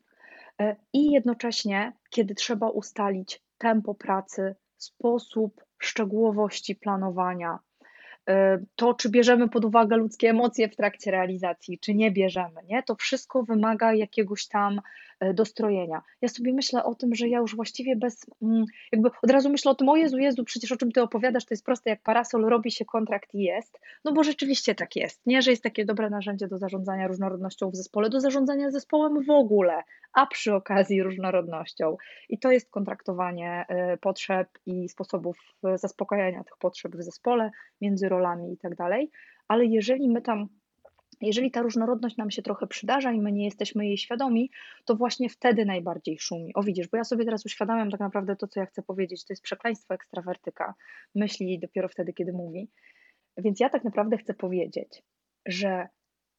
E, 0.60 0.76
i 0.92 1.10
jednocześnie, 1.10 1.92
kiedy 2.10 2.34
trzeba 2.34 2.68
ustalić 2.68 3.42
tempo 3.58 3.94
pracy, 3.94 4.54
sposób 4.76 5.64
szczegółowości 5.78 6.76
planowania, 6.76 7.58
e, 8.28 8.58
to 8.76 8.94
czy 8.94 9.08
bierzemy 9.10 9.48
pod 9.48 9.64
uwagę 9.64 9.96
ludzkie 9.96 10.30
emocje 10.30 10.68
w 10.68 10.76
trakcie 10.76 11.10
realizacji, 11.10 11.78
czy 11.78 11.94
nie 11.94 12.10
bierzemy, 12.10 12.60
nie? 12.64 12.82
To 12.82 12.94
wszystko 12.94 13.42
wymaga 13.42 13.94
jakiegoś 13.94 14.48
tam 14.48 14.80
dostrojenia. 15.34 16.02
Ja 16.22 16.28
sobie 16.28 16.52
myślę 16.52 16.84
o 16.84 16.94
tym, 16.94 17.14
że 17.14 17.28
ja 17.28 17.38
już 17.38 17.56
właściwie 17.56 17.96
bez, 17.96 18.26
mm, 18.42 18.64
jakby 18.92 19.10
od 19.22 19.30
razu 19.30 19.50
myślę 19.50 19.70
o 19.70 19.74
tym, 19.74 19.88
o 19.88 19.96
Jezu, 19.96 20.18
Jezu, 20.18 20.44
przecież 20.44 20.72
o 20.72 20.76
czym 20.76 20.92
Ty 20.92 21.02
opowiadasz, 21.02 21.44
to 21.44 21.54
jest 21.54 21.64
proste 21.64 21.90
jak 21.90 22.02
parasol, 22.02 22.44
robi 22.44 22.70
się 22.70 22.84
kontrakt 22.84 23.34
i 23.34 23.42
jest, 23.42 23.80
no 24.04 24.12
bo 24.12 24.24
rzeczywiście 24.24 24.74
tak 24.74 24.96
jest, 24.96 25.26
nie, 25.26 25.42
że 25.42 25.50
jest 25.50 25.62
takie 25.62 25.84
dobre 25.84 26.10
narzędzie 26.10 26.48
do 26.48 26.58
zarządzania 26.58 27.08
różnorodnością 27.08 27.70
w 27.70 27.76
zespole, 27.76 28.10
do 28.10 28.20
zarządzania 28.20 28.70
zespołem 28.70 29.24
w 29.24 29.30
ogóle, 29.30 29.82
a 30.12 30.26
przy 30.26 30.54
okazji 30.54 31.02
różnorodnością. 31.02 31.96
I 32.28 32.38
to 32.38 32.50
jest 32.50 32.70
kontraktowanie 32.70 33.64
e, 33.68 33.96
potrzeb 33.96 34.48
i 34.66 34.88
sposobów 34.88 35.38
e, 35.64 35.78
zaspokajania 35.78 36.44
tych 36.44 36.56
potrzeb 36.56 36.96
w 36.96 37.02
zespole, 37.02 37.50
między 37.80 38.08
rolami 38.08 38.52
i 38.52 38.56
tak 38.56 38.74
dalej, 38.74 39.10
ale 39.48 39.64
jeżeli 39.64 40.08
my 40.08 40.22
tam 40.22 40.48
jeżeli 41.20 41.50
ta 41.50 41.62
różnorodność 41.62 42.16
nam 42.16 42.30
się 42.30 42.42
trochę 42.42 42.66
przydarza 42.66 43.12
i 43.12 43.20
my 43.20 43.32
nie 43.32 43.44
jesteśmy 43.44 43.86
jej 43.86 43.98
świadomi, 43.98 44.50
to 44.84 44.96
właśnie 44.96 45.28
wtedy 45.28 45.64
najbardziej 45.64 46.18
szumi. 46.18 46.54
O 46.54 46.62
widzisz, 46.62 46.88
bo 46.88 46.96
ja 46.96 47.04
sobie 47.04 47.24
teraz 47.24 47.46
uświadamiam 47.46 47.90
tak 47.90 48.00
naprawdę 48.00 48.36
to, 48.36 48.48
co 48.48 48.60
ja 48.60 48.66
chcę 48.66 48.82
powiedzieć. 48.82 49.24
To 49.24 49.32
jest 49.32 49.42
przekleństwo 49.42 49.94
ekstrawertyka. 49.94 50.74
Myśli 51.14 51.58
dopiero 51.58 51.88
wtedy, 51.88 52.12
kiedy 52.12 52.32
mówi. 52.32 52.68
Więc 53.36 53.60
ja 53.60 53.68
tak 53.68 53.84
naprawdę 53.84 54.18
chcę 54.18 54.34
powiedzieć, 54.34 55.02
że 55.46 55.88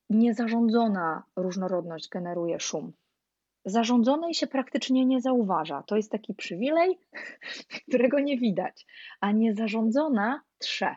niezarządzona 0.10 1.24
różnorodność 1.36 2.10
generuje 2.10 2.60
szum. 2.60 2.94
Zarządzonej 3.66 4.34
się 4.34 4.48
praktycznie 4.48 5.06
nie 5.06 5.22
zauważa. 5.22 5.84
To 5.84 5.96
jest 5.96 6.12
taki 6.12 6.34
przywilej, 6.34 7.00
którego 7.88 8.20
nie 8.20 8.38
widać, 8.38 8.86
a 9.20 9.32
niezarządzona 9.32 10.42
trze. 10.58 10.96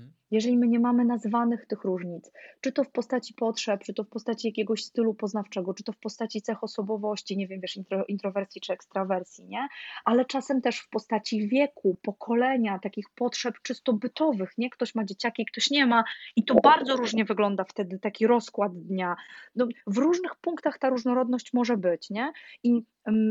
Mhm 0.00 0.20
jeżeli 0.30 0.58
my 0.58 0.68
nie 0.68 0.80
mamy 0.80 1.04
nazwanych 1.04 1.66
tych 1.66 1.84
różnic, 1.84 2.32
czy 2.60 2.72
to 2.72 2.84
w 2.84 2.90
postaci 2.90 3.34
potrzeb, 3.34 3.80
czy 3.84 3.94
to 3.94 4.04
w 4.04 4.08
postaci 4.08 4.48
jakiegoś 4.48 4.84
stylu 4.84 5.14
poznawczego, 5.14 5.74
czy 5.74 5.84
to 5.84 5.92
w 5.92 5.98
postaci 5.98 6.42
cech 6.42 6.64
osobowości, 6.64 7.36
nie 7.36 7.48
wiem, 7.48 7.60
wiesz, 7.60 7.76
intro, 7.76 8.04
introwersji 8.04 8.60
czy 8.60 8.72
ekstrawersji, 8.72 9.44
nie? 9.44 9.68
Ale 10.04 10.24
czasem 10.24 10.60
też 10.60 10.80
w 10.80 10.88
postaci 10.88 11.48
wieku, 11.48 11.96
pokolenia, 12.02 12.78
takich 12.78 13.06
potrzeb 13.14 13.54
czysto 13.62 13.92
bytowych, 13.92 14.52
nie? 14.58 14.70
Ktoś 14.70 14.94
ma 14.94 15.04
dzieciaki, 15.04 15.46
ktoś 15.46 15.70
nie 15.70 15.86
ma 15.86 16.04
i 16.36 16.44
to 16.44 16.54
bardzo 16.54 16.96
różnie 16.96 17.24
wygląda 17.24 17.64
wtedy 17.64 17.98
taki 17.98 18.26
rozkład 18.26 18.72
dnia. 18.82 19.16
No, 19.56 19.68
w 19.86 19.98
różnych 19.98 20.36
punktach 20.36 20.78
ta 20.78 20.90
różnorodność 20.90 21.52
może 21.52 21.76
być, 21.76 22.10
nie? 22.10 22.32
I 22.62 22.84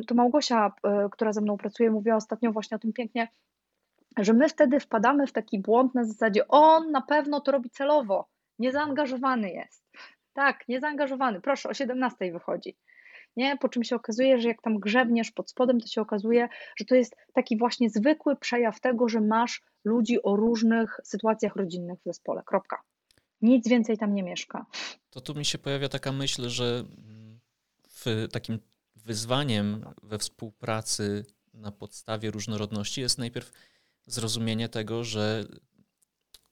to 0.08 0.16
Małgosia, 0.16 0.72
e, 0.84 1.10
która 1.12 1.34
ze 1.34 1.42
mną 1.42 1.58
pracuje, 1.58 1.92
mówiła 1.92 2.16
ostatnio 2.16 2.52
właśnie 2.52 2.76
o 2.76 2.80
tym 2.80 2.94
pięknie, 2.94 3.28
że 4.24 4.34
my 4.34 4.50
wtedy 4.50 4.80
wpadamy 4.80 5.28
w 5.28 5.32
taki 5.32 5.60
błąd 5.60 5.96
na 5.96 6.04
zasadzie, 6.04 6.48
on 6.48 6.92
na 6.92 7.02
pewno 7.02 7.42
to 7.42 7.52
robi 7.52 7.70
celowo, 7.70 8.28
niezaangażowany 8.60 9.52
jest. 9.52 9.84
Tak, 10.34 10.68
niezaangażowany, 10.68 11.42
proszę, 11.42 11.70
o 11.70 11.74
17 11.74 12.32
wychodzi. 12.32 12.78
Nie? 13.38 13.58
Po 13.58 13.70
czym 13.70 13.84
się 13.84 13.96
okazuje, 13.96 14.42
że 14.42 14.48
jak 14.48 14.62
tam 14.62 14.80
grzebniesz 14.80 15.32
pod 15.32 15.50
spodem, 15.50 15.80
to 15.82 15.88
się 15.88 16.02
okazuje, 16.02 16.50
że 16.78 16.86
to 16.86 16.96
jest 16.96 17.16
taki 17.34 17.58
właśnie 17.58 17.90
zwykły 17.90 18.36
przejaw 18.36 18.80
tego, 18.80 19.10
że 19.10 19.22
masz 19.22 19.62
ludzi 19.84 20.24
o 20.24 20.36
różnych 20.36 21.00
sytuacjach 21.04 21.56
rodzinnych 21.56 22.00
w 22.00 22.04
zespole. 22.04 22.44
Kropka. 22.46 22.82
Nic 23.42 23.70
więcej 23.70 23.98
tam 23.98 24.14
nie 24.14 24.24
mieszka. 24.24 24.66
To 25.10 25.22
tu 25.22 25.36
mi 25.36 25.46
się 25.46 25.58
pojawia 25.58 25.90
taka 25.90 26.12
myśl, 26.12 26.50
że 26.50 26.84
w 27.88 28.28
takim 28.32 28.60
wyzwaniem 28.96 29.86
we 30.04 30.18
współpracy 30.18 31.26
na 31.54 31.72
podstawie 31.72 32.32
różnorodności 32.32 33.02
jest 33.02 33.18
najpierw 33.18 33.52
zrozumienie 34.12 34.70
tego, 34.70 35.04
że 35.04 35.46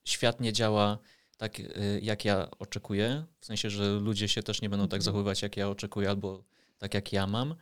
świat 0.05 0.39
nie 0.39 0.53
działa 0.53 0.97
tak, 1.37 1.59
y, 1.59 1.99
jak 2.01 2.25
ja 2.25 2.51
oczekuję. 2.59 3.25
W 3.39 3.45
sensie, 3.45 3.69
że 3.69 3.99
ludzie 3.99 4.27
się 4.27 4.43
też 4.43 4.61
nie 4.61 4.69
będą 4.69 4.85
tak 4.85 4.99
mhm. 4.99 5.01
zachowywać, 5.01 5.41
jak 5.41 5.57
ja 5.57 5.69
oczekuję, 5.69 6.09
albo 6.09 6.43
tak, 6.77 6.93
jak 6.93 7.13
ja 7.13 7.27
mam. 7.27 7.55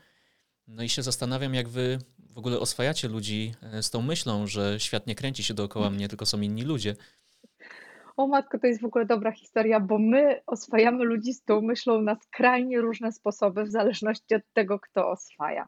No 0.67 0.83
i 0.83 0.89
się 0.89 1.03
zastanawiam, 1.03 1.53
jak 1.53 1.69
wy 1.69 1.99
w 2.29 2.37
ogóle 2.37 2.59
oswajacie 2.59 3.07
ludzi 3.07 3.53
e, 3.61 3.83
z 3.83 3.89
tą 3.89 4.01
myślą, 4.01 4.47
że 4.47 4.79
świat 4.79 5.07
nie 5.07 5.15
kręci 5.15 5.43
się 5.43 5.53
dookoła 5.53 5.89
mnie, 5.89 6.07
tylko 6.07 6.25
są 6.25 6.41
inni 6.41 6.61
ludzie. 6.61 6.95
O 8.17 8.27
matko, 8.27 8.59
to 8.59 8.67
jest 8.67 8.81
w 8.81 8.85
ogóle 8.85 9.05
dobra 9.05 9.31
historia, 9.31 9.79
bo 9.79 9.99
my 9.99 10.41
oswajamy 10.47 11.05
ludzi 11.05 11.33
z 11.33 11.43
tą 11.43 11.61
myślą 11.61 12.01
na 12.01 12.15
skrajnie 12.15 12.81
różne 12.81 13.11
sposoby, 13.11 13.63
w 13.63 13.71
zależności 13.71 14.35
od 14.35 14.43
tego, 14.53 14.79
kto 14.79 15.09
oswaja. 15.09 15.67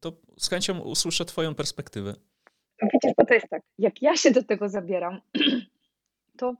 To 0.00 0.12
z 0.38 0.48
chęcią 0.48 0.78
usłyszę 0.78 1.24
Twoją 1.24 1.54
perspektywę. 1.54 2.14
Widzisz, 2.82 3.12
bo 3.16 3.24
to 3.24 3.34
jest 3.34 3.48
tak, 3.48 3.62
jak 3.78 4.02
ja 4.02 4.16
się 4.16 4.30
do 4.30 4.42
tego 4.42 4.68
zabieram, 4.68 5.20
to, 6.38 6.54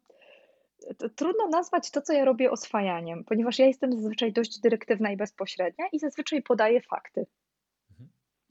to, 0.99 1.09
trudno 1.09 1.49
nazwać 1.49 1.91
to, 1.91 2.03
co 2.03 2.13
ja 2.13 2.25
robię 2.25 2.51
oswajaniem, 2.51 3.25
ponieważ 3.25 3.59
ja 3.59 3.67
jestem 3.67 3.93
zazwyczaj 3.93 4.33
dość 4.33 4.61
dyrektywna 4.61 5.11
i 5.11 5.17
bezpośrednia 5.17 5.85
i 5.93 5.99
zazwyczaj 5.99 6.43
podaję 6.43 6.81
fakty. 6.81 7.27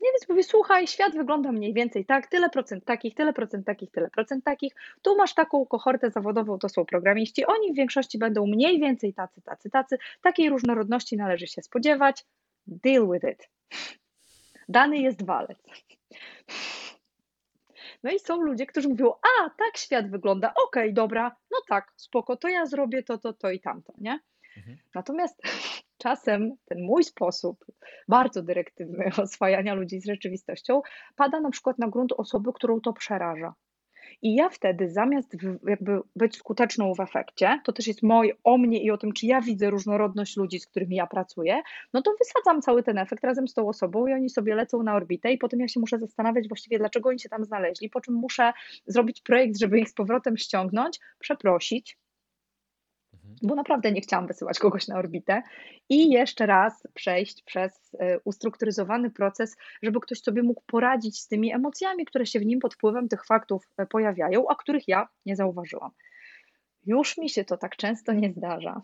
Nie, 0.01 0.12
więc 0.12 0.29
mówię, 0.29 0.43
słuchaj, 0.43 0.88
świat 0.88 1.15
wygląda 1.15 1.51
mniej 1.51 1.73
więcej 1.73 2.05
tak, 2.05 2.27
tyle 2.27 2.49
procent 2.49 2.86
takich, 2.86 3.15
tyle 3.15 3.34
procent 3.34 3.65
takich, 3.65 3.91
tyle 3.91 4.10
procent 4.10 4.43
takich. 4.43 4.73
Tu 5.01 5.15
masz 5.15 5.34
taką 5.34 5.65
kohortę 5.65 6.12
zawodową, 6.12 6.60
to 6.60 6.69
są 6.69 6.86
programiści. 6.86 7.45
Oni 7.45 7.73
w 7.73 7.75
większości 7.75 8.17
będą 8.17 8.47
mniej 8.47 8.79
więcej 8.79 9.13
tacy, 9.13 9.41
tacy, 9.41 9.69
tacy. 9.69 9.97
Takiej 10.21 10.49
różnorodności 10.49 11.17
należy 11.17 11.47
się 11.47 11.62
spodziewać. 11.62 12.25
Deal 12.67 13.08
with 13.12 13.25
it. 13.32 13.49
Dany 14.69 14.97
jest 14.97 15.25
walec. 15.25 15.58
No 18.04 18.12
i 18.12 18.20
są 18.20 18.42
ludzie, 18.42 18.66
którzy 18.66 18.90
mówią, 18.90 19.12
a 19.12 19.50
tak 19.50 19.78
świat 19.78 20.10
wygląda, 20.12 20.54
okej, 20.68 20.84
okay, 20.84 20.94
dobra, 20.94 21.36
no 21.52 21.58
tak, 21.68 21.94
spoko, 21.96 22.38
to 22.38 22.48
ja 22.48 22.66
zrobię 22.66 23.04
to, 23.04 23.18
to, 23.18 23.34
to 23.34 23.52
i 23.52 23.60
tamto, 23.60 23.94
nie? 23.98 24.20
Mhm. 24.58 24.78
Natomiast 24.96 25.42
czasem 26.04 26.56
ten 26.66 26.82
mój 26.82 27.04
sposób, 27.04 27.66
bardzo 28.08 28.44
dyrektywny 28.44 29.12
oswajania 29.24 29.74
ludzi 29.74 30.02
z 30.02 30.06
rzeczywistością, 30.06 30.82
pada 31.16 31.40
na 31.40 31.50
przykład 31.50 31.80
na 31.80 31.88
grunt 31.88 32.14
osoby, 32.18 32.54
którą 32.54 32.82
to 32.82 32.94
przeraża. 32.94 33.54
I 34.22 34.36
ja 34.36 34.50
wtedy 34.50 34.89
zamiast 34.89 35.38
jakby 35.67 36.00
być 36.15 36.38
skuteczną 36.38 36.93
w 36.93 37.00
efekcie, 37.00 37.60
to 37.63 37.74
też 37.74 37.88
jest 37.88 38.04
moje 38.04 38.34
o 38.43 38.58
mnie 38.58 38.84
i 38.84 38.91
o 38.91 38.98
tym, 38.98 39.13
czy 39.13 39.26
ja 39.26 39.41
widzę 39.41 39.69
różnorodność 39.69 40.38
ludzi, 40.38 40.60
z 40.60 40.67
którymi 40.67 40.95
ja 40.95 41.08
pracuję, 41.08 41.62
no 41.93 42.02
to 42.02 42.12
wysadzam 42.19 42.62
cały 42.62 42.84
ten 42.84 42.98
efekt 42.98 43.24
razem 43.24 43.48
z 43.48 43.54
tą 43.54 43.69
osobą 43.69 44.08
i 44.08 44.13
oni 44.13 44.30
sobie 44.30 44.56
lecą 44.56 44.84
na 44.84 44.95
orbitę 44.95 45.32
i 45.32 45.38
potem 45.38 45.60
ja 45.60 45.67
się 45.67 45.80
muszę 45.80 46.00
zastanawiać 46.00 46.48
właściwie, 46.48 46.80
dlaczego 46.80 47.10
oni 47.10 47.19
się 47.19 47.30
tam 47.30 47.45
znaleźli, 47.45 47.89
po 47.89 48.02
czym 48.02 48.13
muszę 48.13 48.54
zrobić 48.88 49.22
projekt, 49.22 49.60
żeby 49.60 49.80
ich 49.80 49.89
z 49.89 49.93
powrotem 49.93 50.38
ściągnąć, 50.38 51.00
przeprosić, 51.19 51.98
bo 53.41 53.56
naprawdę 53.56 53.91
nie 53.91 54.02
chciałam 54.02 54.28
wysyłać 54.28 54.60
kogoś 54.60 54.88
na 54.88 54.97
orbitę 54.97 55.41
i 55.89 56.10
jeszcze 56.10 56.45
raz 56.45 56.88
przejść 56.93 57.43
przez 57.43 57.95
e, 57.99 58.19
ustrukturyzowany 58.23 59.12
proces, 59.12 59.58
żeby 59.84 59.99
ktoś 59.99 60.21
sobie 60.21 60.43
mógł 60.43 60.62
poradzić 60.65 61.19
z 61.19 61.28
tymi 61.28 61.54
emocjami, 61.54 62.06
które 62.06 62.25
się 62.25 62.39
w 62.39 62.45
nim 62.45 62.60
pod 62.60 62.73
wpływem 62.73 63.08
tych 63.08 63.25
faktów 63.25 63.63
e, 63.78 63.86
pojawiają, 63.86 64.45
a 64.49 64.56
których 64.56 64.88
ja 64.88 65.08
nie 65.25 65.36
zauważyłam. 65.36 65.91
Już 66.86 67.17
mi 67.17 67.30
się 67.30 67.45
to 67.45 67.58
tak 67.58 67.75
często 67.75 68.13
nie 68.13 68.32
zdarza, 68.32 68.82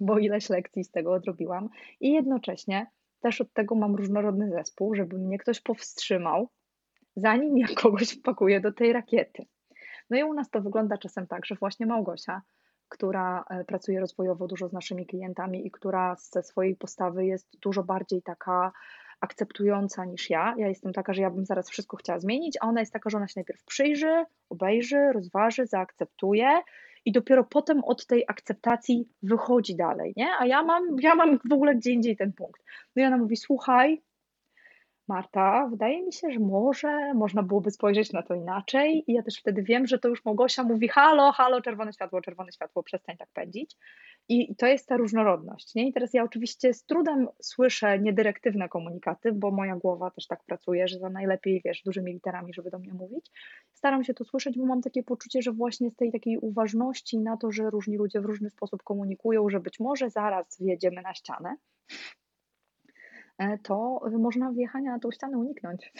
bo 0.00 0.18
ileś 0.18 0.50
lekcji 0.50 0.84
z 0.84 0.90
tego 0.90 1.12
odrobiłam 1.12 1.68
i 2.00 2.12
jednocześnie 2.12 2.86
też 3.20 3.40
od 3.40 3.52
tego 3.52 3.74
mam 3.74 3.94
różnorodny 3.94 4.50
zespół, 4.50 4.94
żeby 4.94 5.18
mnie 5.18 5.38
ktoś 5.38 5.60
powstrzymał, 5.60 6.48
zanim 7.16 7.58
ja 7.58 7.66
kogoś 7.82 8.10
wpakuję 8.10 8.60
do 8.60 8.72
tej 8.72 8.92
rakiety. 8.92 9.46
No 10.10 10.18
i 10.18 10.22
u 10.22 10.34
nas 10.34 10.50
to 10.50 10.60
wygląda 10.60 10.98
czasem 10.98 11.26
tak, 11.26 11.46
że 11.46 11.54
właśnie 11.54 11.86
Małgosia 11.86 12.42
która 12.94 13.44
e, 13.50 13.64
pracuje 13.64 14.00
rozwojowo 14.00 14.46
dużo 14.46 14.68
z 14.68 14.72
naszymi 14.72 15.06
klientami 15.06 15.66
i 15.66 15.70
która 15.70 16.16
ze 16.18 16.42
swojej 16.42 16.76
postawy 16.76 17.26
jest 17.26 17.48
dużo 17.62 17.82
bardziej 17.82 18.22
taka 18.22 18.72
akceptująca 19.20 20.04
niż 20.04 20.30
ja. 20.30 20.54
Ja 20.58 20.68
jestem 20.68 20.92
taka, 20.92 21.14
że 21.14 21.22
ja 21.22 21.30
bym 21.30 21.46
zaraz 21.46 21.70
wszystko 21.70 21.96
chciała 21.96 22.20
zmienić, 22.20 22.58
a 22.60 22.66
ona 22.66 22.80
jest 22.80 22.92
taka, 22.92 23.10
że 23.10 23.16
ona 23.16 23.28
się 23.28 23.32
najpierw 23.36 23.64
przyjrzy, 23.64 24.24
obejrzy, 24.50 25.12
rozważy, 25.12 25.66
zaakceptuje 25.66 26.60
i 27.04 27.12
dopiero 27.12 27.44
potem 27.44 27.84
od 27.84 28.06
tej 28.06 28.24
akceptacji 28.28 29.08
wychodzi 29.22 29.76
dalej, 29.76 30.12
nie? 30.16 30.28
A 30.38 30.46
ja 30.46 30.62
mam, 30.62 30.82
ja 31.00 31.14
mam 31.14 31.38
w 31.50 31.52
ogóle 31.52 31.74
gdzie 31.74 31.90
indziej 31.90 32.16
ten 32.16 32.32
punkt. 32.32 32.62
No 32.96 33.02
i 33.02 33.06
ona 33.06 33.16
mówi, 33.16 33.36
słuchaj, 33.36 34.02
Marta, 35.08 35.68
wydaje 35.70 36.02
mi 36.02 36.12
się, 36.12 36.30
że 36.30 36.40
może 36.40 37.14
można 37.14 37.42
byłoby 37.42 37.70
spojrzeć 37.70 38.12
na 38.12 38.22
to 38.22 38.34
inaczej. 38.34 39.04
I 39.06 39.12
ja 39.12 39.22
też 39.22 39.38
wtedy 39.38 39.62
wiem, 39.62 39.86
że 39.86 39.98
to 39.98 40.08
już 40.08 40.24
Małgosia 40.24 40.62
mówi: 40.62 40.88
halo, 40.88 41.32
halo, 41.32 41.60
czerwone 41.60 41.92
światło, 41.92 42.20
czerwone 42.20 42.52
światło, 42.52 42.82
przestań 42.82 43.16
tak 43.16 43.28
pędzić. 43.32 43.76
I 44.28 44.56
to 44.56 44.66
jest 44.66 44.88
ta 44.88 44.96
różnorodność. 44.96 45.74
Nie? 45.74 45.88
I 45.88 45.92
teraz 45.92 46.14
ja 46.14 46.24
oczywiście 46.24 46.74
z 46.74 46.84
trudem 46.84 47.28
słyszę 47.42 47.98
niedyrektywne 47.98 48.68
komunikaty, 48.68 49.32
bo 49.32 49.50
moja 49.50 49.76
głowa 49.76 50.10
też 50.10 50.26
tak 50.26 50.44
pracuje, 50.44 50.88
że 50.88 50.98
za 50.98 51.10
najlepiej, 51.10 51.62
wiesz, 51.64 51.82
dużymi 51.82 52.12
literami, 52.12 52.54
żeby 52.54 52.70
do 52.70 52.78
mnie 52.78 52.92
mówić. 52.94 53.30
Staram 53.72 54.04
się 54.04 54.14
to 54.14 54.24
słyszeć, 54.24 54.58
bo 54.58 54.66
mam 54.66 54.82
takie 54.82 55.02
poczucie, 55.02 55.42
że 55.42 55.52
właśnie 55.52 55.90
z 55.90 55.96
tej 55.96 56.12
takiej 56.12 56.38
uważności 56.38 57.18
na 57.18 57.36
to, 57.36 57.52
że 57.52 57.70
różni 57.70 57.96
ludzie 57.96 58.20
w 58.20 58.24
różny 58.24 58.50
sposób 58.50 58.82
komunikują, 58.82 59.48
że 59.48 59.60
być 59.60 59.80
może 59.80 60.10
zaraz 60.10 60.58
wjedziemy 60.60 61.02
na 61.02 61.14
ścianę 61.14 61.56
to 63.62 64.00
można 64.18 64.52
wjechania 64.52 64.92
na 64.92 64.98
tą 64.98 65.10
ścianę 65.10 65.38
uniknąć. 65.38 65.92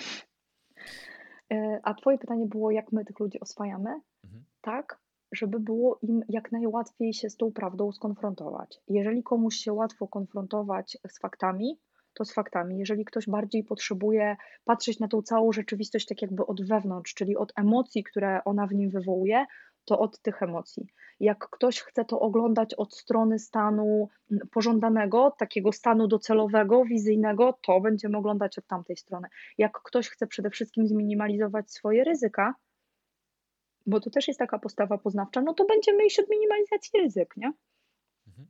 E, 1.53 1.81
a 1.83 1.95
Twoje 1.95 2.19
pytanie 2.19 2.47
było, 2.47 2.71
jak 2.71 2.93
my 2.93 3.05
tych 3.05 3.21
ludzi 3.21 3.41
oswajamy? 3.41 4.01
Mhm. 4.25 4.45
Tak, 4.61 4.99
żeby 5.33 5.61
było 5.61 5.99
im 6.03 6.23
jak 6.29 6.53
najłatwiej 6.53 7.13
się 7.13 7.31
z 7.31 7.37
tą 7.37 7.53
prawdą 7.53 7.93
skonfrontować. 7.93 8.81
Jeżeli 8.89 9.23
komuś 9.23 9.57
się 9.57 9.73
łatwo 9.73 10.09
konfrontować 10.09 10.99
z 11.09 11.19
faktami, 11.19 11.79
to 12.15 12.25
z 12.25 12.35
faktami. 12.35 12.79
Jeżeli 12.79 13.05
ktoś 13.05 13.27
bardziej 13.27 13.65
potrzebuje 13.65 14.37
patrzeć 14.65 15.01
na 15.01 15.09
tą 15.09 15.23
całą 15.23 15.53
rzeczywistość 15.53 16.07
tak 16.07 16.23
jakby 16.23 16.47
od 16.47 16.69
wewnątrz, 16.69 17.15
czyli 17.15 17.37
od 17.37 17.53
emocji, 17.57 18.05
które 18.05 18.45
ona 18.45 18.67
w 18.67 18.75
nim 18.75 18.91
wywołuje, 18.91 19.47
to 19.85 19.99
od 19.99 20.21
tych 20.21 20.43
emocji. 20.43 20.87
Jak 21.21 21.49
ktoś 21.51 21.81
chce 21.81 22.05
to 22.05 22.21
oglądać 22.21 22.75
od 22.75 22.95
strony 22.95 23.39
stanu 23.39 24.09
pożądanego, 24.51 25.35
takiego 25.39 25.73
stanu 25.73 26.09
docelowego, 26.09 26.85
wizyjnego, 26.85 27.59
to 27.67 27.81
będziemy 27.81 28.19
oglądać 28.19 28.59
od 28.59 28.67
tamtej 28.67 28.97
strony. 28.97 29.29
Jak 29.59 29.83
ktoś 29.83 30.09
chce 30.09 30.27
przede 30.27 30.51
wszystkim 30.51 30.87
zminimalizować 30.87 31.71
swoje 31.71 32.05
ryzyka, 32.05 32.55
bo 33.87 34.01
to 34.01 34.11
też 34.11 34.29
jest 34.29 34.39
taka 34.39 34.59
postawa 34.59 34.99
poznawcza, 34.99 35.41
no 35.41 35.55
to 35.55 35.65
będziemy 35.65 36.07
iść 36.07 36.19
od 36.19 36.31
minimalizacji 36.31 37.01
ryzyk, 37.01 37.37
nie? 37.37 37.53
Mhm. 38.27 38.49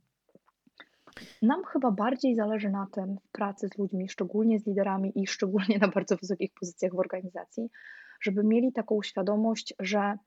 Nam 1.41 1.63
chyba 1.63 1.91
bardziej 1.91 2.35
zależy 2.35 2.69
na 2.69 2.87
tym 2.91 3.17
w 3.23 3.31
pracy 3.31 3.67
z 3.67 3.77
ludźmi, 3.77 4.09
szczególnie 4.09 4.59
z 4.59 4.67
liderami 4.67 5.11
i 5.15 5.27
szczególnie 5.27 5.79
na 5.79 5.87
bardzo 5.87 6.17
wysokich 6.17 6.53
pozycjach 6.59 6.93
w 6.93 6.99
organizacji, 6.99 7.69
żeby 8.21 8.43
mieli 8.43 8.73
taką 8.73 9.01
świadomość, 9.03 9.73
że 9.79 10.17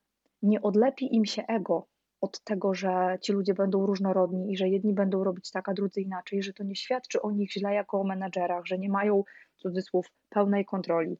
nie 0.41 0.61
odlepi 0.61 1.15
im 1.15 1.25
się 1.25 1.43
ego 1.47 1.87
od 2.21 2.43
tego, 2.43 2.73
że 2.73 3.17
ci 3.21 3.31
ludzie 3.33 3.53
będą 3.53 3.85
różnorodni 3.85 4.51
i 4.51 4.57
że 4.57 4.69
jedni 4.69 4.93
będą 4.93 5.23
robić 5.23 5.51
tak, 5.51 5.69
a 5.69 5.73
drudzy 5.73 6.01
inaczej, 6.01 6.43
że 6.43 6.53
to 6.53 6.63
nie 6.63 6.75
świadczy 6.75 7.21
o 7.21 7.31
nich 7.31 7.51
źle 7.51 7.73
jako 7.73 8.01
o 8.01 8.03
menedżerach, 8.03 8.65
że 8.65 8.77
nie 8.77 8.89
mają, 8.89 9.23
cudzysłów, 9.57 10.11
pełnej 10.29 10.65
kontroli. 10.65 11.17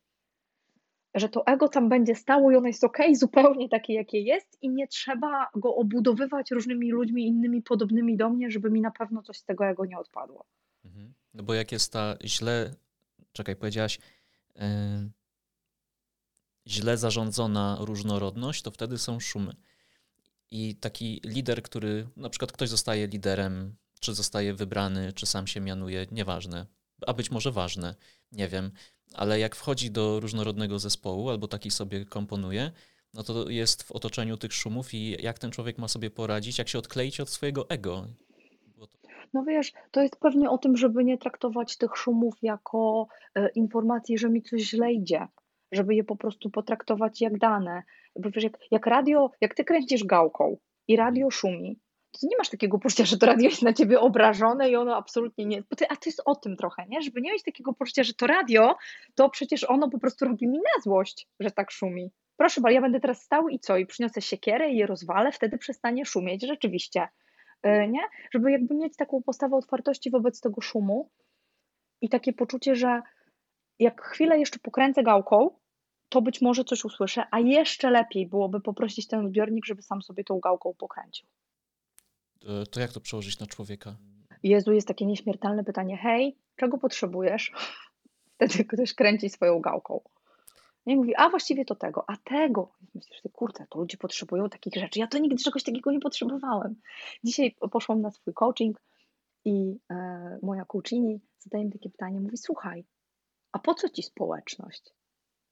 Że 1.16 1.30
to 1.30 1.46
ego 1.46 1.68
tam 1.68 1.90
będzie 1.90 2.16
stało 2.16 2.52
i 2.52 2.56
ono 2.56 2.68
jest 2.68 2.84
ok, 2.84 2.98
zupełnie 3.14 3.70
takie, 3.70 3.94
jakie 3.94 4.20
jest, 4.20 4.58
i 4.62 4.70
nie 4.70 4.88
trzeba 4.88 5.48
go 5.56 5.76
obudowywać 5.76 6.52
różnymi 6.52 6.92
ludźmi 6.92 7.28
innymi 7.28 7.62
podobnymi 7.62 8.18
do 8.18 8.30
mnie, 8.30 8.52
żeby 8.52 8.72
mi 8.72 8.82
na 8.82 8.92
pewno 8.92 9.22
coś 9.22 9.38
z 9.38 9.46
tego 9.46 9.66
ego 9.66 9.86
nie 9.86 9.98
odpadło. 9.98 10.46
Mhm. 10.86 11.14
No 11.34 11.44
bo 11.44 11.54
jak 11.54 11.72
jest 11.72 11.94
ta 11.94 12.16
źle, 12.26 12.74
czekaj, 13.32 13.56
powiedziałaś, 13.56 14.00
yy, 14.56 14.62
źle 16.70 16.98
zarządzona 16.98 17.78
różnorodność, 17.80 18.62
to 18.62 18.72
wtedy 18.72 18.98
są 18.98 19.20
szumy. 19.20 19.56
I 20.52 20.76
taki 20.76 21.22
lider, 21.26 21.64
który 21.64 22.08
na 22.18 22.30
przykład 22.30 22.52
ktoś 22.52 22.70
zostaje 22.70 23.08
liderem, 23.08 23.76
czy 24.00 24.14
zostaje 24.14 24.54
wybrany, 24.54 25.14
czy 25.14 25.26
sam 25.26 25.48
się 25.48 25.62
mianuje, 25.62 26.08
nieważne, 26.12 26.66
a 27.08 27.14
być 27.14 27.32
może 27.32 27.52
ważne, 27.52 27.96
nie 28.32 28.48
wiem. 28.48 28.72
ale 29.14 29.40
jak 29.40 29.56
wchodzi 29.56 29.92
do 29.92 30.20
różnorodnego 30.20 30.80
zespołu 30.80 31.30
albo 31.30 31.48
taki 31.48 31.72
sobie 31.72 32.06
komponuje, 32.06 32.72
no 33.14 33.24
to 33.24 33.50
jest 33.50 33.84
w 33.84 33.92
otoczeniu 33.92 34.38
tych 34.38 34.54
szumów 34.54 34.94
i 34.94 35.24
jak 35.24 35.40
ten 35.40 35.52
człowiek 35.52 35.78
ma 35.78 35.88
sobie 35.88 36.12
poradzić, 36.12 36.58
jak 36.58 36.68
się 36.68 36.80
odkleić 36.80 37.20
od 37.20 37.30
swojego 37.30 37.70
ego. 37.70 38.08
No 39.34 39.44
wiesz, 39.44 39.74
to 39.92 40.02
jest 40.02 40.16
pewnie 40.16 40.50
o 40.50 40.58
tym, 40.58 40.78
żeby 40.78 41.04
nie 41.04 41.18
traktować 41.18 41.78
tych 41.78 41.98
szumów 41.98 42.34
jako 42.42 43.08
e, 43.36 43.50
informacji, 43.50 44.18
że 44.18 44.30
mi 44.30 44.42
coś 44.42 44.62
źle 44.62 44.94
idzie, 44.94 45.28
żeby 45.72 45.96
je 45.96 46.04
po 46.04 46.16
prostu 46.16 46.50
potraktować 46.50 47.22
jak 47.22 47.38
dane. 47.38 47.84
Bo 48.16 48.30
wiesz, 48.32 48.44
jak, 48.44 48.58
jak 48.72 48.86
radio, 48.86 49.32
jak 49.42 49.56
ty 49.56 49.64
kręcisz 49.64 50.04
gałką 50.04 50.58
i 50.88 50.96
radio 50.96 51.32
szumi, 51.32 51.80
to 52.12 52.20
nie 52.24 52.38
masz 52.38 52.50
takiego 52.50 52.80
poczucia, 52.80 53.06
że 53.06 53.18
to 53.18 53.26
radio 53.26 53.50
jest 53.50 53.62
na 53.62 53.74
ciebie 53.74 54.00
obrażone 54.00 54.70
i 54.70 54.76
ono 54.76 54.96
absolutnie 54.96 55.46
nie. 55.46 55.64
A 55.90 55.96
to 55.96 56.02
jest 56.06 56.22
o 56.26 56.36
tym 56.36 56.58
trochę, 56.58 56.86
nie? 56.88 57.02
Żeby 57.02 57.22
nie 57.22 57.32
mieć 57.32 57.44
takiego 57.44 57.74
poczucia, 57.74 58.04
że 58.04 58.14
to 58.14 58.28
radio, 58.28 58.76
to 59.16 59.30
przecież 59.30 59.64
ono 59.64 59.90
po 59.90 60.00
prostu 60.00 60.26
robi 60.26 60.48
mi 60.48 60.58
na 60.58 60.82
złość, 60.84 61.28
że 61.40 61.52
tak 61.52 61.72
szumi. 61.72 62.12
Proszę 62.38 62.62
bardzo, 62.62 62.76
ja 62.76 62.82
będę 62.82 63.00
teraz 63.00 63.22
stał 63.22 63.50
i 63.50 63.60
co? 63.60 63.78
I 63.78 63.86
przyniosę 63.86 64.22
siekierę 64.22 64.70
i 64.72 64.78
je 64.78 64.86
rozwalę, 64.86 65.32
wtedy 65.32 65.58
przestanie 65.58 66.06
szumieć 66.06 66.48
rzeczywiście. 66.48 67.08
E, 67.64 67.88
nie? 67.88 68.02
Żeby 68.34 68.52
jakby 68.52 68.76
mieć 68.76 68.96
taką 68.96 69.24
postawę 69.24 69.56
otwartości 69.56 70.12
wobec 70.12 70.42
tego 70.42 70.62
szumu 70.62 71.10
i 72.02 72.10
takie 72.10 72.34
poczucie, 72.34 72.76
że 72.76 73.02
jak 73.80 74.02
chwilę 74.02 74.40
jeszcze 74.40 74.60
pokręcę 74.60 75.04
gałką, 75.04 75.50
to 76.10 76.22
być 76.22 76.42
może 76.42 76.64
coś 76.64 76.86
usłyszę, 76.86 77.24
a 77.32 77.40
jeszcze 77.40 77.92
lepiej 77.92 78.28
byłoby 78.28 78.62
poprosić 78.62 79.08
ten 79.08 79.26
odbiornik, 79.26 79.66
żeby 79.66 79.82
sam 79.82 80.02
sobie 80.02 80.24
tą 80.24 80.40
gałką 80.40 80.74
pokręcił. 80.74 81.28
E, 82.48 82.66
to 82.66 82.80
jak 82.80 82.92
to 82.92 83.02
przełożyć 83.02 83.40
na 83.40 83.48
człowieka? 83.48 83.96
Jezu, 84.44 84.74
jest 84.74 84.88
takie 84.88 85.06
nieśmiertelne 85.06 85.64
pytanie. 85.64 85.98
Hej, 85.98 86.38
czego 86.56 86.78
potrzebujesz? 86.78 87.52
Wtedy 88.36 88.66
ktoś 88.66 88.94
kręci 88.94 89.30
swoją 89.30 89.60
gałką. 89.60 90.02
Nie 90.86 90.96
mówi, 90.96 91.16
a 91.16 91.30
właściwie 91.30 91.66
to 91.66 91.76
tego, 91.76 92.04
a 92.08 92.18
tego. 92.18 92.72
Myślisz, 92.96 93.22
że 93.24 93.30
kurde, 93.30 93.66
to 93.70 93.80
ludzie 93.80 93.98
potrzebują 93.98 94.50
takich 94.50 94.74
rzeczy. 94.74 95.00
Ja 95.00 95.08
to 95.08 95.18
nigdy 95.18 95.44
czegoś 95.44 95.64
takiego 95.64 95.92
nie 95.92 96.00
potrzebowałem. 96.00 96.76
Dzisiaj 97.24 97.56
poszłam 97.72 98.02
na 98.02 98.12
swój 98.12 98.34
coaching 98.34 98.82
i 99.46 99.80
e, 99.90 100.40
moja 100.42 100.66
coachini 100.66 101.22
zadaje 101.40 101.66
mi 101.66 101.72
takie 101.72 101.90
pytanie, 101.90 102.20
mówi, 102.20 102.38
słuchaj, 102.38 102.86
a 103.52 103.60
po 103.60 103.74
co 103.74 103.90
ci 103.90 104.04
społeczność? 104.04 104.84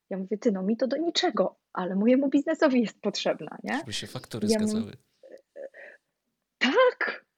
Ja 0.09 0.17
mówię, 0.17 0.37
ty, 0.37 0.51
no 0.51 0.63
mi 0.63 0.77
to 0.77 0.87
do 0.87 0.97
niczego, 0.97 1.59
ale 1.73 1.95
mojemu 1.95 2.29
biznesowi 2.29 2.81
jest 2.81 3.01
potrzebna, 3.01 3.57
nie? 3.63 3.77
Żeby 3.77 3.93
się 3.93 4.07
faktury 4.07 4.47
ja 4.47 4.59
zgadzały. 4.59 4.91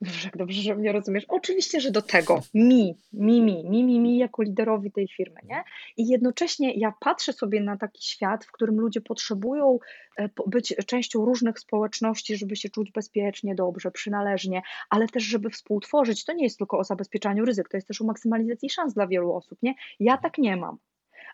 Jak 0.01 0.37
dobrze, 0.37 0.61
że 0.61 0.75
mnie 0.75 0.91
rozumiesz. 0.91 1.25
Oczywiście, 1.27 1.81
że 1.81 1.91
do 1.91 2.01
tego 2.01 2.41
mi, 2.53 2.95
mi, 3.13 3.41
mi, 3.41 3.65
mi, 3.69 3.83
mi, 3.83 3.99
mi 3.99 4.17
jako 4.17 4.41
liderowi 4.41 4.91
tej 4.91 5.07
firmy, 5.07 5.39
nie? 5.43 5.63
I 5.97 6.07
jednocześnie 6.07 6.73
ja 6.73 6.93
patrzę 6.99 7.33
sobie 7.33 7.61
na 7.61 7.77
taki 7.77 8.03
świat, 8.03 8.45
w 8.45 8.51
którym 8.51 8.79
ludzie 8.79 9.01
potrzebują 9.01 9.79
e, 10.17 10.29
być 10.47 10.75
częścią 10.85 11.25
różnych 11.25 11.59
społeczności, 11.59 12.37
żeby 12.37 12.55
się 12.55 12.69
czuć 12.69 12.91
bezpiecznie, 12.91 13.55
dobrze, 13.55 13.91
przynależnie, 13.91 14.61
ale 14.89 15.07
też, 15.07 15.23
żeby 15.23 15.49
współtworzyć. 15.49 16.25
To 16.25 16.33
nie 16.33 16.43
jest 16.43 16.57
tylko 16.57 16.77
o 16.77 16.83
zabezpieczaniu 16.83 17.45
ryzyk, 17.45 17.69
to 17.69 17.77
jest 17.77 17.87
też 17.87 18.01
o 18.01 18.05
maksymalizacji 18.05 18.69
szans 18.69 18.93
dla 18.93 19.07
wielu 19.07 19.33
osób, 19.33 19.59
nie? 19.61 19.75
Ja 19.99 20.17
tak 20.17 20.37
nie 20.37 20.57
mam. 20.57 20.77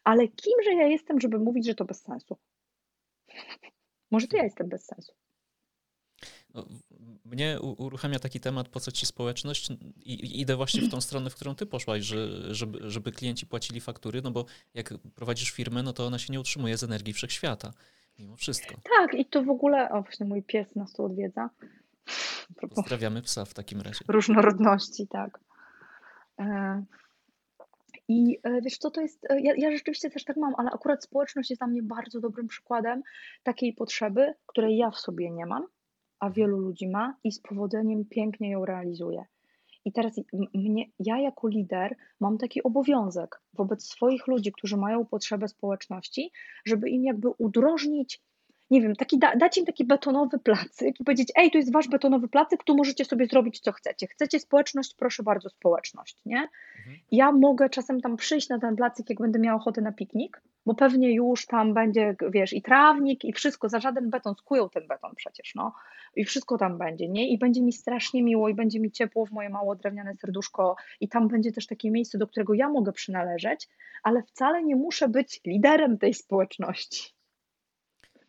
Ale 0.03 0.27
kimże 0.27 0.73
ja 0.73 0.87
jestem, 0.87 1.21
żeby 1.21 1.39
mówić, 1.39 1.65
że 1.65 1.75
to 1.75 1.85
bez 1.85 2.01
sensu? 2.01 2.37
Może 4.11 4.27
to 4.27 4.37
ja 4.37 4.43
jestem 4.43 4.69
bez 4.69 4.85
sensu. 4.85 5.13
No, 6.55 6.65
mnie 7.25 7.59
uruchamia 7.61 8.19
taki 8.19 8.39
temat, 8.39 8.69
po 8.69 8.79
co 8.79 8.91
ci 8.91 9.05
społeczność 9.05 9.69
i 10.05 10.41
idę 10.41 10.55
właśnie 10.55 10.81
w 10.81 10.91
tą 10.91 11.01
stronę, 11.01 11.29
w 11.29 11.35
którą 11.35 11.55
ty 11.55 11.65
poszłaś, 11.65 12.03
że, 12.03 12.55
żeby, 12.55 12.91
żeby 12.91 13.11
klienci 13.11 13.45
płacili 13.45 13.81
faktury, 13.81 14.21
no 14.21 14.31
bo 14.31 14.45
jak 14.73 14.93
prowadzisz 15.15 15.51
firmę, 15.51 15.83
no 15.83 15.93
to 15.93 16.05
ona 16.07 16.19
się 16.19 16.33
nie 16.33 16.39
utrzymuje 16.39 16.77
z 16.77 16.83
energii 16.83 17.13
wszechświata, 17.13 17.73
mimo 18.19 18.35
wszystko. 18.35 18.75
Tak 18.97 19.13
i 19.13 19.25
to 19.25 19.43
w 19.43 19.49
ogóle, 19.49 19.89
o 19.89 20.01
właśnie 20.01 20.25
mój 20.25 20.43
pies 20.43 20.75
nas 20.75 20.93
tu 20.93 21.05
odwiedza. 21.05 21.49
Pozdrawiamy 22.75 23.21
psa 23.21 23.45
w 23.45 23.53
takim 23.53 23.81
razie. 23.81 24.05
Różnorodności, 24.07 25.07
tak. 25.07 25.39
E, 26.39 26.83
I 28.07 28.39
e, 28.43 28.61
wiesz 28.61 28.77
co, 28.77 28.91
to 28.91 29.01
jest, 29.01 29.25
e, 29.29 29.41
ja, 29.41 29.53
ja 29.57 29.71
rzeczywiście 29.71 30.09
też 30.09 30.23
tak 30.23 30.37
mam, 30.37 30.53
ale 30.57 30.71
akurat 30.71 31.03
społeczność 31.03 31.49
jest 31.49 31.59
dla 31.59 31.67
mnie 31.67 31.83
bardzo 31.83 32.19
dobrym 32.19 32.47
przykładem 32.47 33.03
takiej 33.43 33.73
potrzeby, 33.73 34.33
której 34.45 34.77
ja 34.77 34.91
w 34.91 34.99
sobie 34.99 35.31
nie 35.31 35.45
mam 35.45 35.67
a 36.19 36.29
wielu 36.29 36.57
ludzi 36.57 36.87
ma 36.87 37.15
i 37.23 37.31
z 37.31 37.39
powodzeniem 37.39 38.05
pięknie 38.05 38.51
ją 38.51 38.65
realizuje. 38.65 39.25
I 39.85 39.91
teraz 39.91 40.19
mnie, 40.53 40.85
ja 40.99 41.19
jako 41.19 41.47
lider 41.47 41.95
mam 42.19 42.37
taki 42.37 42.63
obowiązek 42.63 43.41
wobec 43.53 43.85
swoich 43.85 44.27
ludzi, 44.27 44.51
którzy 44.51 44.77
mają 44.77 45.05
potrzebę 45.05 45.47
społeczności, 45.47 46.31
żeby 46.65 46.89
im 46.89 47.03
jakby 47.03 47.29
udrożnić 47.29 48.21
nie 48.71 48.81
wiem, 48.81 48.95
taki, 48.95 49.19
da, 49.19 49.35
dać 49.35 49.57
im 49.57 49.65
taki 49.65 49.85
betonowy 49.85 50.39
placyk 50.39 50.99
i 50.99 51.03
powiedzieć, 51.03 51.31
ej, 51.35 51.51
to 51.51 51.57
jest 51.57 51.71
wasz 51.71 51.87
betonowy 51.87 52.27
placyk, 52.27 52.63
tu 52.63 52.75
możecie 52.75 53.05
sobie 53.05 53.25
zrobić 53.25 53.59
co 53.59 53.71
chcecie. 53.71 54.07
Chcecie 54.07 54.39
społeczność, 54.39 54.95
proszę 54.97 55.23
bardzo, 55.23 55.49
społeczność, 55.49 56.17
nie? 56.25 56.47
Mhm. 56.77 56.97
Ja 57.11 57.31
mogę 57.31 57.69
czasem 57.69 58.01
tam 58.01 58.17
przyjść 58.17 58.49
na 58.49 58.59
ten 58.59 58.75
placyk, 58.75 59.09
jak 59.09 59.19
będę 59.19 59.39
miała 59.39 59.61
ochotę 59.61 59.81
na 59.81 59.91
piknik, 59.91 60.41
bo 60.65 60.75
pewnie 60.75 61.13
już 61.13 61.45
tam 61.45 61.73
będzie, 61.73 62.15
wiesz, 62.29 62.53
i 62.53 62.61
trawnik, 62.61 63.25
i 63.25 63.33
wszystko, 63.33 63.69
za 63.69 63.79
żaden 63.79 64.09
beton, 64.09 64.35
skują 64.35 64.69
ten 64.69 64.87
beton 64.87 65.11
przecież, 65.15 65.55
no. 65.55 65.73
I 66.15 66.25
wszystko 66.25 66.57
tam 66.57 66.77
będzie, 66.77 67.07
nie? 67.07 67.29
I 67.29 67.37
będzie 67.37 67.61
mi 67.61 67.73
strasznie 67.73 68.23
miło, 68.23 68.49
i 68.49 68.53
będzie 68.53 68.79
mi 68.79 68.91
ciepło 68.91 69.25
w 69.25 69.31
moje 69.31 69.49
mało 69.49 69.75
drewniane 69.75 70.15
serduszko, 70.15 70.75
i 70.99 71.09
tam 71.09 71.27
będzie 71.27 71.51
też 71.51 71.67
takie 71.67 71.91
miejsce, 71.91 72.17
do 72.17 72.27
którego 72.27 72.53
ja 72.53 72.69
mogę 72.69 72.91
przynależeć, 72.91 73.67
ale 74.03 74.23
wcale 74.23 74.63
nie 74.63 74.75
muszę 74.75 75.09
być 75.09 75.41
liderem 75.45 75.97
tej 75.97 76.13
społeczności. 76.13 77.15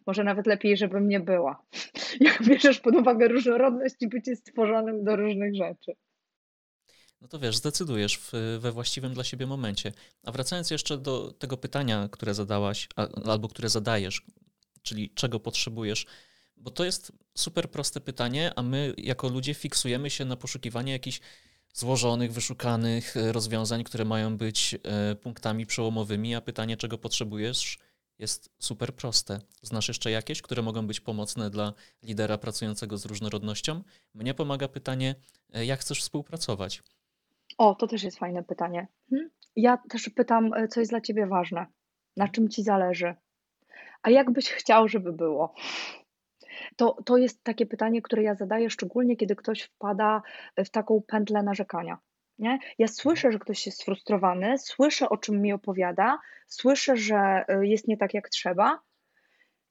Może 0.06 0.24
nawet 0.24 0.46
lepiej, 0.46 0.76
żebym 0.76 1.08
nie 1.08 1.20
była. 1.20 1.62
Jak 2.20 2.42
bierzesz 2.42 2.80
pod 2.80 2.94
uwagę 2.94 3.28
różnorodność 3.28 3.94
i 4.00 4.08
bycie 4.08 4.36
stworzonym 4.36 5.04
do 5.04 5.16
różnych 5.16 5.56
rzeczy. 5.56 5.92
No 7.26 7.30
to 7.30 7.38
wiesz, 7.38 7.56
zdecydujesz 7.56 8.18
w, 8.18 8.58
we 8.60 8.72
właściwym 8.72 9.14
dla 9.14 9.24
siebie 9.24 9.46
momencie. 9.46 9.92
A 10.22 10.32
wracając 10.32 10.70
jeszcze 10.70 10.98
do 10.98 11.34
tego 11.38 11.56
pytania, 11.56 12.08
które 12.12 12.34
zadałaś, 12.34 12.88
albo 13.24 13.48
które 13.48 13.68
zadajesz, 13.68 14.22
czyli 14.82 15.10
czego 15.10 15.40
potrzebujesz, 15.40 16.06
bo 16.56 16.70
to 16.70 16.84
jest 16.84 17.12
super 17.34 17.70
proste 17.70 18.00
pytanie, 18.00 18.52
a 18.56 18.62
my 18.62 18.94
jako 18.98 19.28
ludzie 19.28 19.54
fiksujemy 19.54 20.10
się 20.10 20.24
na 20.24 20.36
poszukiwanie 20.36 20.92
jakichś 20.92 21.20
złożonych, 21.74 22.32
wyszukanych 22.32 23.16
e, 23.16 23.32
rozwiązań, 23.32 23.84
które 23.84 24.04
mają 24.04 24.36
być 24.36 24.74
e, 24.82 25.14
punktami 25.14 25.66
przełomowymi, 25.66 26.34
a 26.34 26.40
pytanie, 26.40 26.76
czego 26.76 26.98
potrzebujesz, 26.98 27.78
jest 28.18 28.50
super 28.58 28.94
proste. 28.94 29.40
Znasz 29.62 29.88
jeszcze 29.88 30.10
jakieś, 30.10 30.42
które 30.42 30.62
mogą 30.62 30.86
być 30.86 31.00
pomocne 31.00 31.50
dla 31.50 31.72
lidera 32.02 32.38
pracującego 32.38 32.98
z 32.98 33.04
różnorodnością? 33.04 33.82
Mnie 34.14 34.34
pomaga 34.34 34.68
pytanie, 34.68 35.14
e, 35.52 35.66
jak 35.66 35.80
chcesz 35.80 36.00
współpracować? 36.00 36.82
O, 37.58 37.74
to 37.74 37.86
też 37.86 38.02
jest 38.02 38.18
fajne 38.18 38.42
pytanie. 38.42 38.86
Hmm? 39.10 39.30
Ja 39.56 39.76
też 39.76 40.08
pytam, 40.08 40.54
e, 40.54 40.68
co 40.68 40.80
jest 40.80 40.92
dla 40.92 41.00
ciebie 41.00 41.26
ważne, 41.26 41.66
na 42.16 42.28
czym 42.28 42.48
ci 42.48 42.62
zależy, 42.62 43.14
a 44.02 44.10
jak 44.10 44.30
byś 44.30 44.50
chciał, 44.50 44.88
żeby 44.88 45.12
było? 45.12 45.54
To, 46.76 46.96
to 47.04 47.16
jest 47.16 47.44
takie 47.44 47.66
pytanie, 47.66 48.02
które 48.02 48.22
ja 48.22 48.34
zadaję 48.34 48.70
szczególnie, 48.70 49.16
kiedy 49.16 49.36
ktoś 49.36 49.62
wpada 49.62 50.22
w 50.56 50.70
taką 50.70 51.02
pętlę 51.06 51.42
narzekania. 51.42 51.98
Nie? 52.38 52.58
Ja 52.78 52.88
słyszę, 52.88 53.32
że 53.32 53.38
ktoś 53.38 53.66
jest 53.66 53.80
sfrustrowany, 53.80 54.58
słyszę, 54.58 55.08
o 55.08 55.16
czym 55.16 55.42
mi 55.42 55.52
opowiada, 55.52 56.18
słyszę, 56.46 56.96
że 56.96 57.44
y, 57.50 57.66
jest 57.66 57.88
nie 57.88 57.96
tak, 57.96 58.14
jak 58.14 58.28
trzeba, 58.28 58.80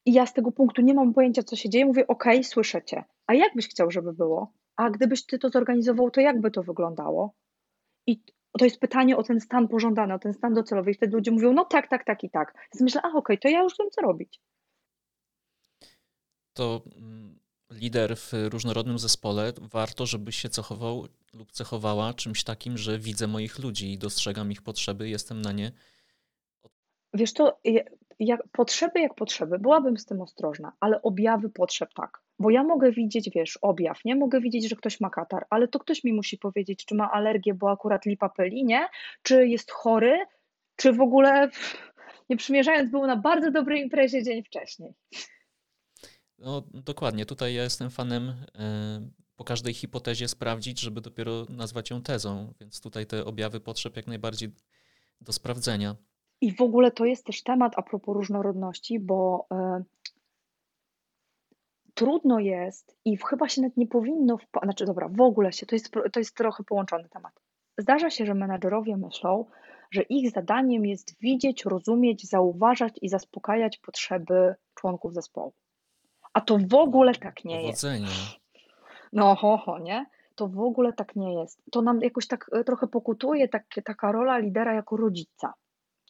i 0.06 0.14
ja 0.14 0.26
z 0.26 0.34
tego 0.34 0.52
punktu 0.52 0.82
nie 0.82 0.94
mam 0.94 1.14
pojęcia, 1.14 1.44
co 1.44 1.56
się 1.56 1.70
dzieje. 1.70 1.86
Mówię, 1.86 2.08
OK, 2.08 2.24
słyszę 2.44 2.84
cię. 2.84 3.04
A 3.28 3.34
jak 3.34 3.56
byś 3.56 3.68
chciał, 3.68 3.92
żeby 3.92 4.14
było? 4.14 4.54
A 4.76 4.90
gdybyś 4.90 5.26
ty 5.26 5.40
to 5.40 5.50
zorganizował, 5.50 6.12
to 6.12 6.22
jak 6.22 6.42
by 6.42 6.52
to 6.52 6.64
wyglądało? 6.64 7.34
I 8.08 8.22
to 8.60 8.66
jest 8.66 8.80
pytanie 8.80 9.18
o 9.18 9.24
ten 9.24 9.42
stan 9.42 9.68
pożądany, 9.68 10.14
o 10.14 10.20
ten 10.20 10.34
stan 10.34 10.54
docelowy. 10.54 10.92
I 10.92 10.94
wtedy 10.94 11.16
ludzie 11.16 11.32
mówią, 11.32 11.54
no 11.54 11.66
tak, 11.66 11.90
tak, 11.90 12.06
tak 12.06 12.24
i 12.24 12.30
tak. 12.30 12.54
Więc 12.74 12.82
myślę, 12.82 13.02
a 13.02 13.08
okej, 13.08 13.20
okay, 13.20 13.38
to 13.38 13.48
ja 13.48 13.64
już 13.64 13.74
wiem, 13.80 13.90
co 13.92 14.02
robić. 14.02 14.42
To 16.54 16.82
mm, 16.98 17.40
lider 17.72 18.18
w 18.18 18.32
różnorodnym 18.34 19.00
zespole, 19.00 19.54
warto, 19.62 20.06
żeby 20.06 20.32
się 20.32 20.50
cechował 20.50 21.06
lub 21.34 21.52
cechowała 21.52 22.14
czymś 22.14 22.44
takim, 22.44 22.78
że 22.78 23.00
widzę 23.00 23.28
moich 23.28 23.60
ludzi 23.60 23.94
i 23.94 23.98
dostrzegam 23.98 24.52
ich 24.52 24.62
potrzeby, 24.62 25.10
jestem 25.10 25.42
na 25.42 25.52
nie. 25.52 25.72
Wiesz 27.14 27.34
to, 27.34 27.60
jak, 28.20 28.48
potrzeby 28.52 29.00
jak 29.00 29.16
potrzeby, 29.16 29.60
byłabym 29.60 29.98
z 29.98 30.06
tym 30.06 30.22
ostrożna, 30.22 30.72
ale 30.80 31.02
objawy 31.02 31.50
potrzeb 31.50 31.94
tak. 31.94 32.25
Bo 32.40 32.50
ja 32.50 32.64
mogę 32.64 32.92
widzieć, 32.92 33.30
wiesz, 33.36 33.58
objaw, 33.62 34.06
nie? 34.06 34.16
Mogę 34.16 34.42
widzieć, 34.42 34.70
że 34.70 34.76
ktoś 34.76 35.00
ma 35.00 35.10
katar, 35.10 35.46
ale 35.50 35.68
to 35.68 35.80
ktoś 35.80 36.04
mi 36.04 36.14
musi 36.14 36.38
powiedzieć, 36.38 36.86
czy 36.86 36.96
ma 36.96 37.12
alergię, 37.12 37.54
bo 37.54 37.72
akurat 37.72 38.06
lipa 38.06 38.30
pyli, 38.30 38.66
nie? 38.66 38.88
Czy 39.22 39.48
jest 39.48 39.72
chory, 39.72 40.26
czy 40.76 40.94
w 40.94 41.02
ogóle, 41.02 41.50
nie 42.30 42.38
przymierzając, 42.38 42.92
był 42.92 43.08
na 43.08 43.16
bardzo 43.16 43.52
dobrej 43.52 43.82
imprezie 43.82 44.24
dzień 44.24 44.44
wcześniej. 44.44 44.94
No 46.38 46.64
dokładnie, 46.74 47.26
tutaj 47.26 47.54
ja 47.54 47.64
jestem 47.64 47.90
fanem 47.90 48.30
y, 48.30 48.36
po 49.36 49.44
każdej 49.44 49.74
hipotezie 49.74 50.28
sprawdzić, 50.28 50.80
żeby 50.80 51.02
dopiero 51.02 51.46
nazwać 51.50 51.90
ją 51.90 52.02
tezą, 52.02 52.54
więc 52.60 52.82
tutaj 52.82 53.06
te 53.06 53.26
objawy 53.26 53.60
potrzeb 53.60 53.96
jak 53.96 54.08
najbardziej 54.08 54.50
do 55.22 55.34
sprawdzenia. 55.34 55.96
I 56.42 56.56
w 56.56 56.62
ogóle 56.62 56.92
to 56.92 57.06
jest 57.06 57.26
też 57.26 57.44
temat 57.44 57.74
a 57.76 57.82
propos 57.82 58.16
różnorodności, 58.16 59.00
bo 59.00 59.48
y, 59.80 59.84
trudno 61.96 62.40
jest 62.40 62.98
i 63.06 63.18
chyba 63.18 63.50
się 63.50 63.62
nawet 63.62 63.78
nie 63.78 63.88
powinno, 63.88 64.38
wpa- 64.38 64.64
znaczy 64.64 64.86
dobra, 64.86 65.08
w 65.12 65.22
ogóle 65.22 65.54
się, 65.54 65.66
to 65.66 65.76
jest, 65.76 65.92
to 66.14 66.20
jest 66.20 66.36
trochę 66.36 66.64
połączony 66.64 67.10
temat. 67.10 67.34
Zdarza 67.78 68.10
się, 68.10 68.26
że 68.26 68.34
menadżerowie 68.34 68.98
myślą, 68.98 69.46
że 69.92 70.02
ich 70.02 70.32
zadaniem 70.32 70.86
jest 70.86 71.20
widzieć, 71.20 71.66
rozumieć, 71.66 72.30
zauważać 72.30 72.94
i 73.02 73.10
zaspokajać 73.10 73.78
potrzeby 73.78 74.56
członków 74.74 75.14
zespołu. 75.14 75.54
A 76.34 76.42
to 76.42 76.58
w 76.58 76.74
ogóle 76.74 77.16
tak 77.16 77.46
nie 77.46 77.64
jest. 77.68 77.82
No 79.14 79.36
ho, 79.36 79.58
ho, 79.58 79.80
nie? 79.80 80.06
To 80.36 80.48
w 80.48 80.60
ogóle 80.60 80.94
tak 80.94 81.16
nie 81.16 81.34
jest. 81.34 81.62
To 81.72 81.82
nam 81.82 82.02
jakoś 82.02 82.28
tak 82.28 82.46
e, 82.52 82.64
trochę 82.64 82.88
pokutuje 82.88 83.48
tak, 83.48 83.66
taka 83.86 84.12
rola 84.12 84.38
lidera 84.38 84.74
jako 84.74 84.98
rodzica. 84.98 85.54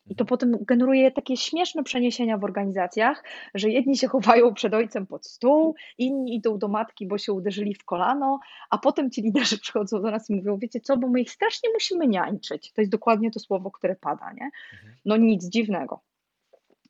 I 0.09 0.15
to 0.15 0.25
potem 0.25 0.57
generuje 0.61 1.11
takie 1.11 1.37
śmieszne 1.37 1.83
przeniesienia 1.83 2.37
w 2.37 2.43
organizacjach, 2.43 3.23
że 3.53 3.69
jedni 3.69 3.97
się 3.97 4.07
chowają 4.07 4.53
przed 4.53 4.73
ojcem 4.73 5.07
pod 5.07 5.25
stół, 5.27 5.75
inni 5.97 6.35
idą 6.35 6.57
do 6.57 6.67
matki, 6.67 7.07
bo 7.07 7.17
się 7.17 7.33
uderzyli 7.33 7.75
w 7.75 7.85
kolano, 7.85 8.39
a 8.69 8.77
potem 8.77 9.11
ci 9.11 9.21
liderzy 9.21 9.59
przychodzą 9.59 10.01
do 10.01 10.11
nas 10.11 10.29
i 10.29 10.35
mówią, 10.35 10.57
wiecie 10.57 10.79
co, 10.79 10.97
bo 10.97 11.07
my 11.07 11.21
ich 11.21 11.31
strasznie 11.31 11.69
musimy 11.73 12.07
niańczyć. 12.07 12.73
To 12.73 12.81
jest 12.81 12.91
dokładnie 12.91 13.31
to 13.31 13.39
słowo, 13.39 13.71
które 13.71 13.95
pada, 13.95 14.33
nie? 14.33 14.49
Mhm. 14.73 14.95
No 15.05 15.17
nic 15.17 15.49
dziwnego. 15.49 16.01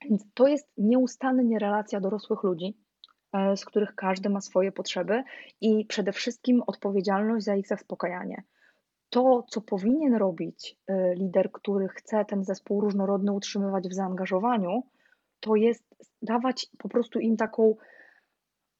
Więc 0.09 0.25
to 0.33 0.47
jest 0.47 0.71
nieustannie 0.77 1.59
relacja 1.59 1.99
dorosłych 1.99 2.43
ludzi, 2.43 2.77
e, 3.33 3.57
z 3.57 3.65
których 3.65 3.95
każdy 3.95 4.29
ma 4.29 4.41
swoje 4.41 4.71
potrzeby 4.71 5.23
i 5.61 5.85
przede 5.85 6.11
wszystkim 6.11 6.63
odpowiedzialność 6.67 7.45
za 7.45 7.55
ich 7.55 7.67
zaspokajanie 7.67 8.43
to, 9.09 9.43
co 9.49 9.61
powinien 9.61 10.15
robić 10.15 10.77
y, 10.89 10.93
lider, 11.15 11.51
który 11.51 11.87
chce 11.87 12.25
ten 12.25 12.43
zespół 12.43 12.81
różnorodny 12.81 13.31
utrzymywać 13.31 13.87
w 13.87 13.93
zaangażowaniu, 13.93 14.83
to 15.39 15.55
jest 15.55 15.83
dawać 16.21 16.67
po 16.77 16.89
prostu 16.89 17.19
im 17.19 17.37
taką. 17.37 17.75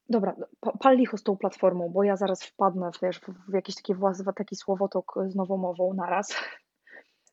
Dobra, 0.10 0.36
pal 0.80 0.98
licho 0.98 1.18
z 1.18 1.24
tą 1.24 1.38
platformą, 1.38 1.90
bo 1.90 2.04
ja 2.04 2.16
zaraz 2.16 2.44
wpadnę 2.44 2.90
wiesz, 3.02 3.22
w 3.50 3.54
jakieś 3.54 3.76
takie 3.76 3.96
taki 4.36 4.56
słowotok 4.56 5.14
z 5.28 5.36
nowomową 5.36 5.94
naraz. 5.94 6.36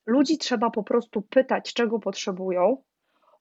Ludzi 0.07 0.38
trzeba 0.38 0.70
po 0.70 0.83
prostu 0.83 1.22
pytać, 1.22 1.72
czego 1.72 1.98
potrzebują, 1.98 2.76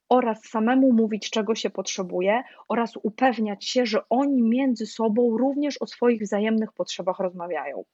oraz 0.08 0.42
samemu 0.44 0.92
mówić, 0.92 1.30
czego 1.30 1.54
się 1.54 1.70
potrzebuje, 1.70 2.42
oraz 2.68 2.92
upewniać 3.02 3.64
się, 3.64 3.86
że 3.86 4.08
oni 4.10 4.42
między 4.42 4.86
sobą 4.86 5.36
również 5.36 5.82
o 5.82 5.86
swoich 5.86 6.22
wzajemnych 6.22 6.72
potrzebach 6.72 7.18
rozmawiają. 7.18 7.84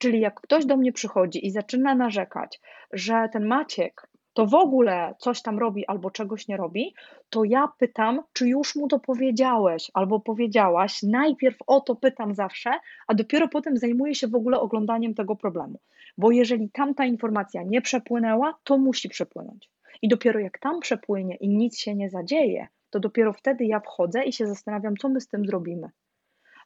Czyli 0.00 0.20
jak 0.20 0.40
ktoś 0.40 0.66
do 0.66 0.76
mnie 0.76 0.92
przychodzi 0.92 1.46
i 1.46 1.50
zaczyna 1.50 1.94
narzekać, 1.94 2.60
że 2.92 3.28
ten 3.32 3.46
Maciek 3.46 4.08
to 4.32 4.46
w 4.46 4.54
ogóle 4.54 5.14
coś 5.18 5.42
tam 5.42 5.58
robi 5.58 5.86
albo 5.86 6.10
czegoś 6.10 6.48
nie 6.48 6.56
robi, 6.56 6.94
to 7.30 7.44
ja 7.44 7.68
pytam, 7.78 8.22
czy 8.32 8.48
już 8.48 8.76
mu 8.76 8.88
to 8.88 8.98
powiedziałeś 8.98 9.90
albo 9.94 10.20
powiedziałaś. 10.20 11.02
Najpierw 11.02 11.56
o 11.66 11.80
to 11.80 11.96
pytam 11.96 12.34
zawsze, 12.34 12.70
a 13.06 13.14
dopiero 13.14 13.48
potem 13.48 13.76
zajmuję 13.76 14.14
się 14.14 14.28
w 14.28 14.34
ogóle 14.34 14.60
oglądaniem 14.60 15.14
tego 15.14 15.36
problemu. 15.36 15.80
Bo 16.18 16.30
jeżeli 16.30 16.70
tamta 16.70 17.04
informacja 17.04 17.62
nie 17.62 17.82
przepłynęła, 17.82 18.54
to 18.64 18.78
musi 18.78 19.08
przepłynąć. 19.08 19.70
I 20.02 20.08
dopiero 20.08 20.40
jak 20.40 20.58
tam 20.58 20.80
przepłynie 20.80 21.36
i 21.36 21.48
nic 21.48 21.78
się 21.78 21.94
nie 21.94 22.10
zadzieje, 22.10 22.68
to 22.90 23.00
dopiero 23.00 23.32
wtedy 23.32 23.64
ja 23.64 23.80
wchodzę 23.80 24.24
i 24.24 24.32
się 24.32 24.46
zastanawiam, 24.46 24.96
co 24.96 25.08
my 25.08 25.20
z 25.20 25.28
tym 25.28 25.46
zrobimy 25.46 25.90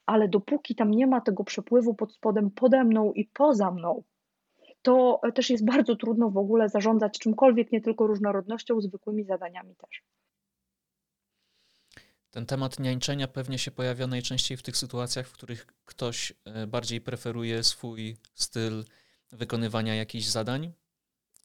ale 0.07 0.29
dopóki 0.29 0.75
tam 0.75 0.91
nie 0.91 1.07
ma 1.07 1.21
tego 1.21 1.45
przepływu 1.45 1.95
pod 1.95 2.13
spodem 2.13 2.51
pode 2.51 2.85
mną 2.85 3.13
i 3.13 3.25
poza 3.25 3.71
mną, 3.71 4.03
to 4.83 5.21
też 5.35 5.51
jest 5.51 5.65
bardzo 5.65 5.97
trudno 5.97 6.31
w 6.31 6.37
ogóle 6.37 6.69
zarządzać 6.69 7.19
czymkolwiek, 7.19 7.73
nie 7.73 7.81
tylko 7.81 8.07
różnorodnością, 8.07 8.81
zwykłymi 8.81 9.25
zadaniami 9.25 9.77
też. 9.77 10.03
Ten 12.31 12.47
temat 12.47 12.79
niańczenia 12.79 13.29
pewnie 13.29 13.59
się 13.59 13.71
pojawia 13.71 14.07
najczęściej 14.07 14.57
w 14.57 14.63
tych 14.63 14.77
sytuacjach, 14.77 15.27
w 15.27 15.33
których 15.33 15.67
ktoś 15.85 16.33
e, 16.45 16.67
bardziej 16.67 17.01
preferuje 17.01 17.63
swój 17.63 18.17
styl 18.35 18.85
wykonywania 19.33 19.95
jakichś 19.95 20.27
zadań 20.27 20.73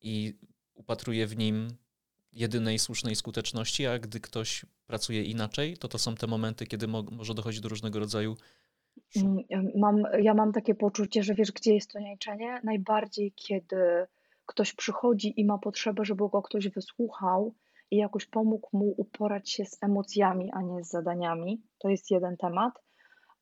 i 0.02 0.38
upatruje 0.74 1.28
w 1.28 1.38
nim 1.38 1.67
jedynej 2.34 2.80
słusznej 2.80 3.15
skuteczności, 3.15 3.88
a 3.88 4.00
gdy 4.00 4.20
ktoś 4.20 4.65
pracuje 4.88 5.24
inaczej, 5.24 5.78
to 5.78 5.88
to 5.88 5.98
są 5.98 6.15
te 6.15 6.28
momenty, 6.28 6.65
kiedy 6.65 6.88
mo 6.88 7.04
może 7.12 7.34
dochodzić 7.34 7.62
do 7.62 7.70
różnego 7.70 8.00
rodzaju. 8.00 8.36
Mm, 9.15 9.38
mam, 9.76 10.04
ja 10.22 10.34
mam 10.34 10.52
takie 10.52 10.76
poczucie, 10.76 11.24
że 11.24 11.34
wiesz, 11.34 11.52
gdzie 11.52 11.74
jest 11.74 11.92
to 11.92 12.00
niańczenie? 12.00 12.62
Najbardziej, 12.63 13.34
kiedy 13.36 14.08
ktoś 14.46 14.74
przychodzi 14.74 15.42
i 15.42 15.46
ma 15.46 15.58
potrzebę, 15.58 16.06
żeby 16.06 16.30
go 16.30 16.42
ktoś 16.42 16.70
wysłuchał 16.70 17.56
i 17.92 17.98
jakoś 17.98 18.26
pomógł 18.26 18.78
mu 18.78 18.94
uporać 18.98 19.52
się 19.52 19.65
z 19.65 19.84
emocjami, 19.84 20.52
a 20.52 20.62
nie 20.62 20.84
z 20.84 20.89
zadaniami. 20.89 21.62
To 21.78 21.89
jest 21.89 22.12
jeden 22.12 22.38
temat. 22.38 22.74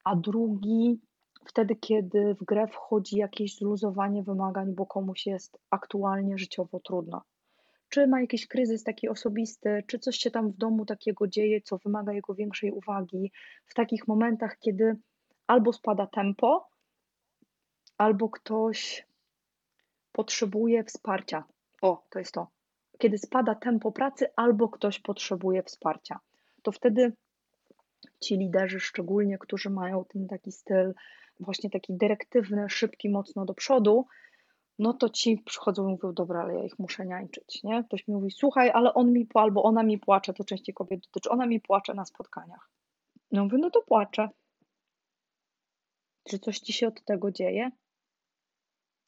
A 0.03 0.15
drugi, 0.15 1.01
wtedy, 1.45 1.75
kiedy 1.75 2.35
w 2.35 2.45
grę 2.45 2.67
wchodzi 2.67 3.17
jakieś 3.17 3.57
zluzowanie 3.57 4.23
wymagań, 4.23 4.75
bo 4.75 4.85
komuś 4.85 5.25
jest 5.25 5.59
aktualnie 5.69 6.37
życiowo 6.37 6.79
trudno 6.79 7.21
czy 7.89 8.07
ma 8.07 8.21
jakiś 8.21 8.47
kryzys 8.47 8.83
taki 8.83 9.09
osobisty, 9.09 9.83
czy 9.87 9.99
coś 9.99 10.17
się 10.17 10.31
tam 10.31 10.51
w 10.51 10.57
domu 10.57 10.85
takiego 10.85 11.27
dzieje, 11.27 11.61
co 11.61 11.77
wymaga 11.77 12.13
jego 12.13 12.33
większej 12.35 12.71
uwagi. 12.71 13.31
W 13.65 13.73
takich 13.73 14.07
momentach, 14.07 14.59
kiedy 14.59 14.95
albo 15.47 15.73
spada 15.73 16.07
tempo, 16.07 16.69
albo 17.97 18.29
ktoś 18.29 19.07
potrzebuje 20.11 20.83
wsparcia. 20.83 21.43
O, 21.81 22.03
to 22.09 22.19
jest 22.19 22.33
to. 22.33 22.47
Kiedy 22.97 23.17
spada 23.17 23.55
tempo 23.55 23.91
pracy, 23.91 24.25
albo 24.35 24.69
ktoś 24.69 24.99
potrzebuje 24.99 25.63
wsparcia, 25.63 26.19
to 26.61 26.71
wtedy 26.71 27.13
ci 28.19 28.37
liderzy, 28.37 28.79
szczególnie 28.79 29.37
którzy 29.37 29.69
mają 29.69 30.05
ten 30.05 30.27
taki 30.27 30.51
styl, 30.51 30.93
właśnie 31.39 31.69
taki 31.69 31.93
dyrektywny, 31.93 32.69
szybki, 32.69 33.09
mocno 33.09 33.45
do 33.45 33.53
przodu, 33.53 34.05
no 34.79 34.93
to 34.93 35.09
ci 35.09 35.37
przychodzą 35.37 35.87
i 35.87 35.91
mówią, 35.91 36.13
dobra, 36.13 36.41
ale 36.41 36.53
ja 36.53 36.63
ich 36.63 36.79
muszę 36.79 37.05
niańczyć, 37.05 37.63
nie? 37.63 37.83
Ktoś 37.83 38.07
mi 38.07 38.13
mówi, 38.13 38.31
słuchaj, 38.31 38.69
ale 38.69 38.93
on 38.93 39.13
mi, 39.13 39.27
albo 39.33 39.63
ona 39.63 39.83
mi 39.83 39.97
płacze, 39.99 40.33
to 40.33 40.43
częściej 40.43 40.75
kobiet 40.75 41.01
dotyczy, 41.01 41.29
ona 41.29 41.45
mi 41.45 41.61
płacze 41.61 41.93
na 41.93 42.05
spotkaniach. 42.05 42.71
No 43.31 43.43
mówię, 43.43 43.57
no 43.57 43.69
to 43.69 43.81
płaczę. 43.81 44.29
Czy 46.23 46.39
coś 46.39 46.59
ci 46.59 46.73
się 46.73 46.87
od 46.87 47.03
tego 47.03 47.31
dzieje? 47.31 47.71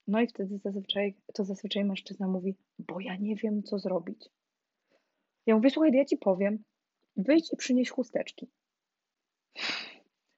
No 0.08 0.22
i 0.22 0.28
wtedy 0.28 0.58
zazwyczaj, 0.58 1.16
to 1.34 1.44
zazwyczaj 1.44 1.86
mężczyzna 1.86 2.28
mówi, 2.28 2.56
bo 2.80 3.00
ja 3.00 3.16
nie 3.16 3.36
wiem, 3.36 3.64
co 3.64 3.80
zrobić. 3.80 4.30
Ja 5.46 5.56
mówię, 5.56 5.70
słuchaj, 5.70 5.92
ja 5.94 6.06
ci 6.06 6.18
powiem, 6.18 6.64
wyjdź 7.18 7.54
i 7.54 7.58
przynieś 7.58 7.90
chusteczki. 7.90 8.50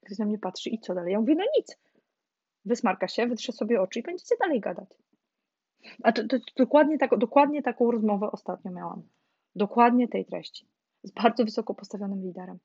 Ktoś 0.05 0.17
na 0.17 0.25
mnie 0.25 0.39
patrzy 0.39 0.69
i 0.69 0.79
co 0.79 0.95
dalej? 0.95 1.13
Ja 1.13 1.19
mówię, 1.19 1.35
no 1.35 1.43
nic. 1.57 1.77
Wysmarka 2.65 3.07
się, 3.07 3.27
wytrze 3.27 3.51
sobie 3.51 3.81
oczy 3.81 3.99
i 3.99 4.03
będziecie 4.03 4.35
dalej 4.39 4.59
gadać. 4.59 4.89
A 6.03 6.11
to, 6.11 6.27
to, 6.27 6.39
to 6.39 6.45
dokładnie, 6.57 6.97
tak, 6.97 7.17
dokładnie 7.17 7.61
taką 7.61 7.91
rozmowę 7.91 8.31
ostatnio 8.31 8.71
miałam. 8.71 9.03
Dokładnie 9.55 10.07
tej 10.07 10.25
treści. 10.25 10.67
Z 11.03 11.11
bardzo 11.11 11.45
wysoko 11.45 11.73
postawionym 11.73 12.23
liderem. 12.23 12.59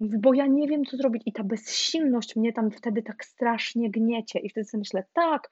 Mówi, 0.00 0.18
bo 0.18 0.34
ja 0.34 0.46
nie 0.46 0.68
wiem, 0.68 0.84
co 0.84 0.96
zrobić. 0.96 1.22
I 1.26 1.32
ta 1.32 1.44
bezsilność 1.44 2.36
mnie 2.36 2.52
tam 2.52 2.70
wtedy 2.70 3.02
tak 3.02 3.24
strasznie 3.24 3.90
gniecie. 3.90 4.38
I 4.38 4.48
wtedy 4.48 4.64
sobie 4.64 4.78
myślę, 4.78 5.04
tak, 5.12 5.50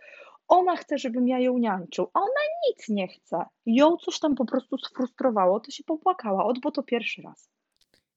ona 0.48 0.76
chce, 0.76 0.98
żebym 0.98 1.28
ja 1.28 1.38
ją 1.38 1.58
niańczył, 1.58 2.10
a 2.14 2.20
ona 2.20 2.42
nic 2.68 2.88
nie 2.88 3.08
chce. 3.08 3.44
Ją 3.66 3.96
coś 3.96 4.18
tam 4.18 4.34
po 4.34 4.44
prostu 4.44 4.78
sfrustrowało, 4.78 5.60
to 5.60 5.70
się 5.70 5.84
popłakała, 5.84 6.44
od 6.44 6.60
bo 6.60 6.70
to 6.70 6.82
pierwszy 6.82 7.22
raz. 7.22 7.50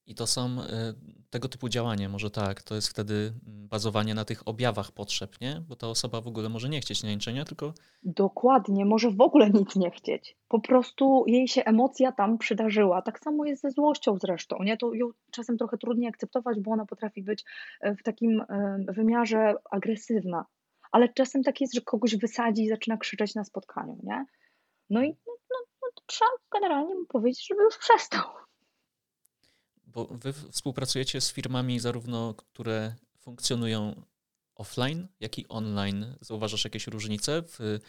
I 0.09 0.15
to 0.15 0.27
są 0.27 0.61
y, 0.61 0.65
tego 1.29 1.49
typu 1.49 1.69
działania, 1.69 2.09
może 2.09 2.31
tak, 2.31 2.63
to 2.63 2.75
jest 2.75 2.87
wtedy 2.87 3.13
mm, 3.13 3.67
bazowanie 3.67 4.13
na 4.13 4.25
tych 4.25 4.47
objawach 4.47 4.91
potrzeb, 4.91 5.41
nie? 5.41 5.61
Bo 5.67 5.75
ta 5.75 5.87
osoba 5.87 6.21
w 6.21 6.27
ogóle 6.27 6.49
może 6.49 6.69
nie 6.69 6.81
chcieć 6.81 7.03
niańczenia, 7.03 7.45
tylko... 7.45 7.73
Dokładnie, 8.03 8.85
może 8.85 9.11
w 9.11 9.21
ogóle 9.21 9.49
nic 9.49 9.75
nie 9.75 9.91
chcieć. 9.91 10.37
Po 10.47 10.59
prostu 10.59 11.23
jej 11.27 11.47
się 11.47 11.63
emocja 11.63 12.11
tam 12.11 12.37
przydarzyła. 12.37 13.01
Tak 13.01 13.19
samo 13.19 13.45
jest 13.45 13.61
ze 13.61 13.71
złością 13.71 14.17
zresztą, 14.21 14.63
nie? 14.63 14.77
To 14.77 14.93
ją 14.93 15.09
czasem 15.31 15.57
trochę 15.57 15.77
trudniej 15.77 16.09
akceptować, 16.09 16.59
bo 16.59 16.71
ona 16.71 16.85
potrafi 16.85 17.23
być 17.23 17.45
e, 17.81 17.95
w 17.95 18.03
takim 18.03 18.41
e, 18.41 18.77
wymiarze 18.87 19.53
agresywna. 19.71 20.45
Ale 20.91 21.09
czasem 21.09 21.43
tak 21.43 21.61
jest, 21.61 21.73
że 21.73 21.81
kogoś 21.81 22.15
wysadzi 22.15 22.63
i 22.63 22.69
zaczyna 22.69 22.97
krzyczeć 22.97 23.35
na 23.35 23.43
spotkaniu, 23.43 23.97
nie? 24.03 24.25
No 24.89 25.03
i 25.03 25.07
no, 25.09 25.33
no, 25.49 25.57
no 25.81 25.87
trzeba 26.05 26.31
generalnie 26.53 26.95
mu 26.95 27.05
powiedzieć, 27.05 27.47
żeby 27.47 27.63
już 27.63 27.77
przestał. 27.77 28.38
Bo 29.93 30.05
wy 30.05 30.33
współpracujecie 30.33 31.21
z 31.21 31.33
firmami 31.33 31.79
zarówno, 31.79 32.33
które 32.33 32.95
funkcjonują 33.19 34.01
offline, 34.55 35.07
jak 35.19 35.39
i 35.39 35.47
online. 35.47 36.05
Zauważasz 36.21 36.63
jakieś 36.63 36.87
różnice 36.87 37.41
w, 37.41 37.79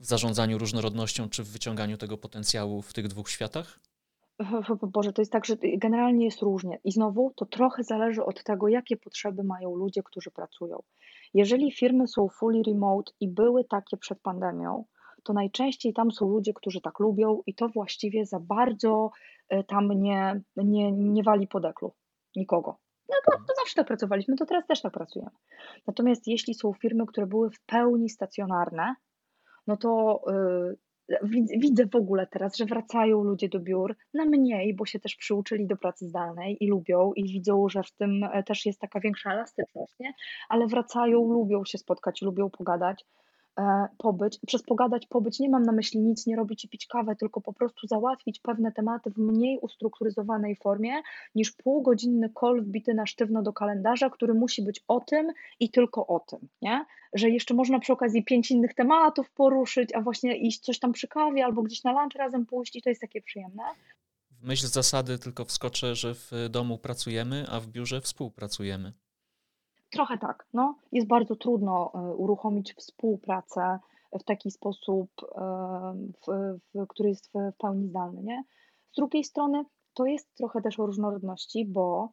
w 0.00 0.06
zarządzaniu 0.06 0.58
różnorodnością 0.58 1.28
czy 1.28 1.44
w 1.44 1.48
wyciąganiu 1.48 1.96
tego 1.96 2.18
potencjału 2.18 2.82
w 2.82 2.92
tych 2.92 3.08
dwóch 3.08 3.30
światach? 3.30 3.80
Boże, 4.82 5.12
to 5.12 5.22
jest 5.22 5.32
tak, 5.32 5.44
że 5.44 5.56
generalnie 5.62 6.24
jest 6.24 6.42
różnie. 6.42 6.78
I 6.84 6.92
znowu 6.92 7.32
to 7.36 7.46
trochę 7.46 7.84
zależy 7.84 8.24
od 8.24 8.44
tego, 8.44 8.68
jakie 8.68 8.96
potrzeby 8.96 9.44
mają 9.44 9.74
ludzie, 9.74 10.02
którzy 10.02 10.30
pracują. 10.30 10.82
Jeżeli 11.34 11.72
firmy 11.72 12.08
są 12.08 12.28
fully 12.28 12.62
remote 12.66 13.12
i 13.20 13.28
były 13.28 13.64
takie 13.64 13.96
przed 13.96 14.20
pandemią, 14.20 14.84
to 15.22 15.32
najczęściej 15.32 15.92
tam 15.92 16.12
są 16.12 16.28
ludzie, 16.28 16.52
którzy 16.54 16.80
tak 16.80 16.98
lubią 16.98 17.42
i 17.46 17.54
to 17.54 17.68
właściwie 17.68 18.26
za 18.26 18.40
bardzo 18.40 19.10
tam 19.68 19.88
nie, 19.88 20.40
nie, 20.56 20.92
nie 20.92 21.22
wali 21.22 21.48
po 21.48 21.60
deklu 21.60 21.94
nikogo. 22.36 22.78
No 23.08 23.16
to, 23.24 23.38
to 23.38 23.54
zawsze 23.60 23.74
tak 23.74 23.86
pracowaliśmy, 23.86 24.36
to 24.36 24.46
teraz 24.46 24.66
też 24.66 24.82
tak 24.82 24.92
pracujemy. 24.92 25.30
Natomiast 25.86 26.26
jeśli 26.26 26.54
są 26.54 26.72
firmy, 26.72 27.06
które 27.06 27.26
były 27.26 27.50
w 27.50 27.60
pełni 27.66 28.10
stacjonarne, 28.10 28.94
no 29.66 29.76
to 29.76 30.20
yy, 30.26 30.78
widzę 31.58 31.86
w 31.86 31.96
ogóle 31.96 32.26
teraz, 32.26 32.56
że 32.56 32.64
wracają 32.64 33.24
ludzie 33.24 33.48
do 33.48 33.60
biur 33.60 33.96
na 34.14 34.24
mniej, 34.24 34.74
bo 34.74 34.86
się 34.86 35.00
też 35.00 35.16
przyuczyli 35.16 35.66
do 35.66 35.76
pracy 35.76 36.08
zdalnej 36.08 36.56
i 36.60 36.68
lubią 36.68 37.12
i 37.12 37.24
widzą, 37.24 37.68
że 37.68 37.82
w 37.82 37.92
tym 37.92 38.24
e, 38.24 38.42
też 38.42 38.66
jest 38.66 38.80
taka 38.80 39.00
większa 39.00 39.32
elastyczność, 39.32 39.94
nie? 40.00 40.12
ale 40.48 40.66
wracają, 40.66 41.32
lubią 41.32 41.64
się 41.64 41.78
spotkać, 41.78 42.22
lubią 42.22 42.50
pogadać. 42.50 43.04
E, 43.58 43.88
pobyć. 43.98 44.38
Przez 44.46 44.62
pogadać, 44.62 45.06
pobyć 45.06 45.40
nie 45.40 45.48
mam 45.48 45.62
na 45.62 45.72
myśli 45.72 46.00
nic 46.00 46.26
nie 46.26 46.36
robić 46.36 46.64
i 46.64 46.68
pić 46.68 46.86
kawę, 46.86 47.16
tylko 47.16 47.40
po 47.40 47.52
prostu 47.52 47.86
załatwić 47.86 48.40
pewne 48.40 48.72
tematy 48.72 49.10
w 49.10 49.18
mniej 49.18 49.58
ustrukturyzowanej 49.58 50.56
formie 50.56 50.92
niż 51.34 51.52
półgodzinny 51.52 52.30
call 52.40 52.62
wbity 52.62 52.94
na 52.94 53.06
sztywno 53.06 53.42
do 53.42 53.52
kalendarza, 53.52 54.10
który 54.10 54.34
musi 54.34 54.62
być 54.62 54.84
o 54.88 55.00
tym 55.00 55.32
i 55.60 55.70
tylko 55.70 56.06
o 56.06 56.20
tym, 56.20 56.48
nie? 56.62 56.84
Że 57.12 57.30
jeszcze 57.30 57.54
można 57.54 57.78
przy 57.78 57.92
okazji 57.92 58.24
pięć 58.24 58.50
innych 58.50 58.74
tematów 58.74 59.30
poruszyć, 59.30 59.94
a 59.94 60.00
właśnie 60.00 60.36
iść 60.36 60.60
coś 60.60 60.78
tam 60.78 60.92
przy 60.92 61.08
kawie 61.08 61.44
albo 61.44 61.62
gdzieś 61.62 61.84
na 61.84 61.92
lunch 61.92 62.18
razem 62.18 62.46
pójść 62.46 62.76
i 62.76 62.82
to 62.82 62.88
jest 62.88 63.00
takie 63.00 63.22
przyjemne. 63.22 63.62
Myśl 64.42 64.66
zasady 64.66 65.18
tylko 65.18 65.44
wskoczę, 65.44 65.94
że 65.94 66.14
w 66.14 66.30
domu 66.50 66.78
pracujemy, 66.78 67.46
a 67.50 67.60
w 67.60 67.66
biurze 67.66 68.00
współpracujemy. 68.00 68.92
Trochę 69.94 70.18
tak. 70.18 70.46
No. 70.52 70.74
Jest 70.92 71.06
bardzo 71.06 71.36
trudno 71.36 71.92
e, 71.94 72.14
uruchomić 72.14 72.74
współpracę 72.74 73.78
w 74.20 74.24
taki 74.24 74.50
sposób, 74.50 75.10
e, 75.22 75.94
w, 76.26 76.58
w, 76.74 76.86
który 76.88 77.08
jest 77.08 77.32
w 77.32 77.56
pełni 77.58 77.88
zdalny. 77.88 78.22
Nie? 78.22 78.44
Z 78.92 78.96
drugiej 78.96 79.24
strony 79.24 79.64
to 79.94 80.06
jest 80.06 80.34
trochę 80.34 80.62
też 80.62 80.80
o 80.80 80.86
różnorodności, 80.86 81.64
bo 81.64 82.12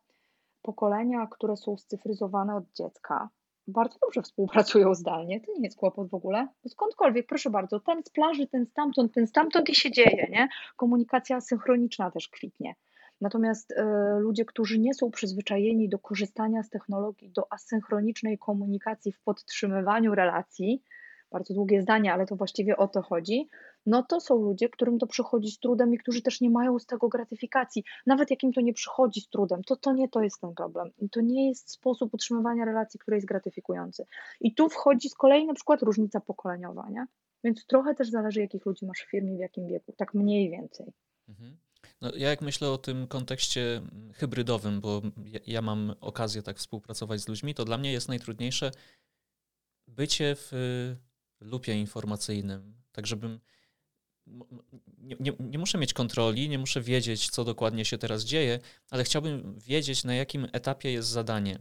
pokolenia, 0.61 1.27
które 1.27 1.57
są 1.57 1.77
scyfryzowane 1.77 2.55
od 2.55 2.73
dziecka, 2.73 3.29
bardzo 3.67 3.99
dobrze 4.01 4.21
współpracują 4.21 4.95
zdalnie. 4.95 5.41
To 5.41 5.51
nie 5.51 5.63
jest 5.63 5.77
kłopot 5.77 6.09
w 6.09 6.13
ogóle. 6.13 6.47
Skądkolwiek, 6.67 7.27
proszę 7.27 7.49
bardzo, 7.49 7.79
ten 7.79 8.03
z 8.03 8.09
plaży, 8.09 8.47
ten 8.47 8.65
stamtąd, 8.65 9.13
ten 9.13 9.27
stamtąd 9.27 9.69
i 9.69 9.75
się 9.75 9.91
dzieje, 9.91 10.27
nie? 10.31 10.49
Komunikacja 10.75 11.41
synchroniczna 11.41 12.11
też 12.11 12.29
kwitnie. 12.29 12.75
Natomiast 13.21 13.71
e, 13.71 13.83
ludzie, 14.19 14.45
którzy 14.45 14.79
nie 14.79 14.93
są 14.93 15.11
przyzwyczajeni 15.11 15.89
do 15.89 15.99
korzystania 15.99 16.63
z 16.63 16.69
technologii, 16.69 17.29
do 17.29 17.53
asynchronicznej 17.53 18.37
komunikacji 18.37 19.11
w 19.11 19.21
podtrzymywaniu 19.21 20.15
relacji, 20.15 20.83
bardzo 21.31 21.53
długie 21.53 21.81
zdanie, 21.81 22.13
ale 22.13 22.25
to 22.25 22.35
właściwie 22.35 22.77
o 22.77 22.87
to 22.87 23.01
chodzi, 23.01 23.47
no 23.85 24.03
to 24.03 24.19
są 24.19 24.35
ludzie, 24.35 24.69
którym 24.69 24.99
to 24.99 25.07
przychodzi 25.07 25.51
z 25.51 25.59
trudem 25.59 25.93
i 25.93 25.97
którzy 25.97 26.21
też 26.21 26.41
nie 26.41 26.49
mają 26.49 26.79
z 26.79 26.85
tego 26.85 27.09
gratyfikacji. 27.09 27.83
Nawet 28.05 28.31
jak 28.31 28.43
im 28.43 28.53
to 28.53 28.61
nie 28.61 28.73
przychodzi 28.73 29.21
z 29.21 29.29
trudem, 29.29 29.63
to 29.63 29.75
to 29.75 29.93
nie 29.93 30.09
to 30.09 30.21
jest 30.21 30.41
ten 30.41 30.53
problem. 30.55 30.91
To 31.11 31.21
nie 31.21 31.47
jest 31.49 31.71
sposób 31.71 32.13
utrzymywania 32.13 32.65
relacji, 32.65 32.99
który 32.99 33.17
jest 33.17 33.27
gratyfikujący. 33.27 34.05
I 34.41 34.55
tu 34.55 34.69
wchodzi 34.69 35.09
z 35.09 35.15
kolei 35.15 35.45
na 35.45 35.53
przykład 35.53 35.81
różnica 35.81 36.19
pokoleniowa, 36.19 36.89
nie? 36.89 37.05
Więc 37.43 37.65
trochę 37.65 37.95
też 37.95 38.09
zależy, 38.09 38.41
jakich 38.41 38.65
ludzi 38.65 38.85
masz 38.85 38.99
w 38.99 39.09
firmie, 39.09 39.35
w 39.37 39.39
jakim 39.39 39.67
wieku, 39.67 39.93
tak 39.97 40.13
mniej 40.13 40.49
więcej. 40.49 40.93
Mhm. 41.29 41.57
No, 42.01 42.11
ja 42.15 42.29
jak 42.29 42.41
myślę 42.41 42.69
o 42.69 42.77
tym 42.77 43.07
kontekście 43.07 43.81
hybrydowym, 44.13 44.81
bo 44.81 45.01
ja, 45.25 45.39
ja 45.47 45.61
mam 45.61 45.95
okazję 46.01 46.43
tak 46.43 46.57
współpracować 46.57 47.21
z 47.21 47.27
ludźmi, 47.27 47.53
to 47.53 47.65
dla 47.65 47.77
mnie 47.77 47.91
jest 47.91 48.07
najtrudniejsze 48.07 48.71
bycie 49.87 50.35
w 50.35 50.51
lupie 51.39 51.79
informacyjnym, 51.79 52.81
tak 52.91 53.07
żebym 53.07 53.39
nie, 54.97 55.15
nie, 55.19 55.33
nie, 55.39 55.57
muszę 55.57 55.77
mieć 55.77 55.93
kontroli, 55.93 56.49
nie 56.49 56.59
muszę 56.59 56.81
wiedzieć, 56.81 57.29
co 57.29 57.43
dokładnie 57.43 57.85
się 57.85 57.97
teraz 57.97 58.23
dzieje, 58.23 58.59
ale 58.89 59.03
chciałbym 59.03 59.59
wiedzieć, 59.59 60.03
na 60.03 60.15
jakim 60.15 60.47
etapie 60.51 60.91
jest 60.91 61.09
zadanie. 61.09 61.59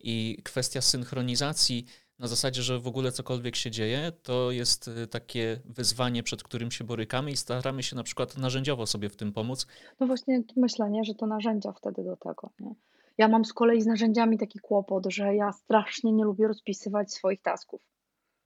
I 0.00 0.42
kwestia 0.44 0.80
synchronizacji 0.80 1.86
na 2.18 2.28
zasadzie, 2.28 2.62
że 2.62 2.78
w 2.78 2.86
ogóle 2.86 3.12
cokolwiek 3.12 3.56
się 3.56 3.70
dzieje, 3.70 4.12
to 4.22 4.50
jest 4.50 4.88
y, 4.88 5.06
takie 5.06 5.60
wyzwanie, 5.64 6.22
przed 6.22 6.42
którym 6.42 6.70
się 6.70 6.84
borykamy 6.84 7.30
i 7.30 7.36
staramy 7.36 7.82
się 7.82 7.96
na 7.96 8.02
przykład 8.02 8.36
narzędziowo 8.36 8.86
sobie 8.86 9.08
w 9.08 9.16
tym 9.16 9.32
pomóc. 9.32 9.66
No 10.00 10.06
właśnie 10.06 10.42
myślenie, 10.56 11.04
że 11.04 11.14
to 11.14 11.26
narzędzia 11.26 11.72
wtedy 11.72 12.04
do 12.04 12.16
tego. 12.16 12.50
Nie? 12.60 12.74
Ja 13.18 13.28
mam 13.28 13.44
z 13.44 13.52
kolei 13.52 13.82
z 13.82 13.86
narzędziami 13.86 14.38
taki 14.38 14.58
kłopot, 14.58 15.06
że 15.06 15.34
ja 15.34 15.52
strasznie 15.52 16.12
nie 16.12 16.24
lubię 16.24 16.48
rozpisywać 16.48 17.12
swoich 17.12 17.42
tasków. 17.42 17.80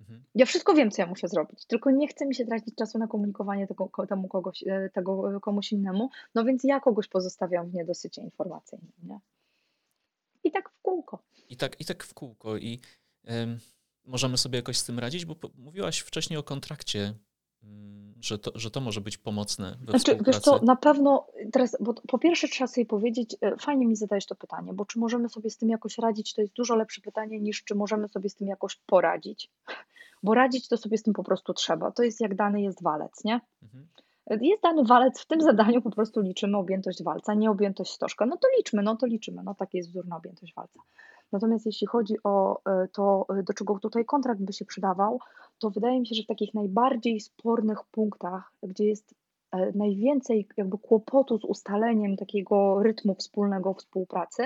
Mhm. 0.01 0.25
Ja 0.35 0.47
wszystko 0.47 0.75
wiem, 0.75 0.91
co 0.91 1.03
ja 1.03 1.09
muszę 1.09 1.29
zrobić, 1.29 1.67
tylko 1.67 1.91
nie 1.91 2.09
chcę 2.09 2.27
mi 2.27 2.35
się 2.35 2.45
tracić 2.47 2.75
czasu 2.75 2.99
na 2.99 3.07
komunikowanie 3.07 3.67
tego, 3.67 3.91
temu 4.09 4.29
kogoś, 4.29 4.65
e, 4.67 4.91
tego 4.95 5.41
komuś 5.41 5.73
innemu, 5.73 6.11
no 6.35 6.45
więc 6.45 6.65
ja 6.65 6.81
kogoś 6.81 7.09
pozostawiam 7.09 7.71
w 7.71 7.75
niedosycie 7.75 8.23
informacyjnym. 8.23 8.93
Nie? 9.03 9.19
I 10.45 10.51
tak 10.51 10.71
w 10.71 10.83
kółko. 10.83 11.19
I 11.49 11.57
tak, 11.57 11.81
i 11.81 11.85
tak 11.85 12.05
w 12.05 12.15
kółko. 12.15 12.57
I 12.57 12.81
możemy 14.05 14.39
sobie 14.39 14.57
jakoś 14.57 14.77
z 14.77 14.85
tym 14.85 14.99
radzić? 14.99 15.25
Bo 15.25 15.37
mówiłaś 15.59 15.99
wcześniej 15.99 16.39
o 16.39 16.43
kontrakcie, 16.43 17.15
mm, 17.63 18.15
że 18.21 18.39
to, 18.39 18.53
że 18.55 18.71
to 18.71 18.81
może 18.81 19.01
być 19.01 19.19
pomocne 19.19 19.77
we 19.81 19.99
znaczy, 19.99 20.19
Wiesz 20.27 20.39
co, 20.39 20.61
na 20.63 20.77
pewno 20.77 21.27
teraz, 21.53 21.77
bo 21.81 21.95
po 21.95 22.19
pierwsze 22.19 22.49
trzeba 22.49 22.69
sobie 22.69 22.87
powiedzieć, 22.87 23.37
e, 23.41 23.57
fajnie 23.57 23.87
mi 23.87 23.97
zadajesz 23.97 24.27
to 24.27 24.35
pytanie, 24.35 24.73
bo 24.73 24.85
czy 24.85 24.99
możemy 24.99 25.29
sobie 25.29 25.51
z 25.51 25.57
tym 25.57 25.69
jakoś 25.69 25.99
radzić, 25.99 26.35
to 26.35 26.41
jest 26.41 26.55
dużo 26.55 26.77
lepsze 26.77 27.01
pytanie 27.01 27.41
niż 27.41 27.65
czy 27.65 27.75
możemy 27.75 28.09
sobie 28.09 28.29
z 28.29 28.35
tym 28.35 28.49
jakoś 28.49 28.77
poradzić. 28.77 29.51
Bo 30.23 30.35
radzić 30.35 30.69
to 30.69 30.77
sobie 30.77 30.99
z 30.99 31.03
tym 31.03 31.15
po 31.15 31.25
prostu 31.25 31.55
trzeba. 31.55 31.91
To 31.91 32.03
jest 32.03 32.21
jak 32.21 32.35
dany 32.35 32.63
jest 32.63 32.83
walec, 32.83 33.25
nie? 33.25 33.41
Mhm. 33.63 33.87
Jest 34.41 34.63
dany 34.63 34.85
walec, 34.85 35.21
w 35.21 35.27
tym 35.27 35.41
zadaniu 35.41 35.83
po 35.83 35.91
prostu 35.91 36.21
liczymy 36.21 36.59
objętość 36.59 37.03
walca, 37.03 37.35
nie 37.35 37.51
objętość 37.51 37.93
stożka. 37.93 38.27
No 38.27 38.37
to 38.37 38.49
liczmy, 38.57 38.83
no 38.83 38.97
to 38.97 39.07
liczymy, 39.07 39.43
no 39.43 39.55
taki 39.55 39.77
jest 39.77 39.91
wzór 39.91 40.07
na 40.07 40.17
objętość 40.17 40.55
walca. 40.55 40.81
Natomiast 41.33 41.67
jeśli 41.67 41.87
chodzi 41.87 42.15
o 42.25 42.61
e, 42.67 42.89
to, 42.89 43.27
e, 43.39 43.43
do 43.43 43.53
czego 43.53 43.79
tutaj 43.79 44.05
kontrakt 44.05 44.41
by 44.41 44.53
się 44.53 44.65
przydawał, 44.65 45.21
to 45.59 45.71
wydaje 45.71 46.01
mi 46.01 46.07
się, 46.07 46.15
że 46.15 46.23
w 46.23 46.27
takich 46.27 46.55
najbardziej 46.55 47.21
spornych 47.21 47.85
punktach, 47.85 48.53
gdzie 48.63 48.85
jest 48.85 49.15
e, 49.53 49.73
najwięcej 49.75 50.49
jakby 50.57 50.79
kłopotu 50.79 51.39
z 51.39 51.45
ustaleniem 51.45 52.17
takiego 52.17 52.83
rytmu 52.83 53.15
wspólnego 53.15 53.75
współpracy, 53.75 54.43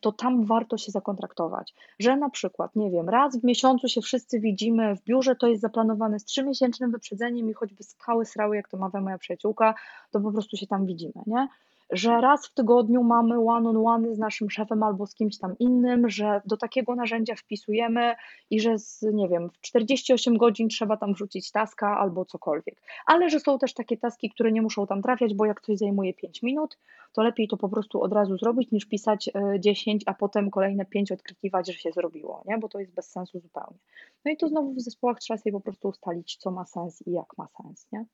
to 0.00 0.12
tam 0.12 0.44
warto 0.44 0.78
się 0.78 0.92
zakontraktować. 0.92 1.74
Że 1.98 2.16
na 2.16 2.30
przykład, 2.30 2.76
nie 2.76 2.90
wiem, 2.90 3.08
raz 3.08 3.40
w 3.40 3.44
miesiącu 3.44 3.88
się 3.88 4.00
wszyscy 4.00 4.40
widzimy 4.40 4.96
w 4.96 5.02
biurze, 5.02 5.36
to 5.36 5.46
jest 5.46 5.62
zaplanowane 5.62 6.18
z 6.18 6.24
trzymiesięcznym 6.24 6.90
wyprzedzeniem 6.90 7.50
i 7.50 7.52
choćby 7.52 7.82
skały 7.82 8.24
srały, 8.24 8.56
jak 8.56 8.68
to 8.68 8.76
mawia 8.76 9.00
moja 9.00 9.18
przyjaciółka, 9.18 9.74
to 10.10 10.20
po 10.20 10.32
prostu 10.32 10.56
się 10.56 10.66
tam 10.66 10.86
widzimy, 10.86 11.22
nie? 11.26 11.48
Że 11.92 12.20
raz 12.20 12.46
w 12.46 12.54
tygodniu 12.54 13.02
mamy 13.02 13.34
one-on-one 13.34 13.78
-on 13.78 14.10
-one 14.10 14.14
z 14.14 14.18
naszym 14.18 14.50
szefem 14.50 14.82
albo 14.82 15.06
z 15.06 15.14
kimś 15.14 15.38
tam 15.38 15.58
innym, 15.58 16.08
że 16.08 16.42
do 16.46 16.56
takiego 16.56 16.94
narzędzia 16.94 17.34
wpisujemy 17.34 18.14
i 18.50 18.60
że 18.60 18.78
z, 18.78 19.02
nie 19.12 19.28
wiem, 19.28 19.50
w 19.50 19.60
48 19.60 20.36
godzin 20.36 20.68
trzeba 20.68 20.96
tam 20.96 21.14
wrzucić 21.14 21.50
taska 21.50 21.98
albo 21.98 22.24
cokolwiek. 22.24 22.82
Ale 23.06 23.30
że 23.30 23.40
są 23.40 23.58
też 23.58 23.74
takie 23.74 23.96
taski, 23.96 24.30
które 24.30 24.52
nie 24.52 24.62
muszą 24.62 24.86
tam 24.86 25.02
trafiać, 25.02 25.34
bo 25.34 25.44
jak 25.44 25.60
coś 25.60 25.78
zajmuje 25.78 26.14
5 26.14 26.42
minut, 26.42 26.78
to 27.12 27.22
lepiej 27.22 27.48
to 27.48 27.56
po 27.56 27.68
prostu 27.68 28.02
od 28.02 28.12
razu 28.12 28.38
zrobić 28.38 28.70
niż 28.70 28.84
pisać 28.84 29.30
10, 29.58 30.02
e, 30.02 30.08
a 30.08 30.14
potem 30.14 30.50
kolejne 30.50 30.84
5 30.84 31.12
odkrykiwać, 31.12 31.66
że 31.66 31.72
się 31.72 31.92
zrobiło, 31.92 32.42
nie? 32.46 32.58
bo 32.58 32.68
to 32.68 32.78
jest 32.78 32.94
bez 32.94 33.10
sensu 33.10 33.40
zupełnie. 33.40 33.78
No 34.24 34.32
i 34.32 34.36
tu 34.36 34.48
znowu 34.48 34.72
w 34.72 34.80
zespołach 34.80 35.18
trzeba 35.18 35.38
sobie 35.38 35.52
po 35.52 35.60
prostu 35.60 35.88
ustalić, 35.88 36.36
co 36.36 36.50
ma 36.50 36.64
sens 36.64 37.06
i 37.06 37.12
jak 37.12 37.38
ma 37.38 37.48
sens. 37.48 37.86
Nie? 37.92 38.04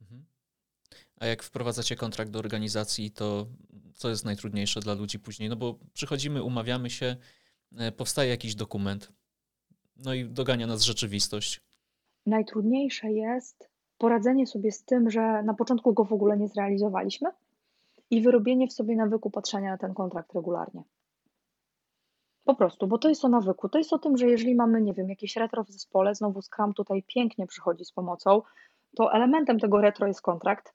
Mhm. 0.00 0.24
A 1.20 1.26
jak 1.26 1.42
wprowadzacie 1.42 1.96
kontrakt 1.96 2.30
do 2.30 2.38
organizacji, 2.38 3.10
to 3.10 3.46
co 3.94 4.08
jest 4.08 4.24
najtrudniejsze 4.24 4.80
dla 4.80 4.94
ludzi 4.94 5.18
później? 5.18 5.48
No 5.48 5.56
bo 5.56 5.78
przychodzimy, 5.92 6.42
umawiamy 6.42 6.90
się, 6.90 7.16
e, 7.78 7.92
powstaje 7.92 8.30
jakiś 8.30 8.54
dokument, 8.54 9.12
no 9.96 10.14
i 10.14 10.24
dogania 10.24 10.66
nas 10.66 10.82
rzeczywistość. 10.82 11.60
Najtrudniejsze 12.26 13.12
jest 13.12 13.70
poradzenie 13.98 14.46
sobie 14.46 14.72
z 14.72 14.84
tym, 14.84 15.10
że 15.10 15.42
na 15.42 15.54
początku 15.54 15.92
go 15.92 16.04
w 16.04 16.12
ogóle 16.12 16.36
nie 16.36 16.48
zrealizowaliśmy 16.48 17.30
i 18.10 18.22
wyrobienie 18.22 18.68
w 18.68 18.72
sobie 18.72 18.96
nawyku 18.96 19.30
patrzenia 19.30 19.70
na 19.70 19.78
ten 19.78 19.94
kontrakt 19.94 20.34
regularnie. 20.34 20.82
Po 22.44 22.54
prostu, 22.54 22.86
bo 22.86 22.98
to 22.98 23.08
jest 23.08 23.24
o 23.24 23.28
nawyku. 23.28 23.68
To 23.68 23.78
jest 23.78 23.92
o 23.92 23.98
tym, 23.98 24.16
że 24.16 24.26
jeżeli 24.26 24.54
mamy, 24.54 24.80
nie 24.80 24.94
wiem, 24.94 25.08
jakieś 25.08 25.36
retro 25.36 25.64
w 25.64 25.70
zespole, 25.70 26.14
znowu 26.14 26.42
Scrum 26.42 26.74
tutaj 26.74 27.02
pięknie 27.02 27.46
przychodzi 27.46 27.84
z 27.84 27.92
pomocą, 27.92 28.42
to 28.96 29.12
elementem 29.12 29.58
tego 29.58 29.80
retro 29.80 30.06
jest 30.06 30.22
kontrakt, 30.22 30.74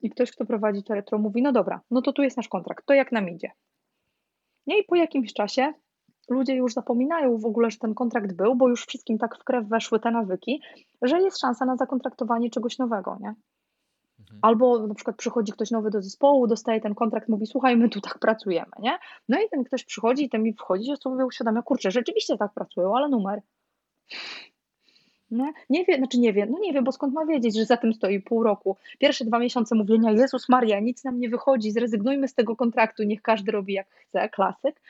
i 0.00 0.10
ktoś, 0.10 0.30
kto 0.30 0.44
prowadzi 0.44 0.82
to 0.82 0.94
retro, 0.94 1.18
mówi: 1.18 1.42
No 1.42 1.52
dobra, 1.52 1.80
no 1.90 2.02
to 2.02 2.12
tu 2.12 2.22
jest 2.22 2.36
nasz 2.36 2.48
kontrakt, 2.48 2.86
to 2.86 2.94
jak 2.94 3.12
nam 3.12 3.28
idzie. 3.28 3.50
Nie 4.66 4.80
i 4.80 4.84
po 4.84 4.96
jakimś 4.96 5.32
czasie 5.32 5.72
ludzie 6.28 6.54
już 6.54 6.72
zapominają 6.72 7.38
w 7.38 7.44
ogóle, 7.44 7.70
że 7.70 7.78
ten 7.78 7.94
kontrakt 7.94 8.32
był, 8.32 8.54
bo 8.54 8.68
już 8.68 8.86
wszystkim 8.86 9.18
tak 9.18 9.38
w 9.38 9.44
krew 9.44 9.68
weszły 9.68 10.00
te 10.00 10.10
nawyki, 10.10 10.62
że 11.02 11.20
jest 11.20 11.40
szansa 11.40 11.64
na 11.64 11.76
zakontraktowanie 11.76 12.50
czegoś 12.50 12.78
nowego, 12.78 13.16
nie? 13.20 13.34
Mhm. 14.20 14.38
Albo 14.42 14.86
na 14.86 14.94
przykład 14.94 15.16
przychodzi 15.16 15.52
ktoś 15.52 15.70
nowy 15.70 15.90
do 15.90 16.02
zespołu, 16.02 16.46
dostaje 16.46 16.80
ten 16.80 16.94
kontrakt, 16.94 17.28
mówi, 17.28 17.46
słuchaj, 17.46 17.76
my 17.76 17.88
tu 17.88 18.00
tak 18.00 18.18
pracujemy, 18.18 18.72
nie? 18.78 18.98
No 19.28 19.40
i 19.40 19.48
ten 19.50 19.64
ktoś 19.64 19.84
przychodzi 19.84 20.24
i 20.24 20.28
ten 20.28 20.42
mi 20.42 20.52
wchodzi 20.52 20.90
i 20.90 20.96
sobie 20.96 21.26
uświadamia, 21.26 21.62
kurczę, 21.62 21.90
rzeczywiście 21.90 22.36
tak 22.36 22.52
pracują, 22.54 22.96
ale 22.96 23.08
numer. 23.08 23.42
Nie? 25.30 25.52
Nie 25.70 25.84
wie, 25.84 25.96
znaczy 25.96 26.18
nie 26.18 26.32
wie, 26.32 26.46
no 26.46 26.58
nie 26.58 26.72
wie, 26.72 26.82
bo 26.82 26.92
skąd 26.92 27.14
ma 27.14 27.26
wiedzieć, 27.26 27.56
że 27.56 27.64
za 27.64 27.76
tym 27.76 27.94
stoi 27.94 28.20
pół 28.20 28.42
roku. 28.42 28.76
Pierwsze 28.98 29.24
dwa 29.24 29.38
miesiące 29.38 29.74
mówienia, 29.74 30.10
Jezus 30.10 30.48
Maria, 30.48 30.80
nic 30.80 31.04
nam 31.04 31.20
nie 31.20 31.28
wychodzi, 31.28 31.70
zrezygnujmy 31.70 32.28
z 32.28 32.34
tego 32.34 32.56
kontraktu, 32.56 33.02
niech 33.02 33.22
każdy 33.22 33.52
robi 33.52 33.72
jak 33.72 33.90
chce, 33.90 34.28
klasyk. 34.28 34.80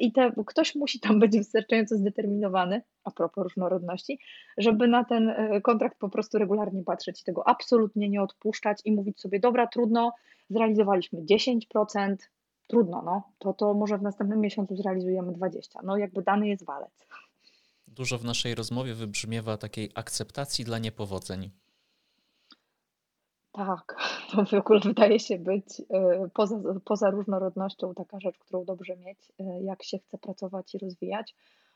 I 0.00 0.12
te, 0.12 0.32
ktoś 0.46 0.74
musi 0.74 1.00
tam 1.00 1.18
być 1.18 1.38
wystarczająco 1.38 1.96
zdeterminowany, 1.96 2.82
a 3.04 3.10
propos 3.10 3.44
różnorodności, 3.44 4.18
żeby 4.58 4.88
na 4.88 5.04
ten 5.04 5.28
e, 5.28 5.60
kontrakt 5.60 5.98
po 5.98 6.08
prostu 6.08 6.38
regularnie 6.38 6.82
patrzeć 6.84 7.20
i 7.20 7.24
tego 7.24 7.48
absolutnie 7.48 8.08
nie 8.08 8.22
odpuszczać 8.22 8.80
i 8.84 8.92
mówić 8.92 9.20
sobie, 9.20 9.40
dobra, 9.40 9.66
trudno, 9.66 10.12
zrealizowaliśmy 10.50 11.22
10%, 11.22 12.16
trudno, 12.68 13.02
no, 13.02 13.22
to, 13.38 13.52
to 13.52 13.74
może 13.74 13.98
w 13.98 14.02
następnym 14.02 14.40
miesiącu 14.40 14.76
zrealizujemy 14.76 15.32
20%. 15.32 15.58
No 15.84 15.96
jakby 15.96 16.22
dany 16.22 16.48
jest 16.48 16.64
walec 16.64 17.06
dużo 17.94 18.18
w 18.18 18.24
naszej 18.24 18.54
rozmowie 18.54 18.94
wybrzmiewa 18.94 19.56
takiej 19.56 19.90
akceptacji 19.94 20.64
dla 20.64 20.78
niepowodzeń. 20.78 21.50
Tak, 23.52 23.96
to 24.30 24.44
w 24.44 24.54
ogóle 24.54 24.80
wydaje 24.80 25.20
się 25.20 25.38
być 25.38 25.66
e, 25.90 26.28
poza, 26.34 26.60
poza 26.84 27.10
różnorodnością 27.10 27.94
taka 27.94 28.20
rzecz, 28.20 28.38
którą 28.38 28.64
dobrze 28.64 28.96
mieć, 28.96 29.18
e, 29.40 29.62
jak 29.62 29.82
się 29.82 29.98
chce 29.98 30.18
pracować 30.18 30.74
i 30.74 30.78
rozwijać. 30.78 31.34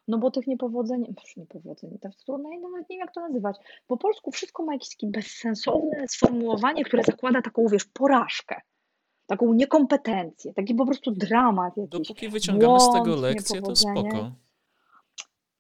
No 0.09 0.19
bo 0.19 0.31
tych 0.31 0.47
niepowodzeń, 0.47 1.15
niepowodzeń, 1.37 1.99
to 1.99 2.09
trudno, 2.25 2.49
nawet 2.49 2.91
nie 2.91 2.97
wiem 2.97 3.01
jak 3.01 3.15
to 3.15 3.21
nazywać. 3.21 3.57
Po 3.87 3.97
polsku 3.97 4.31
wszystko 4.31 4.63
ma 4.63 4.73
jakieś 4.73 4.97
bezsensowne 5.03 6.09
sformułowanie, 6.09 6.85
które 6.85 7.03
zakłada 7.03 7.43
taką, 7.43 7.67
wiesz, 7.69 7.85
porażkę 7.85 8.61
taką 9.29 9.53
niekompetencję, 9.53 10.55
taki 10.55 10.75
po 10.75 10.87
prostu 10.87 11.11
dramat 11.11 11.77
jakiś. 11.77 11.91
Dopóki 11.91 12.29
wyciągamy 12.29 12.81
z 12.81 12.93
tego 12.93 13.17
lekcję, 13.17 13.63
to 13.63 13.77
spoko. 13.77 14.33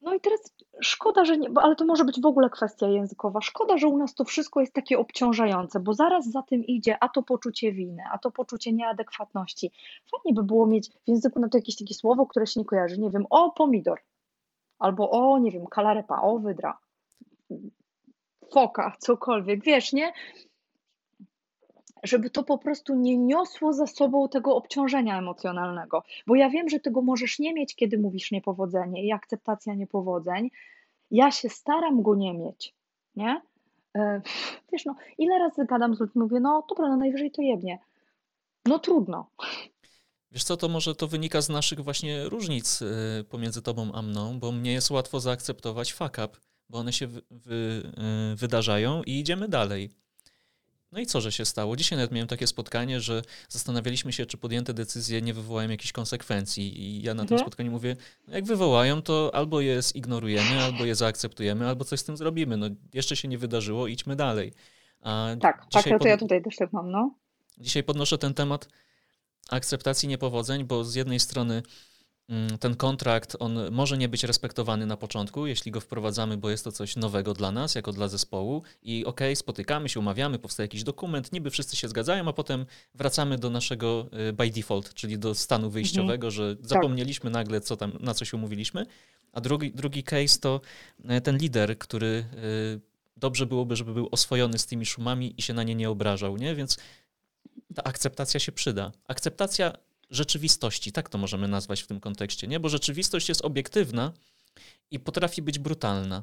No 0.08 0.14
i 0.14 0.20
teraz 0.20 0.54
szkoda, 0.80 1.24
że 1.24 1.38
nie, 1.38 1.50
bo, 1.50 1.62
ale 1.62 1.76
to 1.76 1.84
może 1.84 2.04
być 2.04 2.20
w 2.20 2.26
ogóle 2.26 2.50
kwestia 2.50 2.88
językowa. 2.88 3.40
Szkoda, 3.40 3.78
że 3.78 3.86
u 3.86 3.98
nas 3.98 4.14
to 4.14 4.24
wszystko 4.24 4.60
jest 4.60 4.72
takie 4.72 4.98
obciążające, 4.98 5.80
bo 5.80 5.94
zaraz 5.94 6.30
za 6.30 6.42
tym 6.42 6.64
idzie 6.64 6.96
a 7.00 7.08
to 7.08 7.22
poczucie 7.22 7.72
winy, 7.72 8.02
a 8.12 8.18
to 8.18 8.30
poczucie 8.30 8.72
nieadekwatności. 8.72 9.72
Fajnie 10.10 10.34
by 10.34 10.42
było 10.42 10.66
mieć 10.66 10.90
w 10.90 11.08
języku 11.08 11.40
na 11.40 11.48
to 11.48 11.58
jakieś 11.58 11.76
takie 11.76 11.94
słowo, 11.94 12.26
które 12.26 12.46
się 12.46 12.60
nie 12.60 12.66
kojarzy. 12.66 13.00
Nie 13.00 13.10
wiem, 13.10 13.26
o 13.30 13.50
pomidor, 13.50 14.00
albo 14.78 15.10
o, 15.10 15.38
nie 15.38 15.50
wiem, 15.50 15.66
kalarepa, 15.66 16.20
o 16.22 16.38
wydra, 16.38 16.78
foka, 18.52 18.96
cokolwiek, 18.98 19.64
wiesz, 19.64 19.92
nie? 19.92 20.12
Żeby 22.02 22.30
to 22.30 22.44
po 22.44 22.58
prostu 22.58 22.94
nie 22.94 23.16
niosło 23.16 23.72
za 23.72 23.86
sobą 23.86 24.28
tego 24.28 24.56
obciążenia 24.56 25.18
emocjonalnego. 25.18 26.02
Bo 26.26 26.34
ja 26.34 26.50
wiem, 26.50 26.68
że 26.68 26.80
tego 26.80 27.02
możesz 27.02 27.38
nie 27.38 27.54
mieć, 27.54 27.74
kiedy 27.74 27.98
mówisz 27.98 28.30
niepowodzenie 28.30 29.04
i 29.04 29.12
akceptacja 29.12 29.74
niepowodzeń. 29.74 30.50
Ja 31.10 31.30
się 31.30 31.48
staram 31.48 32.02
go 32.02 32.14
nie 32.14 32.34
mieć, 32.34 32.74
nie? 33.16 33.42
E, 33.96 34.20
wiesz, 34.72 34.84
no, 34.84 34.94
ile 35.18 35.38
razy 35.38 35.64
gadam 35.64 35.94
z 35.94 36.00
ludźmi, 36.00 36.22
mówię, 36.22 36.40
no 36.40 36.64
dobra, 36.68 36.88
no 36.88 36.96
najwyżej 36.96 37.30
to 37.30 37.42
jebnie. 37.42 37.78
No 38.66 38.78
trudno. 38.78 39.30
Wiesz 40.30 40.44
co, 40.44 40.56
to 40.56 40.68
może 40.68 40.94
to 40.94 41.08
wynika 41.08 41.40
z 41.40 41.48
naszych 41.48 41.80
właśnie 41.80 42.28
różnic 42.28 42.82
e, 42.82 43.24
pomiędzy 43.24 43.62
tobą 43.62 43.92
a 43.92 44.02
mną, 44.02 44.40
bo 44.40 44.52
mnie 44.52 44.72
jest 44.72 44.90
łatwo 44.90 45.20
zaakceptować 45.20 45.92
fuck 45.92 46.18
up, 46.24 46.28
bo 46.68 46.78
one 46.78 46.92
się 46.92 47.06
wy, 47.06 47.22
wy, 47.30 47.82
e, 47.96 48.36
wydarzają 48.36 49.02
i 49.02 49.20
idziemy 49.20 49.48
dalej. 49.48 49.90
No 50.92 51.00
i 51.00 51.06
co, 51.06 51.20
że 51.20 51.32
się 51.32 51.44
stało? 51.44 51.76
Dzisiaj 51.76 51.96
nawet 51.96 52.12
miałem 52.12 52.28
takie 52.28 52.46
spotkanie, 52.46 53.00
że 53.00 53.22
zastanawialiśmy 53.48 54.12
się, 54.12 54.26
czy 54.26 54.38
podjęte 54.38 54.74
decyzje 54.74 55.22
nie 55.22 55.34
wywołają 55.34 55.70
jakichś 55.70 55.92
konsekwencji. 55.92 56.80
I 56.82 57.02
ja 57.02 57.14
na 57.14 57.22
mhm. 57.22 57.28
tym 57.28 57.38
spotkaniu 57.38 57.70
mówię, 57.70 57.96
no 58.28 58.34
jak 58.34 58.44
wywołają, 58.44 59.02
to 59.02 59.30
albo 59.34 59.60
je 59.60 59.82
zignorujemy, 59.82 60.62
albo 60.62 60.84
je 60.84 60.94
zaakceptujemy, 60.94 61.68
albo 61.68 61.84
coś 61.84 62.00
z 62.00 62.04
tym 62.04 62.16
zrobimy. 62.16 62.56
No 62.56 62.66
jeszcze 62.94 63.16
się 63.16 63.28
nie 63.28 63.38
wydarzyło, 63.38 63.86
idźmy 63.86 64.16
dalej. 64.16 64.52
A 65.00 65.28
tak, 65.40 65.66
tak, 65.70 65.84
to 65.84 65.98
pod... 65.98 66.04
ja 66.04 66.16
tutaj 66.16 66.42
też 66.42 66.56
tak 66.56 66.72
mam, 66.72 66.90
no. 66.90 67.14
Dzisiaj 67.58 67.82
podnoszę 67.82 68.18
ten 68.18 68.34
temat 68.34 68.68
akceptacji 69.50 70.08
niepowodzeń, 70.08 70.64
bo 70.64 70.84
z 70.84 70.94
jednej 70.94 71.20
strony 71.20 71.62
ten 72.60 72.76
kontrakt, 72.76 73.36
on 73.38 73.70
może 73.70 73.98
nie 73.98 74.08
być 74.08 74.24
respektowany 74.24 74.86
na 74.86 74.96
początku, 74.96 75.46
jeśli 75.46 75.70
go 75.70 75.80
wprowadzamy, 75.80 76.36
bo 76.36 76.50
jest 76.50 76.64
to 76.64 76.72
coś 76.72 76.96
nowego 76.96 77.34
dla 77.34 77.52
nas, 77.52 77.74
jako 77.74 77.92
dla 77.92 78.08
zespołu 78.08 78.62
i 78.82 79.04
okej, 79.04 79.28
okay, 79.28 79.36
spotykamy 79.36 79.88
się, 79.88 80.00
umawiamy, 80.00 80.38
powstaje 80.38 80.64
jakiś 80.64 80.84
dokument, 80.84 81.32
niby 81.32 81.50
wszyscy 81.50 81.76
się 81.76 81.88
zgadzają, 81.88 82.28
a 82.28 82.32
potem 82.32 82.66
wracamy 82.94 83.38
do 83.38 83.50
naszego 83.50 84.08
y, 84.28 84.32
by 84.32 84.50
default, 84.50 84.94
czyli 84.94 85.18
do 85.18 85.34
stanu 85.34 85.66
mhm. 85.66 85.72
wyjściowego, 85.72 86.26
mhm. 86.26 86.30
że 86.30 86.56
tak. 86.56 86.66
zapomnieliśmy 86.66 87.30
nagle, 87.30 87.60
co 87.60 87.76
tam, 87.76 87.92
na 88.00 88.14
co 88.14 88.24
się 88.24 88.36
umówiliśmy. 88.36 88.86
A 89.32 89.40
drugi, 89.40 89.72
drugi 89.72 90.02
case 90.02 90.38
to 90.40 90.60
y, 91.10 91.20
ten 91.20 91.38
lider, 91.38 91.78
który 91.78 92.24
y, 92.76 92.80
dobrze 93.16 93.46
byłoby, 93.46 93.76
żeby 93.76 93.94
był 93.94 94.08
oswojony 94.10 94.58
z 94.58 94.66
tymi 94.66 94.86
szumami 94.86 95.34
i 95.36 95.42
się 95.42 95.54
na 95.54 95.62
nie 95.62 95.74
nie 95.74 95.90
obrażał, 95.90 96.36
nie? 96.36 96.54
Więc 96.54 96.78
ta 97.74 97.84
akceptacja 97.84 98.40
się 98.40 98.52
przyda. 98.52 98.92
Akceptacja 99.08 99.72
rzeczywistości, 100.10 100.92
tak 100.92 101.08
to 101.08 101.18
możemy 101.18 101.48
nazwać 101.48 101.82
w 101.82 101.86
tym 101.86 102.00
kontekście, 102.00 102.46
nie? 102.46 102.60
Bo 102.60 102.68
rzeczywistość 102.68 103.28
jest 103.28 103.44
obiektywna 103.44 104.12
i 104.90 105.00
potrafi 105.00 105.42
być 105.42 105.58
brutalna. 105.58 106.22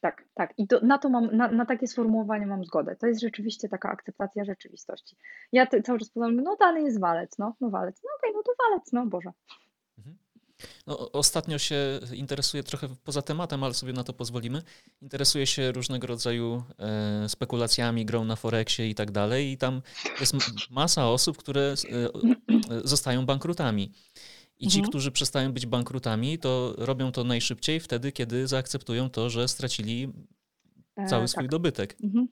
Tak, 0.00 0.24
tak. 0.34 0.54
I 0.58 0.68
to, 0.68 0.80
na 0.80 0.98
to 0.98 1.08
mam, 1.08 1.36
na, 1.36 1.48
na, 1.48 1.66
takie 1.66 1.86
sformułowanie 1.86 2.46
mam 2.46 2.64
zgodę. 2.64 2.96
To 2.96 3.06
jest 3.06 3.20
rzeczywiście 3.20 3.68
taka 3.68 3.90
akceptacja 3.90 4.44
rzeczywistości. 4.44 5.16
Ja 5.52 5.66
cały 5.66 5.98
czas 5.98 6.10
powiem, 6.10 6.36
no 6.36 6.56
dany 6.56 6.82
jest 6.82 7.00
walec, 7.00 7.38
no, 7.38 7.56
no 7.60 7.70
walec, 7.70 8.00
no 8.04 8.10
okej, 8.18 8.30
okay, 8.30 8.36
no 8.36 8.42
to 8.42 8.52
walec, 8.64 8.92
no 8.92 9.06
Boże. 9.06 9.32
No, 10.86 11.12
ostatnio 11.12 11.58
się 11.58 12.00
interesuję 12.14 12.62
trochę 12.62 12.88
poza 13.04 13.22
tematem, 13.22 13.64
ale 13.64 13.74
sobie 13.74 13.92
na 13.92 14.04
to 14.04 14.12
pozwolimy. 14.12 14.62
Interesuję 15.02 15.46
się 15.46 15.72
różnego 15.72 16.06
rodzaju 16.06 16.62
e, 16.78 17.28
spekulacjami, 17.28 18.04
grą 18.04 18.24
na 18.24 18.36
Forexie 18.36 18.88
i 18.88 18.94
tak 18.94 19.10
dalej. 19.10 19.52
I 19.52 19.58
tam 19.58 19.82
jest 20.20 20.34
masa 20.70 21.08
osób, 21.08 21.38
które 21.38 21.74
e, 21.92 22.04
e, 22.76 22.80
zostają 22.84 23.26
bankrutami. 23.26 23.92
I 24.58 24.68
ci, 24.68 24.78
mhm. 24.78 24.90
którzy 24.90 25.10
przestają 25.10 25.52
być 25.52 25.66
bankrutami, 25.66 26.38
to 26.38 26.74
robią 26.78 27.12
to 27.12 27.24
najszybciej 27.24 27.80
wtedy, 27.80 28.12
kiedy 28.12 28.46
zaakceptują 28.46 29.10
to, 29.10 29.30
że 29.30 29.48
stracili 29.48 30.12
cały 31.08 31.24
e, 31.24 31.28
swój 31.28 31.44
tak. 31.44 31.50
dobytek. 31.50 31.96
Mhm. 32.02 32.28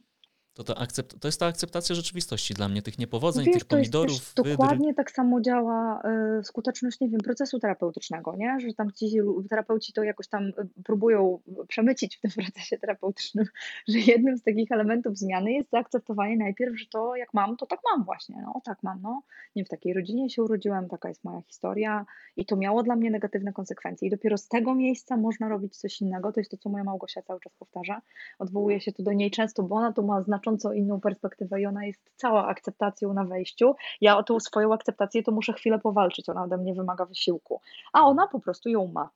To, 0.61 0.65
to, 0.65 0.79
akcept, 0.79 1.21
to 1.21 1.29
jest 1.29 1.41
ta 1.41 1.47
akceptacja 1.47 1.95
rzeczywistości 1.95 2.55
dla 2.55 2.69
mnie, 2.69 2.83
tych 2.83 2.99
niepowodzeń, 2.99 3.45
Wiesz, 3.45 3.55
tych 3.55 3.65
pomidorów. 3.65 4.35
To 4.35 4.43
dokładnie 4.43 4.95
tak 4.95 5.11
samo 5.11 5.41
działa 5.41 6.03
y, 6.41 6.45
skuteczność, 6.45 7.01
nie 7.01 7.09
wiem, 7.09 7.21
procesu 7.21 7.59
terapeutycznego, 7.59 8.37
nie? 8.37 8.61
Że 8.61 8.75
tam 8.75 8.93
ci 8.93 9.19
terapeuci 9.51 9.93
to 9.93 10.03
jakoś 10.03 10.29
tam 10.29 10.45
y, 10.45 10.53
próbują 10.85 11.41
przemycić 11.69 12.17
w 12.17 12.21
tym 12.21 12.31
procesie 12.45 12.79
terapeutycznym, 12.79 13.47
że 13.89 13.99
jednym 13.99 14.37
z 14.37 14.43
takich 14.43 14.73
elementów 14.73 15.19
zmiany 15.19 15.53
jest 15.53 15.71
zaakceptowanie 15.71 16.37
najpierw, 16.37 16.79
że 16.79 16.87
to 16.87 17.17
jak 17.17 17.35
mam, 17.35 17.57
to 17.57 17.67
tak 17.67 17.81
mam 17.93 18.05
właśnie. 18.05 18.43
No 18.43 18.61
tak 18.65 18.83
mam, 18.83 19.03
no. 19.03 19.23
Nie 19.57 19.65
w 19.65 19.69
takiej 19.69 19.95
rodzinie 19.95 20.31
się 20.31 20.43
urodziłem, 20.43 20.89
taka 20.89 21.09
jest 21.09 21.25
moja 21.25 21.43
historia 21.43 22.07
i 22.37 22.47
to 22.47 22.57
miało 22.57 22.83
dla 22.83 22.97
mnie 22.97 23.11
negatywne 23.11 23.53
konsekwencje. 23.53 24.09
I 24.09 24.11
dopiero 24.11 24.39
z 24.39 24.49
tego 24.49 24.75
miejsca 24.75 25.17
można 25.17 25.49
robić 25.49 25.77
coś 25.77 26.01
innego. 26.01 26.33
To 26.33 26.41
jest 26.41 26.51
to, 26.51 26.57
co 26.57 26.69
moja 26.69 26.85
Małgosia 26.85 27.23
cały 27.23 27.41
czas 27.41 27.53
powtarza. 27.59 28.03
Odwołuje 28.39 28.81
się 28.81 28.93
tu 28.93 29.03
do 29.03 29.13
niej 29.13 29.31
często, 29.31 29.63
bo 29.63 29.77
ona 29.77 29.93
to 29.93 30.03
ma 30.03 30.23
znaczenie 30.23 30.50
znacząco 30.51 30.73
inną 30.73 31.01
perspektywę 31.01 31.61
i 31.61 31.67
ona 31.67 31.85
jest 31.85 32.11
cała 32.17 32.47
akceptacją 32.47 33.15
na 33.15 33.25
wejściu. 33.25 33.75
Ja 34.01 34.19
o 34.19 34.23
tą 34.23 34.41
swoją 34.41 34.73
akceptację 34.75 35.23
to 35.23 35.33
muszę 35.33 35.53
chwilę 35.53 35.79
powalczyć, 35.79 36.29
ona 36.29 36.45
ode 36.45 36.57
mnie 36.57 36.75
wymaga 36.75 37.05
wysiłku, 37.05 37.61
a 37.93 38.01
ona 38.01 38.27
po 38.27 38.41
prostu 38.41 38.69
ją 38.69 38.87
ma. 38.87 39.11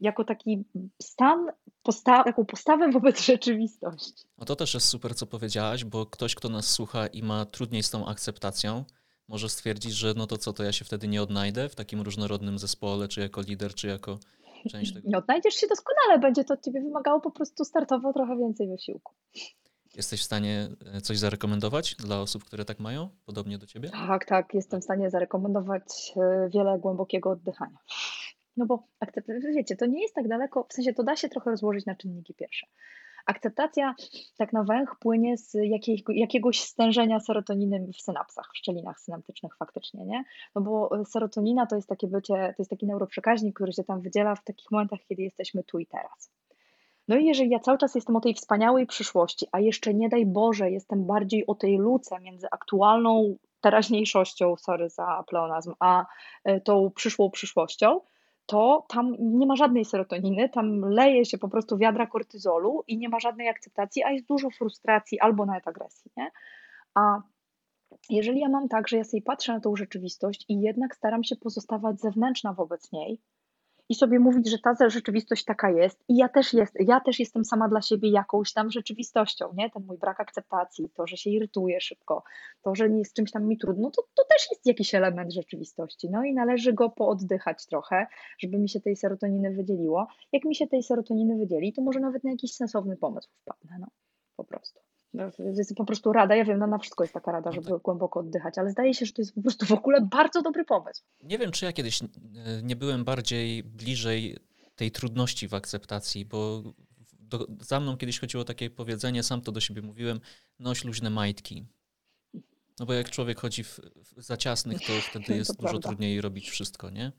Jako 0.00 0.24
taki 0.24 0.64
stan, 1.02 1.46
posta 1.82 2.24
taką 2.24 2.44
postawę 2.44 2.90
wobec 2.90 3.20
rzeczywistości. 3.20 4.24
A 4.38 4.44
to 4.44 4.56
też 4.56 4.74
jest 4.74 4.88
super, 4.88 5.14
co 5.14 5.26
powiedziałaś, 5.26 5.84
bo 5.84 6.06
ktoś, 6.06 6.34
kto 6.34 6.48
nas 6.48 6.66
słucha 6.66 7.06
i 7.06 7.22
ma 7.22 7.44
trudniej 7.44 7.82
z 7.82 7.90
tą 7.90 8.06
akceptacją, 8.06 8.84
może 9.28 9.48
stwierdzić, 9.48 9.92
że 9.92 10.14
no 10.16 10.26
to 10.26 10.36
co, 10.36 10.52
to 10.52 10.64
ja 10.64 10.72
się 10.72 10.84
wtedy 10.84 11.08
nie 11.08 11.22
odnajdę 11.22 11.68
w 11.68 11.74
takim 11.74 12.00
różnorodnym 12.00 12.58
zespole, 12.58 13.08
czy 13.08 13.20
jako 13.20 13.40
lider, 13.40 13.74
czy 13.74 13.88
jako 13.88 14.18
część 14.70 14.92
tego. 14.94 15.08
Nie 15.08 15.18
odnajdziesz 15.18 15.54
się 15.54 15.66
doskonale, 15.66 16.18
będzie 16.18 16.44
to 16.44 16.54
od 16.54 16.64
ciebie 16.64 16.80
wymagało 16.80 17.20
po 17.20 17.30
prostu 17.30 17.64
startowo 17.64 18.12
trochę 18.12 18.36
więcej 18.36 18.68
wysiłku. 18.68 19.14
Jesteś 19.98 20.20
w 20.20 20.24
stanie 20.24 20.68
e, 20.94 21.00
coś 21.00 21.18
zarekomendować 21.18 21.94
dla 21.94 22.20
osób, 22.20 22.44
które 22.44 22.64
tak 22.64 22.80
mają, 22.80 23.08
podobnie 23.26 23.58
do 23.58 23.66
ciebie? 23.66 23.90
Tak, 23.90 24.24
tak, 24.24 24.54
jestem 24.54 24.80
w 24.80 24.84
stanie 24.84 25.10
zarekomendować 25.10 26.12
e, 26.16 26.48
wiele 26.54 26.78
głębokiego 26.78 27.30
oddychania. 27.30 27.78
No 28.56 28.66
bo 28.66 28.86
wiecie, 29.54 29.76
to 29.76 29.86
nie 29.86 30.02
jest 30.02 30.14
tak 30.14 30.28
daleko, 30.28 30.66
w 30.70 30.72
sensie 30.72 30.94
to 30.94 31.02
da 31.02 31.16
się 31.16 31.28
trochę 31.28 31.50
rozłożyć 31.50 31.86
na 31.86 31.94
czynniki 31.94 32.34
pierwsze. 32.34 32.66
Akceptacja 33.26 33.94
tak 34.36 34.52
na 34.52 34.64
węch 34.64 34.96
płynie 35.00 35.36
z 35.36 35.54
jakiego, 35.54 36.12
jakiegoś 36.12 36.60
stężenia 36.60 37.20
serotoniny 37.20 37.86
w 37.98 38.02
synapsach, 38.02 38.50
w 38.54 38.58
szczelinach 38.58 39.00
synaptycznych 39.00 39.56
faktycznie, 39.56 40.06
nie? 40.06 40.24
No 40.54 40.62
bo 40.62 40.90
serotonina 41.04 41.66
to 41.66 41.76
jest 41.76 41.88
takie 41.88 42.06
bycie, 42.06 42.34
to 42.34 42.62
jest 42.62 42.70
taki 42.70 42.86
neuroprzekaźnik, 42.86 43.54
który 43.54 43.72
się 43.72 43.84
tam 43.84 44.00
wydziela 44.00 44.34
w 44.34 44.44
takich 44.44 44.70
momentach, 44.70 45.00
kiedy 45.08 45.22
jesteśmy 45.22 45.64
tu 45.64 45.78
i 45.78 45.86
teraz. 45.86 46.30
No 47.08 47.16
i 47.16 47.26
jeżeli 47.26 47.50
ja 47.50 47.58
cały 47.58 47.78
czas 47.78 47.94
jestem 47.94 48.16
o 48.16 48.20
tej 48.20 48.34
wspaniałej 48.34 48.86
przyszłości, 48.86 49.46
a 49.52 49.60
jeszcze 49.60 49.94
nie 49.94 50.08
daj 50.08 50.26
Boże, 50.26 50.70
jestem 50.70 51.06
bardziej 51.06 51.46
o 51.46 51.54
tej 51.54 51.76
luce 51.76 52.20
między 52.20 52.46
aktualną 52.50 53.36
teraźniejszością, 53.60 54.56
sorry 54.56 54.88
za 54.88 55.24
pleonazm, 55.28 55.74
a 55.80 56.06
e, 56.44 56.60
tą 56.60 56.90
przyszłą 56.94 57.30
przyszłością, 57.30 58.00
to 58.46 58.86
tam 58.88 59.14
nie 59.18 59.46
ma 59.46 59.56
żadnej 59.56 59.84
serotoniny, 59.84 60.48
tam 60.48 60.80
leje 60.80 61.24
się 61.24 61.38
po 61.38 61.48
prostu 61.48 61.78
wiadra 61.78 62.06
kortyzolu 62.06 62.84
i 62.86 62.98
nie 62.98 63.08
ma 63.08 63.20
żadnej 63.20 63.48
akceptacji, 63.48 64.04
a 64.04 64.10
jest 64.10 64.26
dużo 64.26 64.50
frustracji 64.50 65.20
albo 65.20 65.46
nawet 65.46 65.68
agresji. 65.68 66.10
Nie? 66.16 66.30
A 66.94 67.22
jeżeli 68.10 68.40
ja 68.40 68.48
mam 68.48 68.68
tak, 68.68 68.88
że 68.88 68.96
ja 68.96 69.04
sobie 69.04 69.22
patrzę 69.22 69.52
na 69.52 69.60
tą 69.60 69.76
rzeczywistość 69.76 70.44
i 70.48 70.60
jednak 70.60 70.96
staram 70.96 71.24
się 71.24 71.36
pozostawać 71.36 72.00
zewnętrzna 72.00 72.52
wobec 72.52 72.92
niej, 72.92 73.20
i 73.88 73.94
sobie 73.94 74.18
mówić, 74.18 74.50
że 74.50 74.58
ta 74.58 74.90
rzeczywistość 74.90 75.44
taka 75.44 75.70
jest 75.70 76.04
i 76.08 76.16
ja 76.16 76.28
też, 76.28 76.52
jest, 76.52 76.74
ja 76.80 77.00
też 77.00 77.20
jestem 77.20 77.44
sama 77.44 77.68
dla 77.68 77.82
siebie 77.82 78.10
jakąś 78.10 78.52
tam 78.52 78.70
rzeczywistością, 78.70 79.52
nie? 79.54 79.70
Ten 79.70 79.82
mój 79.86 79.98
brak 79.98 80.20
akceptacji, 80.20 80.90
to, 80.94 81.06
że 81.06 81.16
się 81.16 81.30
irytuję 81.30 81.80
szybko, 81.80 82.22
to, 82.62 82.74
że 82.74 82.90
nie 82.90 82.98
jest 82.98 83.14
czymś 83.14 83.30
tam 83.30 83.46
mi 83.46 83.58
trudno, 83.58 83.90
to, 83.90 84.02
to 84.14 84.24
też 84.24 84.50
jest 84.50 84.66
jakiś 84.66 84.94
element 84.94 85.32
rzeczywistości. 85.32 86.10
No 86.10 86.24
i 86.24 86.34
należy 86.34 86.72
go 86.72 86.90
pooddychać 86.90 87.66
trochę, 87.66 88.06
żeby 88.38 88.58
mi 88.58 88.68
się 88.68 88.80
tej 88.80 88.96
serotoniny 88.96 89.50
wydzieliło. 89.50 90.06
Jak 90.32 90.44
mi 90.44 90.54
się 90.54 90.66
tej 90.66 90.82
serotoniny 90.82 91.36
wydzieli, 91.36 91.72
to 91.72 91.82
może 91.82 92.00
nawet 92.00 92.24
na 92.24 92.30
jakiś 92.30 92.54
sensowny 92.54 92.96
pomysł 92.96 93.28
wpadnę, 93.42 93.78
no 93.80 93.86
po 94.36 94.44
prostu. 94.44 94.87
No, 95.14 95.30
to 95.30 95.42
jest 95.42 95.74
po 95.74 95.84
prostu 95.84 96.12
rada, 96.12 96.36
ja 96.36 96.44
wiem, 96.44 96.58
no 96.58 96.66
na 96.66 96.78
wszystko 96.78 97.04
jest 97.04 97.14
taka 97.14 97.32
rada, 97.32 97.50
no 97.50 97.54
żeby 97.54 97.68
tak. 97.68 97.82
głęboko 97.82 98.20
oddychać, 98.20 98.58
ale 98.58 98.70
zdaje 98.70 98.94
się, 98.94 99.06
że 99.06 99.12
to 99.12 99.22
jest 99.22 99.34
po 99.34 99.42
prostu 99.42 99.66
w 99.66 99.72
ogóle 99.72 100.00
bardzo 100.00 100.42
dobry 100.42 100.64
pomysł. 100.64 101.02
Nie 101.22 101.38
wiem, 101.38 101.50
czy 101.50 101.64
ja 101.64 101.72
kiedyś 101.72 102.02
e, 102.02 102.06
nie 102.62 102.76
byłem 102.76 103.04
bardziej 103.04 103.62
bliżej 103.64 104.36
tej 104.76 104.90
trudności 104.90 105.48
w 105.48 105.54
akceptacji, 105.54 106.24
bo 106.24 106.62
do, 107.20 107.46
za 107.60 107.80
mną 107.80 107.96
kiedyś 107.96 108.20
chodziło 108.20 108.44
takie 108.44 108.70
powiedzenie, 108.70 109.22
sam 109.22 109.40
to 109.40 109.52
do 109.52 109.60
siebie 109.60 109.82
mówiłem, 109.82 110.20
noś 110.58 110.84
luźne 110.84 111.10
majtki. 111.10 111.66
No 112.80 112.86
bo 112.86 112.92
jak 112.92 113.10
człowiek 113.10 113.40
chodzi 113.40 113.64
w, 113.64 113.80
w 113.96 114.22
za 114.22 114.36
ciasnych, 114.36 114.78
to 114.80 114.92
wtedy 115.10 115.36
jest 115.38 115.50
to 115.50 115.62
dużo 115.62 115.68
prawda. 115.68 115.88
trudniej 115.88 116.20
robić 116.20 116.50
wszystko, 116.50 116.90
nie? 116.90 117.12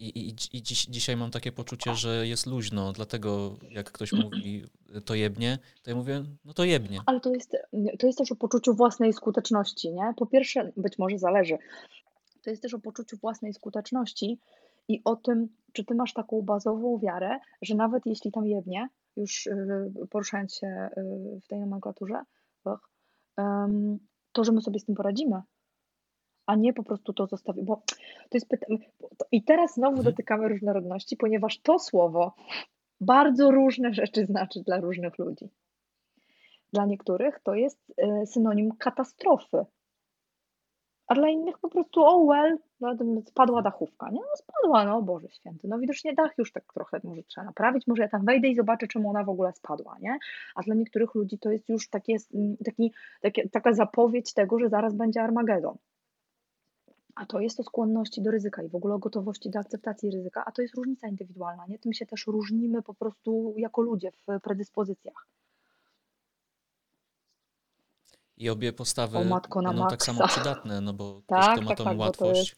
I, 0.00 0.18
i, 0.18 0.28
i 0.28 0.62
dziś, 0.62 0.86
dzisiaj 0.86 1.16
mam 1.16 1.30
takie 1.30 1.52
poczucie, 1.52 1.94
że 1.94 2.26
jest 2.26 2.46
luźno, 2.46 2.92
dlatego 2.92 3.56
jak 3.70 3.92
ktoś 3.92 4.12
mówi 4.12 4.64
to 5.04 5.14
jebnie, 5.14 5.58
to 5.82 5.90
ja 5.90 5.96
mówię, 5.96 6.24
no 6.44 6.54
to 6.54 6.64
jebnie. 6.64 7.00
Ale 7.06 7.20
to 7.20 7.34
jest, 7.34 7.56
to 7.98 8.06
jest 8.06 8.18
też 8.18 8.32
o 8.32 8.36
poczuciu 8.36 8.74
własnej 8.74 9.12
skuteczności, 9.12 9.92
nie? 9.92 10.14
Po 10.16 10.26
pierwsze, 10.26 10.72
być 10.76 10.98
może 10.98 11.18
zależy, 11.18 11.58
to 12.42 12.50
jest 12.50 12.62
też 12.62 12.74
o 12.74 12.78
poczuciu 12.78 13.16
własnej 13.16 13.54
skuteczności 13.54 14.38
i 14.88 15.00
o 15.04 15.16
tym, 15.16 15.48
czy 15.72 15.84
ty 15.84 15.94
masz 15.94 16.12
taką 16.12 16.42
bazową 16.42 16.98
wiarę, 16.98 17.38
że 17.62 17.74
nawet 17.74 18.06
jeśli 18.06 18.32
tam 18.32 18.46
jebnie, 18.46 18.88
już 19.16 19.46
y, 19.46 19.92
poruszając 20.10 20.54
się 20.54 20.66
y, 20.66 21.40
w 21.40 21.48
tej 21.48 21.60
nomenklaturze, 21.60 22.22
to, 24.32 24.44
że 24.44 24.52
my 24.52 24.60
sobie 24.62 24.80
z 24.80 24.84
tym 24.84 24.94
poradzimy, 24.94 25.42
a 26.46 26.56
nie 26.56 26.72
po 26.72 26.82
prostu 26.82 27.12
to 27.12 27.26
zostawić. 27.26 27.64
Bo 27.64 27.82
to 28.28 28.34
jest 28.34 28.48
pytanie. 28.48 28.78
I 29.32 29.44
teraz 29.44 29.74
znowu 29.74 29.96
mhm. 29.96 30.04
dotykamy 30.04 30.48
różnorodności, 30.48 31.16
ponieważ 31.16 31.58
to 31.58 31.78
słowo 31.78 32.34
bardzo 33.00 33.50
różne 33.50 33.94
rzeczy 33.94 34.26
znaczy 34.26 34.60
dla 34.66 34.80
różnych 34.80 35.18
ludzi. 35.18 35.48
Dla 36.72 36.86
niektórych 36.86 37.40
to 37.42 37.54
jest 37.54 37.92
e, 37.96 38.26
synonim 38.26 38.72
katastrofy, 38.78 39.64
a 41.10 41.14
dla 41.14 41.28
innych 41.28 41.58
po 41.58 41.68
prostu, 41.68 42.04
oh 42.04 42.24
well, 42.26 42.58
spadła 43.26 43.62
dachówka, 43.62 44.10
nie? 44.10 44.20
No 44.20 44.36
spadła, 44.36 44.84
no 44.84 45.02
Boże 45.02 45.28
Święty, 45.28 45.68
no 45.68 45.78
widocznie 45.78 46.14
dach 46.14 46.38
już 46.38 46.52
tak 46.52 46.64
trochę 46.74 47.00
może 47.04 47.22
trzeba 47.22 47.44
naprawić, 47.44 47.86
może 47.86 48.02
ja 48.02 48.08
tam 48.08 48.24
wejdę 48.24 48.48
i 48.48 48.54
zobaczę, 48.54 48.86
czemu 48.86 49.10
ona 49.10 49.24
w 49.24 49.28
ogóle 49.28 49.52
spadła, 49.52 49.96
nie? 50.00 50.18
A 50.54 50.62
dla 50.62 50.74
niektórych 50.74 51.14
ludzi 51.14 51.38
to 51.38 51.50
jest 51.50 51.68
już 51.68 51.88
takie, 51.88 52.16
taki, 52.64 52.92
takie, 53.20 53.48
taka 53.48 53.72
zapowiedź 53.72 54.34
tego, 54.34 54.58
że 54.58 54.68
zaraz 54.68 54.94
będzie 54.94 55.22
Armagedon. 55.22 55.76
A 57.20 57.26
to 57.26 57.40
jest 57.40 57.60
o 57.60 57.62
skłonności 57.62 58.22
do 58.22 58.30
ryzyka 58.30 58.62
i 58.62 58.68
w 58.68 58.74
ogóle 58.74 58.94
o 58.94 58.98
gotowości 58.98 59.50
do 59.50 59.58
akceptacji 59.58 60.10
ryzyka, 60.10 60.44
a 60.46 60.52
to 60.52 60.62
jest 60.62 60.74
różnica 60.74 61.08
indywidualna, 61.08 61.66
nie? 61.66 61.78
Tym 61.78 61.92
się 61.92 62.06
też 62.06 62.26
różnimy 62.26 62.82
po 62.82 62.94
prostu 62.94 63.54
jako 63.56 63.82
ludzie 63.82 64.10
w 64.12 64.40
predyspozycjach. 64.40 65.26
I 68.36 68.50
obie 68.50 68.72
postawy 68.72 69.18
będą 69.64 69.88
tak 69.88 70.02
samo 70.02 70.28
przydatne, 70.28 70.80
no 70.80 70.92
bo 70.92 71.22
tak, 71.26 71.42
ktoś, 71.42 71.54
kto 71.54 71.62
ma 71.62 71.68
tak, 71.68 71.78
tą 71.78 71.84
tak, 71.84 71.98
łatwość, 71.98 72.54
to, 72.54 72.56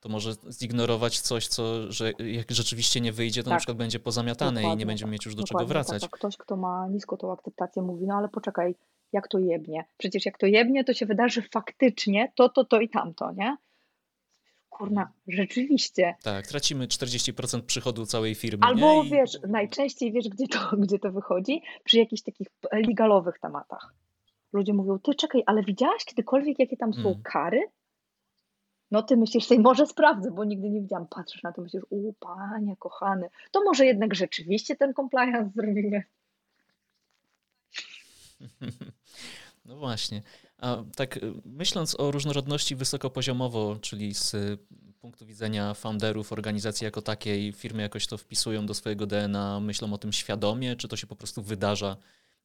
to, 0.00 0.08
może 0.08 0.32
zignorować 0.50 1.20
coś, 1.20 1.48
co 1.48 1.92
że 1.92 2.12
jak 2.12 2.50
rzeczywiście 2.50 3.00
nie 3.00 3.12
wyjdzie, 3.12 3.42
to 3.42 3.50
na 3.50 3.56
tak. 3.56 3.60
przykład 3.60 3.78
będzie 3.78 3.98
pozamiatane 3.98 4.60
Dokładnie, 4.60 4.74
i 4.74 4.78
nie 4.78 4.86
będziemy 4.86 5.12
mieć 5.12 5.24
już 5.24 5.34
do 5.34 5.44
czego 5.44 5.66
wracać. 5.66 6.02
Tak, 6.02 6.10
ktoś, 6.10 6.36
kto 6.36 6.56
ma 6.56 6.88
nisko 6.88 7.16
tą 7.16 7.32
akceptację, 7.32 7.82
mówi, 7.82 8.06
no 8.06 8.14
ale 8.14 8.28
poczekaj, 8.28 8.74
jak 9.12 9.28
to 9.28 9.38
jebnie. 9.38 9.84
Przecież 9.98 10.26
jak 10.26 10.38
to 10.38 10.46
jebnie, 10.46 10.84
to 10.84 10.94
się 10.94 11.06
wydarzy 11.06 11.42
faktycznie 11.42 12.32
to, 12.36 12.48
to, 12.48 12.64
to 12.64 12.80
i 12.80 12.88
tamto, 12.88 13.32
nie? 13.32 13.56
Kurna, 14.70 15.12
rzeczywiście. 15.28 16.14
Tak, 16.22 16.46
tracimy 16.46 16.86
40% 16.86 17.62
przychodu 17.62 18.06
całej 18.06 18.34
firmy. 18.34 18.66
Albo? 18.66 19.02
I... 19.02 19.10
wiesz, 19.10 19.38
najczęściej 19.48 20.12
wiesz, 20.12 20.28
gdzie 20.28 20.48
to, 20.48 20.58
gdzie 20.84 20.98
to 20.98 21.12
wychodzi? 21.12 21.62
Przy 21.84 21.98
jakichś 21.98 22.22
takich 22.22 22.48
legalowych 22.72 23.38
tematach. 23.38 23.94
Ludzie 24.52 24.72
mówią, 24.74 24.98
ty 24.98 25.14
czekaj, 25.14 25.42
ale 25.46 25.62
widziałaś 25.62 26.04
kiedykolwiek, 26.04 26.58
jakie 26.58 26.76
tam 26.76 26.94
są 26.94 27.08
mm. 27.08 27.22
kary? 27.22 27.62
No 28.90 29.02
ty 29.02 29.16
myślisz 29.16 29.44
sobie, 29.44 29.60
może 29.60 29.86
sprawdzę, 29.86 30.30
bo 30.30 30.44
nigdy 30.44 30.70
nie 30.70 30.80
widziałam. 30.80 31.06
Patrzysz 31.06 31.42
na 31.42 31.52
to, 31.52 31.62
myślisz, 31.62 31.82
u 31.90 32.12
panie 32.12 32.76
kochany, 32.76 33.28
to 33.50 33.64
może 33.64 33.86
jednak 33.86 34.14
rzeczywiście 34.14 34.76
ten 34.76 34.94
compliance 34.94 35.50
zrobimy. 35.54 36.02
No 39.64 39.76
właśnie. 39.76 40.22
A 40.58 40.76
tak 40.96 41.16
y, 41.16 41.32
myśląc 41.44 42.00
o 42.00 42.10
różnorodności 42.10 42.76
wysokopoziomowo, 42.76 43.76
czyli 43.80 44.14
z 44.14 44.36
punktu 45.00 45.26
widzenia 45.26 45.74
founderów 45.74 46.32
organizacji 46.32 46.84
jako 46.84 47.02
takiej, 47.02 47.52
firmy 47.52 47.82
jakoś 47.82 48.06
to 48.06 48.18
wpisują 48.18 48.66
do 48.66 48.74
swojego 48.74 49.06
DNA, 49.06 49.60
myślą 49.60 49.92
o 49.92 49.98
tym 49.98 50.12
świadomie, 50.12 50.76
czy 50.76 50.88
to 50.88 50.96
się 50.96 51.06
po 51.06 51.16
prostu 51.16 51.42
wydarza 51.42 51.96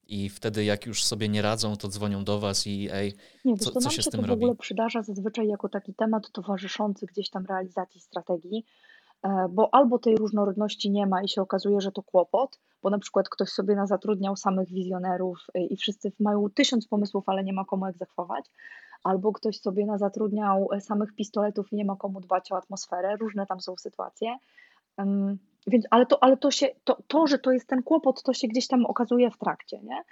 i 0.08 0.30
wtedy 0.30 0.64
jak 0.64 0.86
już 0.86 1.04
sobie 1.04 1.30
nie 1.30 1.42
radzą, 1.42 1.76
to 1.76 1.88
dzwonią 1.88 2.24
do 2.24 2.40
was 2.40 2.68
i 2.68 2.90
ej, 2.92 3.14
nie, 3.46 3.58
co, 3.58 3.72
co 3.72 3.90
się 3.90 4.02
z 4.02 4.10
tym 4.10 4.20
robi? 4.20 4.30
to 4.30 4.36
w 4.36 4.38
ogóle 4.38 4.56
przydarza 4.56 5.04
zazwyczaj 5.04 5.48
jako 5.48 5.70
taki 5.70 5.94
temat 5.94 6.32
towarzyszący 6.32 7.06
gdzieś 7.06 7.30
tam 7.30 7.46
realizacji 7.46 8.02
strategii, 8.02 8.66
E, 9.24 9.48
bo 9.50 9.74
albo 9.74 10.00
tej 10.00 10.16
różnorodności 10.16 10.92
nie 10.92 11.08
ma 11.08 11.24
i 11.24 11.30
się 11.30 11.42
okazuje, 11.42 11.82
że 11.82 11.92
to 11.92 12.04
kłopot, 12.04 12.60
bo 12.84 12.90
na 12.90 13.00
przykład 13.00 13.30
ktoś 13.30 13.50
sobie 13.50 13.76
na 13.76 13.88
zatrudniał 13.88 14.36
samych 14.36 14.70
wizjonerów 14.70 15.38
e, 15.54 15.66
i 15.66 15.78
wszyscy 15.78 16.12
mają 16.20 16.50
tysiąc 16.50 16.88
pomysłów, 16.88 17.30
ale 17.30 17.44
nie 17.44 17.54
ma 17.54 17.66
komu 17.66 17.86
egzekwować, 17.86 18.46
albo 19.04 19.34
ktoś 19.34 19.60
sobie 19.60 19.86
na 19.86 19.98
zatrudniał 19.98 20.68
e, 20.74 20.82
samych 20.82 21.16
pistoletów 21.16 21.72
i 21.72 21.76
nie 21.76 21.86
ma 21.86 21.96
komu 21.96 22.22
dbać 22.22 22.52
o 22.52 22.58
atmosferę, 22.58 23.18
różne 23.18 23.46
tam 23.46 23.60
są 23.60 23.78
sytuacje. 23.78 24.38
Więc, 25.68 25.86
ale 25.90 26.06
to, 26.06 26.24
ale 26.24 26.38
to, 26.38 26.52
się, 26.52 26.68
to, 26.84 26.98
to, 27.08 27.28
że 27.28 27.40
to 27.40 27.52
jest 27.52 27.68
ten 27.68 27.84
kłopot, 27.84 28.24
to 28.24 28.34
się 28.34 28.48
gdzieś 28.48 28.68
tam 28.68 28.86
okazuje 28.86 29.32
w 29.32 29.38
trakcie, 29.38 29.80
nie? 29.84 30.04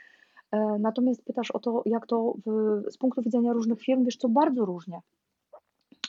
Natomiast 0.80 1.26
pytasz 1.26 1.52
o 1.52 1.60
to, 1.60 1.82
jak 1.86 2.08
to 2.08 2.34
w, 2.46 2.82
z 2.92 2.98
punktu 2.98 3.22
widzenia 3.22 3.54
różnych 3.54 3.82
firm, 3.82 4.06
wiesz 4.06 4.18
co, 4.18 4.30
bardzo 4.30 4.66
różnie. 4.66 5.02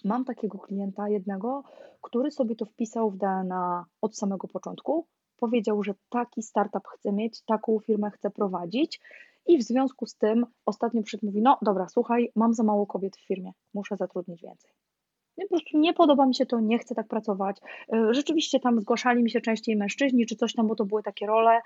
Mam 0.04 0.24
takiego 0.24 0.58
klienta 0.58 1.08
jednego, 1.08 1.62
który 2.00 2.30
sobie 2.30 2.56
to 2.56 2.64
wpisał 2.64 3.10
w 3.10 3.16
DNA 3.16 3.84
od 4.00 4.16
samego 4.16 4.48
początku. 4.48 5.06
Powiedział, 5.40 5.82
że 5.82 5.94
taki 6.08 6.42
startup 6.42 6.88
chce 6.88 7.12
mieć, 7.12 7.42
taką 7.42 7.78
firmę 7.78 8.10
chce 8.10 8.30
prowadzić 8.30 9.00
i 9.46 9.58
w 9.58 9.62
związku 9.62 10.06
z 10.06 10.16
tym 10.16 10.46
ostatnio 10.66 11.02
przyszedł 11.02 11.26
mówi, 11.26 11.42
no 11.42 11.58
dobra, 11.62 11.88
słuchaj, 11.88 12.32
mam 12.36 12.54
za 12.54 12.62
mało 12.62 12.86
kobiet 12.86 13.16
w 13.16 13.26
firmie, 13.26 13.52
muszę 13.74 13.96
zatrudnić 13.96 14.42
więcej. 14.42 14.70
po 15.36 15.48
prostu 15.48 15.78
nie 15.78 15.94
podoba 15.94 16.26
mi 16.26 16.34
się 16.34 16.46
to, 16.46 16.60
nie 16.60 16.78
chcę 16.78 16.94
tak 16.94 17.08
pracować. 17.08 17.56
E, 17.92 18.14
rzeczywiście 18.14 18.60
tam 18.60 18.80
zgłaszali 18.80 19.22
mi 19.22 19.30
się 19.30 19.40
częściej 19.40 19.76
mężczyźni 19.76 20.26
czy 20.26 20.36
coś 20.36 20.54
tam, 20.54 20.66
bo 20.66 20.74
to 20.74 20.84
były 20.84 21.02
takie 21.02 21.26
role. 21.26 21.60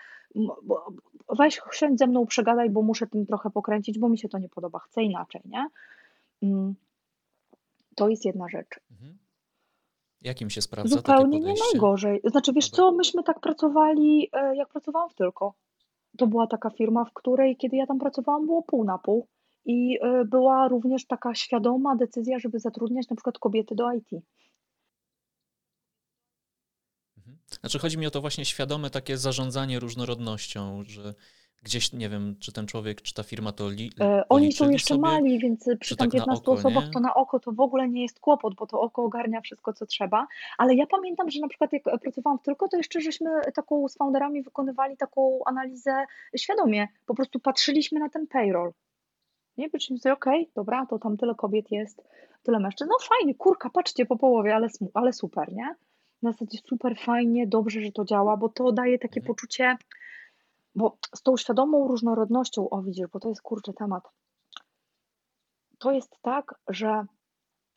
Weź 1.39 1.61
siądź 1.73 1.99
ze 1.99 2.07
mną, 2.07 2.27
przegadaj, 2.27 2.71
bo 2.71 2.83
muszę 2.83 3.07
tym 3.07 3.27
trochę 3.27 3.51
pokręcić, 3.51 3.99
bo 3.99 4.09
mi 4.09 4.19
się 4.19 4.29
to 4.29 4.39
nie 4.39 4.49
podoba, 4.49 4.79
chcę 4.79 5.03
inaczej, 5.03 5.43
nie? 5.45 5.69
Mm. 6.43 6.75
To 7.97 8.09
jest 8.09 8.25
jedna 8.25 8.49
rzecz. 8.49 8.81
Mhm. 8.91 9.24
Jakim 10.25 10.51
się 10.51 10.63
sprawdza 10.63 10.97
Zupełnie 10.97 11.41
nie 11.41 11.55
najgorzej. 11.73 12.21
Znaczy, 12.25 12.53
wiesz 12.53 12.71
co, 12.71 12.93
myśmy 12.93 13.23
tak 13.23 13.41
pracowali, 13.41 14.29
e, 14.33 14.57
jak 14.57 14.69
pracowałam 14.69 15.11
w 15.11 15.15
Tylko. 15.15 15.55
To 16.19 16.27
była 16.27 16.47
taka 16.47 16.71
firma, 16.71 17.05
w 17.05 17.13
której, 17.13 17.57
kiedy 17.57 17.77
ja 17.77 17.87
tam 17.87 17.99
pracowałam, 17.99 18.47
było 18.47 18.63
pół 18.63 18.85
na 18.85 18.99
pół. 18.99 19.29
I 19.65 19.99
e, 20.03 20.25
była 20.25 20.69
również 20.69 21.07
taka 21.07 21.35
świadoma 21.35 21.97
decyzja, 21.97 22.39
żeby 22.39 22.59
zatrudniać 22.59 23.09
na 23.09 23.17
przykład 23.17 23.39
kobiety 23.39 23.75
do 23.75 23.93
IT. 23.93 24.13
Mhm. 27.19 27.39
Znaczy 27.61 27.79
chodzi 27.79 27.99
mi 27.99 28.07
o 28.07 28.11
to 28.11 28.21
właśnie 28.21 28.45
świadome 28.45 28.91
takie 28.91 29.17
zarządzanie 29.17 29.81
różnorodnością, 29.81 30.83
że 30.83 31.15
gdzieś, 31.63 31.93
nie 31.93 32.09
wiem, 32.09 32.37
czy 32.41 32.53
ten 32.53 32.67
człowiek, 32.67 33.03
czy 33.03 33.15
ta 33.15 33.23
firma 33.23 33.53
to 33.53 33.69
li, 33.69 33.91
e, 34.01 34.29
Oni 34.29 34.53
są 34.53 34.71
jeszcze 34.71 34.95
sobie, 34.95 35.01
mali, 35.01 35.39
więc 35.39 35.69
przy 35.81 35.97
tam 35.97 36.11
tak 36.11 36.13
15 36.13 36.43
oko, 36.43 36.53
osobach 36.53 36.85
nie? 36.87 36.91
to 36.91 37.01
na 37.01 37.15
oko 37.15 37.41
to 37.41 37.53
w 37.53 37.61
ogóle 37.61 37.89
nie 37.89 38.03
jest 38.03 38.21
kłopot, 38.21 38.55
bo 38.55 38.67
to 38.67 38.81
oko 38.81 39.05
ogarnia 39.05 39.41
wszystko, 39.41 39.73
co 39.73 39.87
trzeba. 39.87 40.27
Ale 40.59 40.75
ja 40.75 40.87
pamiętam, 40.87 41.31
że 41.31 41.41
na 41.41 41.49
przykład 41.49 41.73
jak 41.73 41.83
pracowałam 42.01 42.39
w 42.39 42.43
Tylko, 42.43 42.69
to 42.69 42.77
jeszcze 42.77 43.01
żeśmy 43.01 43.31
taką 43.55 43.89
z 43.89 43.97
founderami 43.97 44.43
wykonywali 44.43 44.97
taką 44.97 45.41
analizę 45.47 46.07
świadomie. 46.37 46.89
Po 47.07 47.15
prostu 47.15 47.41
patrzyliśmy 47.41 48.01
na 48.01 48.09
ten 48.09 48.27
payroll. 48.27 48.73
Nie, 49.57 49.71
patrzyliśmy 49.71 49.99
sobie, 49.99 50.13
okej, 50.13 50.43
okay, 50.43 50.53
dobra, 50.55 50.87
to 50.87 50.99
tam 50.99 51.17
tyle 51.17 51.35
kobiet 51.35 51.71
jest, 51.71 52.03
tyle 52.43 52.61
mężczyzn. 52.61 52.91
No 52.91 52.97
fajnie, 53.09 53.35
kurka, 53.35 53.71
patrzcie 53.71 54.07
po 54.07 54.17
połowie, 54.17 54.55
ale, 54.55 54.69
ale 54.95 55.13
super, 55.13 55.53
nie? 55.53 55.75
na 56.25 56.33
zasadzie 56.33 56.59
super 56.69 56.99
fajnie, 56.99 57.47
dobrze, 57.47 57.81
że 57.81 57.93
to 57.93 58.05
działa, 58.05 58.37
bo 58.37 58.49
to 58.49 58.73
daje 58.73 58.99
takie 58.99 59.21
Mhm. 59.21 59.27
poczucie, 59.27 59.77
bo 60.75 60.99
z 61.15 61.23
tą 61.23 61.37
świadomą 61.37 61.89
różnorodnością, 61.89 62.71
o 62.71 62.83
widzisz, 62.83 63.07
bo 63.13 63.21
to 63.21 63.29
jest 63.29 63.43
kurczę 63.43 63.73
temat. 63.73 64.05
To 65.79 65.93
jest 65.93 66.19
tak, 66.23 66.55
że 66.69 67.07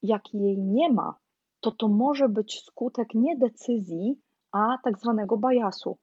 jak 0.02 0.34
jej 0.34 0.58
nie 0.58 0.94
ma, 0.94 1.16
to 1.60 1.72
to 1.72 1.88
może 1.88 2.30
być 2.30 2.64
skutek 2.64 3.14
nie 3.14 3.38
decyzji, 3.38 4.22
a 4.52 4.78
tak 4.84 5.00
zwanego 5.00 5.38
biasu. 5.38 5.98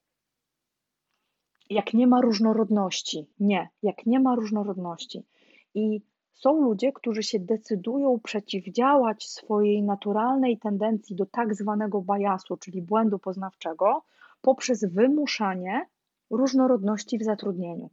Jak 1.71 1.95
nie 1.95 2.07
ma 2.07 2.21
różnorodności. 2.21 3.27
Nie, 3.41 3.69
jak 3.83 4.07
nie 4.07 4.21
ma 4.21 4.35
różnorodności. 4.35 5.27
I 5.75 6.03
są 6.33 6.61
ludzie, 6.61 6.93
którzy 6.93 7.23
się 7.23 7.41
decydują 7.41 8.21
przeciwdziałać 8.21 9.29
swojej 9.29 9.83
naturalnej 9.83 10.59
tendencji 10.59 11.17
do 11.17 11.27
tak 11.27 11.55
zwanego 11.55 12.03
biasu, 12.03 12.57
czyli 12.57 12.83
błędu 12.83 13.19
poznawczego, 13.19 14.03
poprzez 14.41 14.85
wymuszanie 14.85 15.87
różnorodności 16.31 17.19
w 17.19 17.23
zatrudnieniu. 17.23 17.91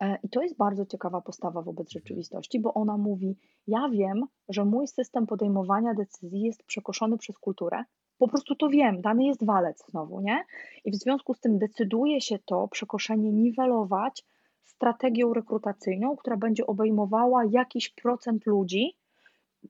E, 0.00 0.18
I 0.22 0.28
to 0.28 0.42
jest 0.42 0.56
bardzo 0.56 0.86
ciekawa 0.86 1.20
postawa 1.20 1.62
wobec 1.62 1.90
rzeczywistości, 1.90 2.60
bo 2.60 2.74
ona 2.74 2.96
mówi: 2.96 3.36
Ja 3.66 3.88
wiem, 3.88 4.26
że 4.48 4.64
mój 4.64 4.88
system 4.88 5.26
podejmowania 5.26 5.94
decyzji 5.94 6.40
jest 6.40 6.62
przekoszony 6.62 7.18
przez 7.18 7.38
kulturę. 7.38 7.84
Po 8.18 8.28
prostu 8.28 8.54
to 8.54 8.68
wiem, 8.68 9.00
dany 9.00 9.24
jest 9.24 9.44
walec 9.46 9.84
znowu, 9.90 10.20
nie? 10.20 10.44
I 10.84 10.90
w 10.90 10.94
związku 10.94 11.34
z 11.34 11.40
tym 11.40 11.58
decyduje 11.58 12.20
się 12.20 12.38
to 12.38 12.68
przekoszenie 12.68 13.32
niwelować 13.32 14.24
strategią 14.64 15.34
rekrutacyjną, 15.34 16.16
która 16.16 16.36
będzie 16.36 16.66
obejmowała 16.66 17.44
jakiś 17.44 17.90
procent 17.90 18.46
ludzi, 18.46 18.96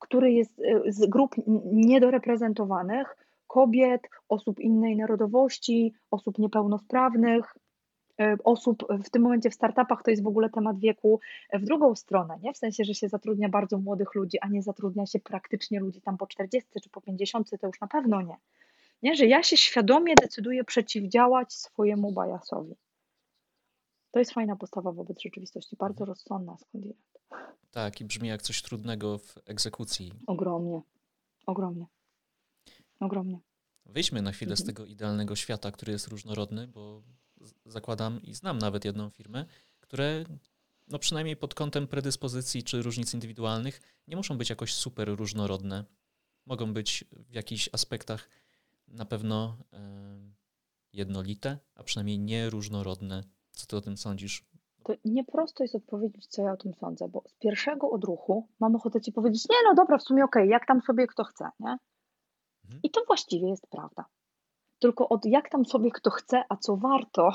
który 0.01 0.33
jest 0.33 0.61
e, 0.61 0.93
z 0.93 1.07
grup 1.07 1.35
niedoreprezentowanych, 1.73 3.17
kobiet, 3.53 4.09
osób 4.29 4.61
innej 4.61 4.97
narodowości, 4.97 5.95
osób 6.11 6.39
niepełnosprawnych, 6.39 7.55
e, 8.21 8.37
osób 8.45 8.85
w 9.05 9.11
tym 9.11 9.23
momencie 9.23 9.51
w 9.51 9.55
startupach 9.55 10.03
to 10.03 10.11
jest 10.11 10.23
w 10.23 10.27
ogóle 10.27 10.51
temat 10.51 10.79
wieku 10.79 11.21
w 11.53 11.65
drugą 11.65 11.95
stronę, 11.95 12.39
nie? 12.43 12.53
W 12.53 12.57
sensie, 12.57 12.85
że 12.85 12.95
się 12.95 13.09
zatrudnia 13.09 13.49
bardzo 13.49 13.79
młodych 13.79 14.15
ludzi, 14.15 14.39
a 14.41 14.49
nie 14.49 14.63
zatrudnia 14.63 15.07
się 15.07 15.21
praktycznie 15.21 15.81
ludzi 15.81 16.01
tam 16.01 16.17
po 16.17 16.27
40 16.27 16.71
czy 16.83 16.91
po 16.91 17.01
50, 17.01 17.51
to 17.61 17.67
już 17.67 17.81
na 17.81 17.87
pewno 17.87 18.23
nie. 18.23 18.37
nie? 19.03 19.15
Że 19.15 19.27
ja 19.27 19.43
się 19.43 19.57
świadomie 19.57 20.15
decyduję 20.23 20.65
przeciwdziałać 20.65 21.53
swojemu 21.53 22.13
bajasowi. 22.13 22.75
To 24.11 24.19
jest 24.19 24.33
fajna 24.33 24.57
postawa 24.57 24.93
wobec 24.93 25.23
rzeczywistości, 25.23 25.77
bardzo 25.77 26.05
rozsądna 26.05 26.57
skądinąd. 26.57 27.19
Tak, 27.71 28.01
i 28.01 28.05
brzmi 28.05 28.29
jak 28.29 28.43
coś 28.43 28.63
trudnego 28.63 29.19
w 29.19 29.39
egzekucji. 29.47 30.13
Ogromnie, 30.27 30.83
ogromnie, 31.47 31.87
ogromnie. 33.03 33.41
Wyjdźmy 33.87 34.23
na 34.23 34.33
chwilę 34.33 34.57
z 34.57 34.61
Mhm. 34.61 34.75
tego 34.75 34.87
idealnego 34.87 35.37
świata, 35.37 35.71
który 35.71 35.93
jest 35.93 36.09
różnorodny, 36.09 36.69
bo 36.69 37.03
zakładam 37.67 38.23
i 38.23 38.35
znam 38.35 38.59
nawet 38.59 38.85
jedną 38.85 39.11
firmę, 39.11 39.45
które 39.81 40.25
no 40.89 40.99
przynajmniej 40.99 41.37
pod 41.37 41.55
kątem 41.55 41.87
predyspozycji 41.87 42.63
czy 42.63 42.83
różnic 42.83 43.15
indywidualnych 43.15 43.81
nie 44.09 44.17
muszą 44.17 44.39
być 44.39 44.51
jakoś 44.51 44.75
super 44.75 45.09
różnorodne. 45.09 45.85
Mogą 46.47 46.73
być 46.73 47.05
w 47.13 47.35
jakichś 47.35 47.69
aspektach 47.73 48.29
na 48.89 49.05
pewno 49.05 49.57
jednolite, 50.93 51.59
a 51.75 51.83
przynajmniej 51.83 52.19
nieróżnorodne. 52.19 53.25
Co 53.53 53.67
ty 53.67 53.77
o 53.77 53.81
tym 53.81 53.97
sądzisz? 53.97 54.45
To 54.85 54.93
nieprosto 55.05 55.65
jest 55.65 55.75
odpowiedzieć, 55.75 56.27
co 56.27 56.43
ja 56.43 56.53
o 56.53 56.57
tym 56.57 56.75
sądzę, 56.75 57.09
bo 57.09 57.25
z 57.29 57.35
pierwszego 57.35 57.91
odruchu 57.91 58.49
mam 58.61 58.77
ochotę 58.77 59.01
ci 59.01 59.13
powiedzieć, 59.13 59.49
nie 59.51 59.57
no 59.69 59.75
dobra, 59.75 59.99
w 59.99 60.03
sumie 60.03 60.25
okej, 60.25 60.49
jak 60.49 60.67
tam 60.67 60.81
sobie 60.81 61.07
kto 61.07 61.25
chce, 61.25 61.45
nie? 61.61 61.77
Mhm. 62.65 62.81
I 62.83 62.91
to 62.91 63.05
właściwie 63.07 63.49
jest 63.49 63.67
prawda. 63.67 64.05
Tylko 64.79 65.09
od 65.09 65.27
jak 65.27 65.49
tam 65.49 65.65
sobie 65.65 65.91
kto 65.91 66.11
chce, 66.11 66.43
a 66.49 66.57
co 66.57 66.77
warto, 66.77 67.31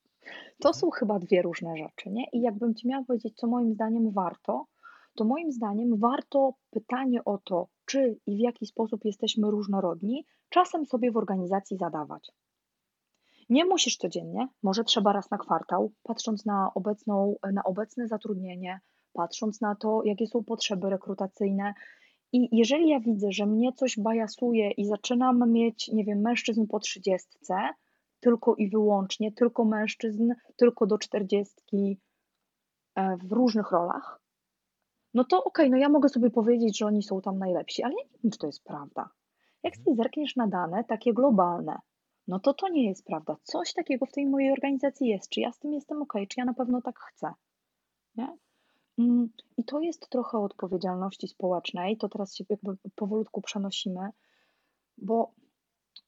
to 0.62 0.74
są 0.74 0.90
chyba 0.90 1.18
dwie 1.18 1.42
różne 1.42 1.76
rzeczy, 1.76 2.10
nie? 2.10 2.24
I 2.32 2.40
jakbym 2.40 2.74
ci 2.74 2.88
miała 2.88 3.04
powiedzieć, 3.04 3.36
co 3.36 3.46
moim 3.46 3.74
zdaniem 3.74 4.10
warto, 4.10 4.66
to 5.14 5.24
moim 5.24 5.52
zdaniem 5.52 5.98
warto 5.98 6.54
pytanie 6.70 7.24
o 7.24 7.38
to, 7.38 7.68
czy 7.86 8.18
i 8.26 8.36
w 8.36 8.40
jaki 8.40 8.66
sposób 8.66 9.04
jesteśmy 9.04 9.50
różnorodni, 9.50 10.26
czasem 10.48 10.86
sobie 10.86 11.12
w 11.12 11.16
organizacji 11.16 11.76
zadawać. 11.76 12.32
Nie 13.48 13.64
musisz 13.64 13.96
codziennie, 13.96 14.48
może 14.62 14.84
trzeba 14.84 15.12
raz 15.12 15.30
na 15.30 15.38
kwartał, 15.38 15.92
patrząc 16.02 16.46
na, 16.46 16.70
obecną, 16.74 17.36
na 17.52 17.64
obecne 17.64 18.08
zatrudnienie, 18.08 18.80
patrząc 19.12 19.60
na 19.60 19.74
to, 19.74 20.02
jakie 20.04 20.26
są 20.26 20.44
potrzeby 20.44 20.90
rekrutacyjne. 20.90 21.74
I 22.36 22.48
jeżeli 22.52 22.88
ja 22.88 23.00
widzę, 23.00 23.32
że 23.32 23.46
mnie 23.46 23.72
coś 23.72 23.98
bajasuje 23.98 24.70
i 24.70 24.86
zaczynam 24.86 25.52
mieć, 25.52 25.88
nie 25.88 26.04
wiem, 26.04 26.20
mężczyzn 26.20 26.66
po 26.66 26.80
trzydziestce, 26.80 27.54
tylko 28.20 28.54
i 28.54 28.68
wyłącznie, 28.68 29.32
tylko 29.32 29.64
mężczyzn, 29.64 30.32
tylko 30.56 30.86
do 30.86 30.98
czterdziestki 30.98 32.00
e, 32.94 33.16
w 33.16 33.32
różnych 33.32 33.70
rolach, 33.70 34.20
no 35.14 35.24
to 35.24 35.44
okej, 35.44 35.70
no 35.70 35.76
ja 35.76 35.88
mogę 35.88 36.08
sobie 36.08 36.30
powiedzieć, 36.30 36.78
że 36.78 36.86
oni 36.86 37.02
są 37.02 37.20
tam 37.20 37.38
najlepsi, 37.38 37.82
ale 37.82 37.94
ja 37.94 38.02
nie 38.04 38.18
wiem, 38.22 38.32
czy 38.32 38.38
to 38.38 38.46
jest 38.46 38.64
prawda. 38.64 39.10
Jak 39.62 39.76
sobie 39.76 39.96
zerkniesz 39.96 40.36
na 40.36 40.46
dane 40.46 40.84
takie 40.84 41.12
globalne, 41.12 41.78
no 42.28 42.40
to 42.40 42.54
to 42.54 42.68
nie 42.68 42.88
jest 42.88 43.04
prawda. 43.04 43.36
Coś 43.42 43.72
takiego 43.72 44.06
w 44.06 44.12
tej 44.12 44.26
mojej 44.26 44.52
organizacji 44.52 45.08
jest. 45.08 45.28
Czy 45.28 45.40
ja 45.40 45.52
z 45.52 45.58
tym 45.58 45.72
jestem 45.72 46.02
ok? 46.02 46.12
Czy 46.28 46.40
ja 46.40 46.44
na 46.44 46.54
pewno 46.54 46.82
tak 46.82 46.98
chcę? 46.98 47.32
Nie? 48.16 48.36
Mm, 48.98 49.28
I 49.56 49.64
to 49.64 49.80
jest 49.80 50.08
trochę 50.08 50.38
odpowiedzialności 50.38 51.28
społecznej. 51.28 51.96
To 51.96 52.08
teraz 52.08 52.34
się 52.34 52.44
jakby 52.48 52.76
powolutku 52.94 53.42
przenosimy, 53.42 54.10
bo 54.98 55.32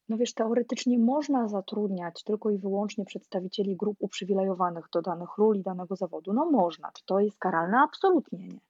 no 0.09 0.17
wiesz, 0.17 0.35
teoretycznie 0.35 0.99
można 0.99 1.49
zatrudniać 1.49 2.23
tylko 2.23 2.51
i 2.51 2.59
wyłącznie 2.59 3.05
przedstawicieli 3.05 3.77
grup 3.77 3.97
uprzywilejowanych 4.01 4.89
do 4.93 5.03
danych 5.03 5.39
ról 5.39 5.57
i 5.57 5.63
danego 5.63 5.97
zawodu. 5.97 6.33
No 6.33 6.51
można. 6.51 6.93
Czy 6.93 7.05
to 7.07 7.21
jest 7.21 7.39
karalne? 7.39 7.79
Absolutnie 7.79 8.39
nie. 8.39 8.61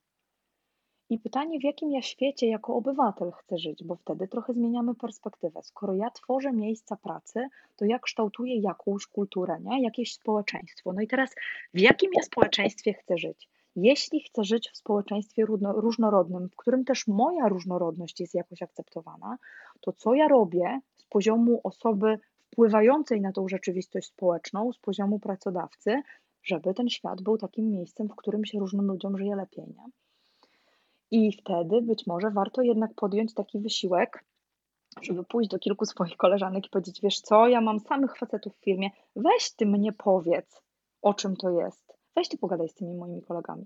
I 1.11 1.19
pytanie, 1.19 1.59
w 1.59 1.65
jakim 1.65 1.91
ja 1.91 2.03
świecie 2.03 2.49
jako 2.49 2.75
obywatel 2.75 3.33
chcę 3.33 3.59
żyć, 3.59 3.85
bo 3.85 3.97
wtedy 3.97 4.29
trochę 4.29 4.53
zmieniamy 4.53 4.95
perspektywę. 4.95 5.63
Skoro 5.63 5.95
ja 5.95 6.11
tworzę 6.11 6.53
miejsca 6.53 6.97
pracy, 6.97 7.49
to 7.77 7.85
ja 7.85 7.99
kształtuję 7.99 8.61
jakąś 8.61 9.07
kulturę, 9.07 9.59
nie? 9.61 9.83
jakieś 9.83 10.15
społeczeństwo. 10.15 10.93
No 10.93 11.01
i 11.01 11.07
teraz, 11.07 11.31
w 11.75 11.81
jakim 11.81 12.11
ja 12.17 12.23
społeczeństwie 12.23 12.93
chcę 12.95 13.19
żyć? 13.19 13.49
Jeśli 13.77 14.21
chcę 14.21 14.45
żyć 14.45 14.71
w 14.71 14.77
społeczeństwie 14.77 15.45
różnorodnym, 15.61 16.49
w 16.49 16.57
którym 16.57 16.85
też 16.85 17.07
moja 17.07 17.49
różnorodność 17.49 18.21
jest 18.21 18.35
jakoś 18.35 18.63
akceptowana, 18.63 19.39
to 19.81 19.93
co 19.93 20.15
ja 20.15 20.29
robię 20.29 20.81
z 20.97 21.05
poziomu 21.05 21.61
osoby 21.65 22.19
wpływającej 22.47 23.21
na 23.21 23.33
tą 23.33 23.49
rzeczywistość 23.49 24.07
społeczną, 24.07 24.73
z 24.73 24.79
poziomu 24.79 25.19
pracodawcy, 25.19 26.03
żeby 26.43 26.75
ten 26.75 26.89
świat 26.89 27.23
był 27.23 27.39
takim 27.39 27.71
miejscem, 27.71 28.09
w 28.09 28.17
którym 28.17 28.45
się 28.45 28.59
różnym 28.59 28.87
ludziom 28.87 29.19
żyje 29.19 29.37
lepiej. 29.37 29.65
Nie? 29.67 29.85
I 31.11 31.33
wtedy 31.33 31.83
być 31.83 32.07
może 32.07 32.31
warto 32.31 32.63
jednak 32.63 32.95
podjąć 32.95 33.35
taki 33.35 33.59
wysiłek, 33.59 34.25
żeby 35.03 35.25
pójść 35.25 35.51
do 35.51 35.59
kilku 35.59 35.85
swoich 35.85 36.17
koleżanek 36.17 36.67
i 36.67 36.71
powiedzieć: 36.71 37.01
Wiesz 37.03 37.21
co, 37.21 37.49
ja 37.49 37.61
mam 37.61 37.81
samych 37.81 38.17
facetów 38.19 38.57
w 38.57 38.65
firmie, 38.65 38.91
weź 39.17 39.51
ty 39.57 39.67
mnie 39.67 39.93
powiedz, 39.93 40.63
o 41.03 41.15
czym 41.15 41.37
to 41.37 41.51
jest. 41.51 41.96
Weź 42.17 42.29
ty 42.29 42.39
pogadaj 42.39 42.69
z 42.69 42.75
tymi 42.75 42.95
moimi 42.95 43.23
kolegami. 43.23 43.65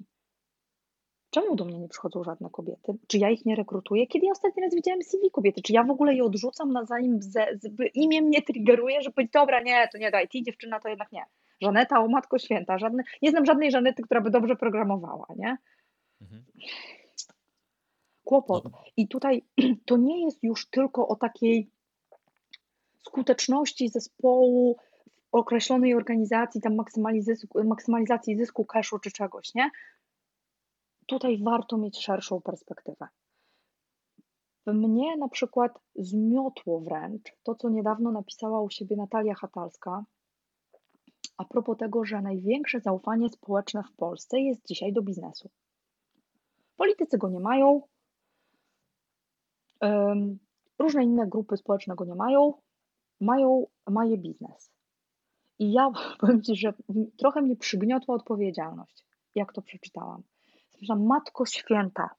Czemu 1.30 1.56
do 1.56 1.64
mnie 1.64 1.78
nie 1.78 1.88
przychodzą 1.88 2.24
żadne 2.24 2.50
kobiety? 2.50 2.92
Czy 3.06 3.18
ja 3.18 3.30
ich 3.30 3.46
nie 3.46 3.56
rekrutuję? 3.56 4.06
Kiedy 4.06 4.26
ja 4.26 4.32
ostatni 4.32 4.62
raz 4.62 4.74
widziałem 4.74 5.02
CV 5.02 5.30
kobiety? 5.30 5.62
Czy 5.62 5.72
ja 5.72 5.84
w 5.84 5.90
ogóle 5.90 6.14
je 6.14 6.24
odrzucam 6.24 6.72
na 6.72 6.84
zanim 6.84 7.22
ze, 7.22 7.46
imię 7.94 8.22
mnie 8.22 8.42
triggeruje, 8.42 9.02
że 9.02 9.10
powiedzieć, 9.10 9.32
dobra, 9.32 9.62
nie, 9.62 9.88
to 9.92 9.98
nie 9.98 10.10
daj, 10.10 10.28
ty 10.28 10.42
dziewczyna 10.42 10.80
to 10.80 10.88
jednak 10.88 11.12
nie. 11.12 11.24
Żaneta, 11.62 12.00
o 12.00 12.08
Matko 12.08 12.38
Święta, 12.38 12.78
żadne, 12.78 13.02
nie 13.22 13.30
znam 13.30 13.46
żadnej 13.46 13.70
Żanety, 13.70 14.02
która 14.02 14.20
by 14.20 14.30
dobrze 14.30 14.56
programowała, 14.56 15.26
nie? 15.36 15.56
Mhm 16.20 16.44
kłopot. 18.30 18.64
No. 18.64 18.84
I 18.96 19.08
tutaj 19.08 19.42
to 19.88 19.96
nie 19.96 20.24
jest 20.24 20.42
już 20.42 20.70
tylko 20.70 21.08
o 21.08 21.16
takiej 21.16 21.70
skuteczności 23.06 23.88
zespołu 23.88 24.76
określonej 25.32 25.94
organizacji, 25.94 26.60
tam 26.60 26.76
maksymalizacji 27.64 28.36
zysku, 28.36 28.64
cashu 28.64 28.98
czy 28.98 29.10
czegoś, 29.10 29.54
nie? 29.54 29.70
Tutaj 31.06 31.42
warto 31.42 31.78
mieć 31.78 32.04
szerszą 32.04 32.40
perspektywę. 32.40 33.08
Mnie 34.66 35.16
na 35.16 35.28
przykład 35.28 35.78
zmiotło 35.94 36.80
wręcz 36.80 37.32
to, 37.42 37.54
co 37.54 37.68
niedawno 37.68 38.12
napisała 38.12 38.60
u 38.62 38.70
siebie 38.70 38.96
Natalia 38.96 39.34
Hatalska, 39.34 40.04
a 41.36 41.44
propos 41.44 41.78
tego, 41.78 42.04
że 42.04 42.22
największe 42.22 42.80
zaufanie 42.80 43.28
społeczne 43.28 43.82
w 43.82 43.96
Polsce 43.96 44.40
jest 44.40 44.66
dzisiaj 44.66 44.92
do 44.92 45.02
biznesu. 45.02 45.50
Politycy 46.76 47.18
go 47.18 47.28
nie 47.28 47.40
mają, 47.40 47.82
Różne 50.78 51.04
inne 51.04 51.26
grupy 51.26 51.56
społeczne 51.56 51.94
go 51.94 52.04
nie 52.04 52.14
mają, 52.14 52.54
mają, 53.20 53.66
mają 53.86 54.16
biznes. 54.16 54.70
I 55.60 55.72
ja 55.72 55.90
powiem 56.20 56.42
Ci, 56.42 56.56
że 56.56 56.72
trochę 57.18 57.42
mnie 57.42 57.56
przygniotła 57.56 58.14
odpowiedzialność, 58.14 59.04
jak 59.34 59.52
to 59.52 59.62
przeczytałam. 59.62 60.22
Myślałam, 60.80 61.06
Matko 61.06 61.46
Święta, 61.46 62.10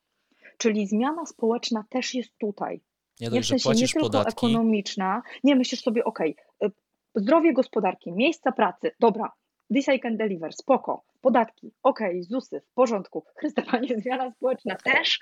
czyli 0.58 0.88
zmiana 0.88 1.26
społeczna 1.26 1.86
też 1.90 2.16
jest 2.16 2.38
tutaj. 2.38 2.82
Nie 3.20 3.28
Nie, 3.30 3.38
dość, 3.38 3.50
w 3.50 3.52
że 3.52 3.60
sensie 3.60 3.82
nie 3.82 3.88
tylko 3.88 4.10
podatki, 4.10 4.46
ekonomiczna. 4.46 5.22
Nie, 5.44 5.56
myślisz 5.56 5.82
sobie, 5.82 6.04
okej, 6.04 6.36
y, 6.64 6.72
zdrowie 7.16 7.54
gospodarki, 7.54 8.12
miejsca 8.12 8.52
pracy, 8.52 8.92
dobra, 9.00 9.32
this 9.74 9.88
I 9.88 10.00
can 10.00 10.18
deliver, 10.18 10.54
spoko, 10.54 11.04
podatki, 11.22 11.74
okej, 11.84 12.24
ZUSy, 12.24 12.62
w 12.62 12.74
porządku, 12.74 13.26
Chryste 13.38 13.62
Panie, 13.62 13.98
zmiana 13.98 14.32
społeczna 14.32 14.76
też. 14.76 15.20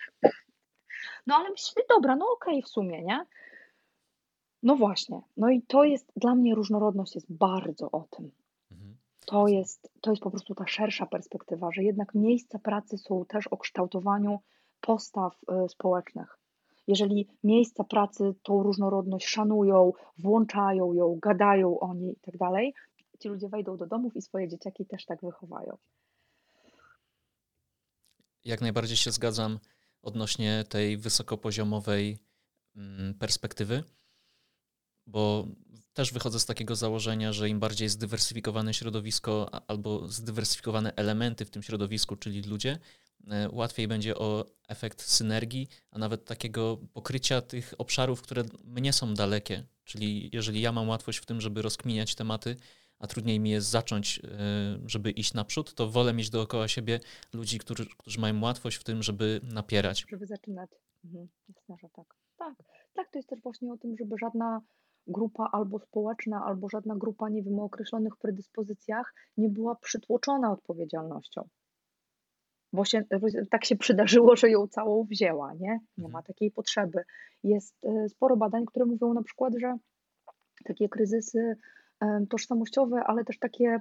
No 1.28 1.36
ale 1.36 1.50
myślisz 1.50 1.70
sobie, 1.70 1.86
dobra, 1.90 2.16
no 2.16 2.26
okej 2.34 2.62
w 2.62 2.68
sumie, 2.68 3.04
nie? 3.04 3.26
No 4.64 4.76
właśnie, 4.76 5.22
no 5.38 5.50
i 5.50 5.62
to 5.62 5.84
jest, 5.84 6.12
dla 6.16 6.36
mnie 6.36 6.56
różnorodność 6.56 7.16
jest 7.16 7.34
bardzo 7.34 7.92
o 7.92 8.08
tym. 8.10 8.32
Mhm. 8.72 8.98
To 9.26 9.48
jest, 9.48 9.92
to 10.02 10.12
jest 10.12 10.24
po 10.24 10.32
prostu 10.32 10.56
ta 10.56 10.68
szersza 10.68 11.06
perspektywa, 11.06 11.72
że 11.72 11.84
jednak 11.84 12.16
miejsca 12.16 12.60
pracy 12.60 12.98
są 12.98 13.26
też 13.26 13.48
o 13.48 13.58
kształtowaniu 13.58 14.40
postaw 14.82 15.38
y, 15.66 15.70
społecznych. 15.70 16.40
Jeżeli 16.88 17.28
miejsca 17.44 17.84
pracy 17.84 18.36
tą 18.44 18.64
różnorodność 18.64 19.28
szanują, 19.28 19.94
włączają 20.18 20.94
ją, 20.94 21.18
gadają 21.22 21.80
o 21.80 21.94
niej 21.94 22.14
i 22.14 22.20
tak 22.20 22.38
dalej, 22.38 22.74
ci 23.20 23.30
ludzie 23.30 23.50
wejdą 23.50 23.78
do 23.78 23.88
domów 23.88 24.16
i 24.16 24.22
swoje 24.22 24.48
dzieciaki 24.48 24.86
też 24.86 25.06
tak 25.06 25.22
wychowają. 25.22 25.78
jak 28.46 28.62
najbardziej 28.62 28.98
się 28.98 29.12
zgadzam 29.12 29.60
odnośnie 30.02 30.64
tej 30.70 30.98
wysokopoziomowej 30.98 32.18
mm, 32.76 33.14
perspektywy, 33.14 33.84
bo 35.10 35.48
też 35.94 36.14
wychodzę 36.14 36.40
z 36.40 36.46
takiego 36.46 36.76
założenia, 36.76 37.34
że 37.34 37.50
im 37.50 37.60
bardziej 37.60 37.90
zdywersyfikowane 37.90 38.74
środowisko 38.74 39.50
albo 39.68 40.08
zdywersyfikowane 40.08 40.94
elementy 40.96 41.46
w 41.46 41.50
tym 41.50 41.64
środowisku, 41.64 42.16
czyli 42.16 42.42
ludzie, 42.42 42.78
e, 43.28 43.50
łatwiej 43.52 43.88
będzie 43.88 44.16
o 44.16 44.46
efekt 44.68 45.02
synergii, 45.02 45.68
a 45.92 46.00
nawet 46.00 46.26
takiego 46.26 46.78
pokrycia 46.94 47.42
tych 47.42 47.74
obszarów, 47.78 48.22
które 48.22 48.44
mnie 48.64 48.94
są 48.94 49.14
dalekie. 49.14 49.64
Czyli 49.84 50.30
jeżeli 50.34 50.62
ja 50.62 50.72
mam 50.72 50.90
łatwość 50.90 51.20
w 51.20 51.26
tym, 51.26 51.42
żeby 51.42 51.62
rozkminiać 51.62 52.16
tematy, 52.16 52.56
a 53.00 53.08
trudniej 53.08 53.40
mi 53.40 53.50
jest 53.50 53.68
zacząć, 53.68 54.20
e, 54.20 54.30
żeby 54.86 55.12
iść 55.12 55.34
naprzód, 55.34 55.74
to 55.74 55.90
wolę 55.90 56.14
mieć 56.14 56.30
dookoła 56.30 56.68
siebie 56.68 57.00
ludzi, 57.34 57.60
którzy, 57.60 57.86
którzy 57.98 58.20
mają 58.20 58.42
łatwość 58.42 58.78
w 58.78 58.84
tym, 58.84 59.04
żeby 59.04 59.42
napierać. 59.44 60.06
Żeby 60.10 60.26
zaczynać. 60.26 60.70
Mhm. 61.06 61.28
Jasne, 61.50 61.76
że 61.82 61.90
tak. 61.90 62.16
Tak. 62.38 62.56
Tak, 62.94 63.12
to 63.12 63.20
jest 63.20 63.30
też 63.30 63.42
właśnie 63.42 63.74
o 63.74 63.78
tym, 63.78 63.96
żeby 64.00 64.16
żadna 64.22 64.62
grupa 65.10 65.50
albo 65.52 65.80
społeczna, 65.80 66.44
albo 66.46 66.70
żadna 66.70 66.96
grupa, 66.96 67.30
nie 67.30 67.44
wiem, 67.44 67.60
o 67.60 67.64
określonych 67.64 68.18
predyspozycjach 68.18 69.14
nie 69.38 69.50
była 69.50 69.76
przytłoczona 69.76 70.52
odpowiedzialnością. 70.52 71.48
Bo 72.74 72.86
się, 72.86 73.04
tak 73.52 73.66
się 73.66 73.76
przydarzyło, 73.76 74.36
że 74.36 74.50
ją 74.50 74.68
całą 74.68 75.04
wzięła, 75.04 75.54
nie? 75.54 75.80
Nie 75.98 76.04
ma 76.04 76.20
Mhm. 76.20 76.24
takiej 76.24 76.52
potrzeby. 76.52 77.04
Jest 77.44 77.76
e, 77.86 78.10
sporo 78.10 78.38
badań, 78.38 78.66
które 78.66 78.86
mówią 78.86 79.14
na 79.14 79.24
przykład, 79.24 79.54
że 79.60 79.78
takie 80.66 80.90
kryzysy 80.90 81.56
em, 82.00 82.28
tożsamościowe, 82.28 83.04
ale 83.06 83.26
też 83.26 83.40
takie 83.40 83.80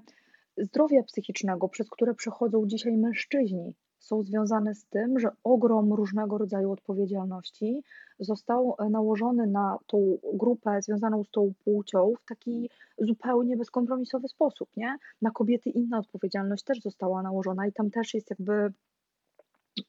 zdrowia 0.56 1.02
psychicznego, 1.02 1.68
przez 1.68 1.90
które 1.90 2.14
przechodzą 2.14 2.66
dzisiaj 2.66 2.96
mężczyźni, 2.96 3.74
są 3.98 4.22
związane 4.22 4.74
z 4.74 4.84
tym, 4.86 5.18
że 5.18 5.28
ogrom 5.44 5.92
różnego 5.92 6.38
rodzaju 6.38 6.72
odpowiedzialności 6.72 7.82
został 8.20 8.74
e, 8.78 8.90
nałożony 8.90 9.46
na 9.46 9.78
tą 9.86 10.18
grupę 10.34 10.82
związaną 10.82 11.24
z 11.24 11.30
tą 11.30 11.52
płcią 11.64 12.12
w 12.22 12.24
taki 12.28 12.70
zupełnie 12.98 13.56
bezkompromisowy 13.56 14.28
sposób, 14.28 14.68
nie? 14.76 14.96
Na 15.22 15.30
kobiety 15.30 15.70
inna 15.70 15.98
odpowiedzialność 15.98 16.64
też 16.64 16.80
została 16.80 17.22
nałożona 17.22 17.66
i 17.66 17.72
tam 17.72 17.90
też 17.90 18.14
jest 18.14 18.30
jakby 18.30 18.72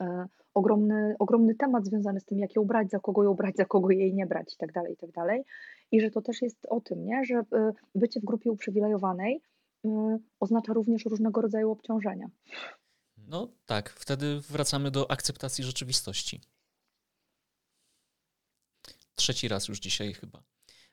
e, 0.02 0.28
ogromny, 0.54 1.16
ogromny 1.20 1.56
temat 1.56 1.86
związany 1.86 2.20
z 2.20 2.26
tym, 2.26 2.40
jak 2.40 2.56
ją 2.56 2.66
brać, 2.66 2.90
za 2.90 3.00
kogo 3.00 3.24
ją 3.24 3.34
brać, 3.34 3.56
za 3.56 3.66
kogo 3.66 3.92
jej 3.92 4.14
nie 4.14 4.26
brać 4.26 4.54
i 4.54 4.58
tak 4.58 4.72
dalej, 4.72 4.94
i 4.94 4.98
tak. 4.98 5.26
I 5.92 6.02
że 6.02 6.12
to 6.12 6.22
też 6.22 6.42
jest 6.42 6.66
o 6.70 6.82
tym, 6.82 7.06
nie? 7.06 7.24
że 7.24 7.36
e, 7.36 7.72
bycie 7.96 8.20
w 8.20 8.26
grupie 8.26 8.52
uprzywilejowanej 8.52 9.42
e, 9.86 10.18
oznacza 10.40 10.74
również 10.74 11.06
różnego 11.06 11.42
rodzaju 11.42 11.72
obciążenia. 11.72 12.30
No 13.30 13.48
tak, 13.66 13.90
wtedy 14.00 14.42
wracamy 14.42 14.92
do 14.92 15.12
akceptacji 15.12 15.64
rzeczywistości. 15.64 16.42
Trzeci 19.16 19.48
raz 19.48 19.68
już 19.68 19.80
dzisiaj 19.80 20.14
chyba. 20.14 20.44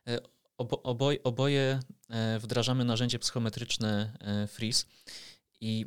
E, 0.07 0.19
Obo, 0.59 0.83
oboj, 0.83 1.21
oboje 1.25 1.81
e, 2.11 2.39
wdrażamy 2.39 2.85
narzędzie 2.85 3.19
psychometryczne 3.19 4.19
e, 4.21 4.47
Freeze 4.47 4.85
i 5.61 5.87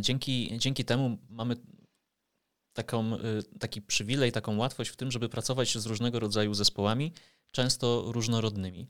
dzięki, 0.00 0.58
dzięki 0.58 0.84
temu 0.84 1.18
mamy 1.28 1.56
taką, 2.72 3.18
taki 3.60 3.82
przywilej, 3.82 4.32
taką 4.32 4.56
łatwość 4.56 4.90
w 4.90 4.96
tym, 4.96 5.10
żeby 5.10 5.28
pracować 5.28 5.78
z 5.78 5.86
różnego 5.86 6.20
rodzaju 6.20 6.54
zespołami, 6.54 7.12
często 7.52 8.04
różnorodnymi. 8.06 8.86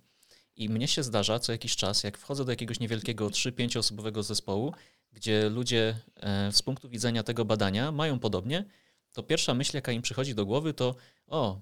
I 0.57 0.69
mnie 0.69 0.89
się 0.89 1.03
zdarza 1.03 1.39
co 1.39 1.53
jakiś 1.53 1.77
czas, 1.77 2.05
jak 2.05 2.19
wchodzę 2.19 2.45
do 2.45 2.53
jakiegoś 2.53 2.81
niewielkiego 2.81 3.29
3-5 3.29 3.79
osobowego 3.79 4.23
zespołu, 4.23 4.75
gdzie 5.13 5.51
ludzie 5.51 5.97
e, 6.17 6.53
z 6.53 6.63
punktu 6.63 6.89
widzenia 6.89 7.23
tego 7.23 7.45
badania 7.45 7.93
mają 7.93 8.19
podobnie, 8.19 8.65
to 9.13 9.23
pierwsza 9.23 9.55
myśl, 9.55 9.77
jaka 9.77 9.93
im 9.93 10.03
przychodzi 10.03 10.35
do 10.35 10.47
głowy, 10.47 10.75
to 10.75 10.95
o, 11.27 11.61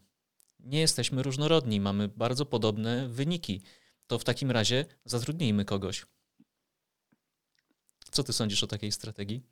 nie 0.60 0.80
jesteśmy 0.80 1.22
różnorodni, 1.22 1.80
mamy 1.80 2.08
bardzo 2.08 2.46
podobne 2.46 3.08
wyniki. 3.08 3.62
To 4.06 4.18
w 4.18 4.24
takim 4.24 4.50
razie 4.50 4.84
zatrudnijmy 5.04 5.64
kogoś. 5.64 6.06
Co 8.10 8.24
ty 8.24 8.32
sądzisz 8.32 8.64
o 8.64 8.66
takiej 8.66 8.92
strategii? 8.92 9.42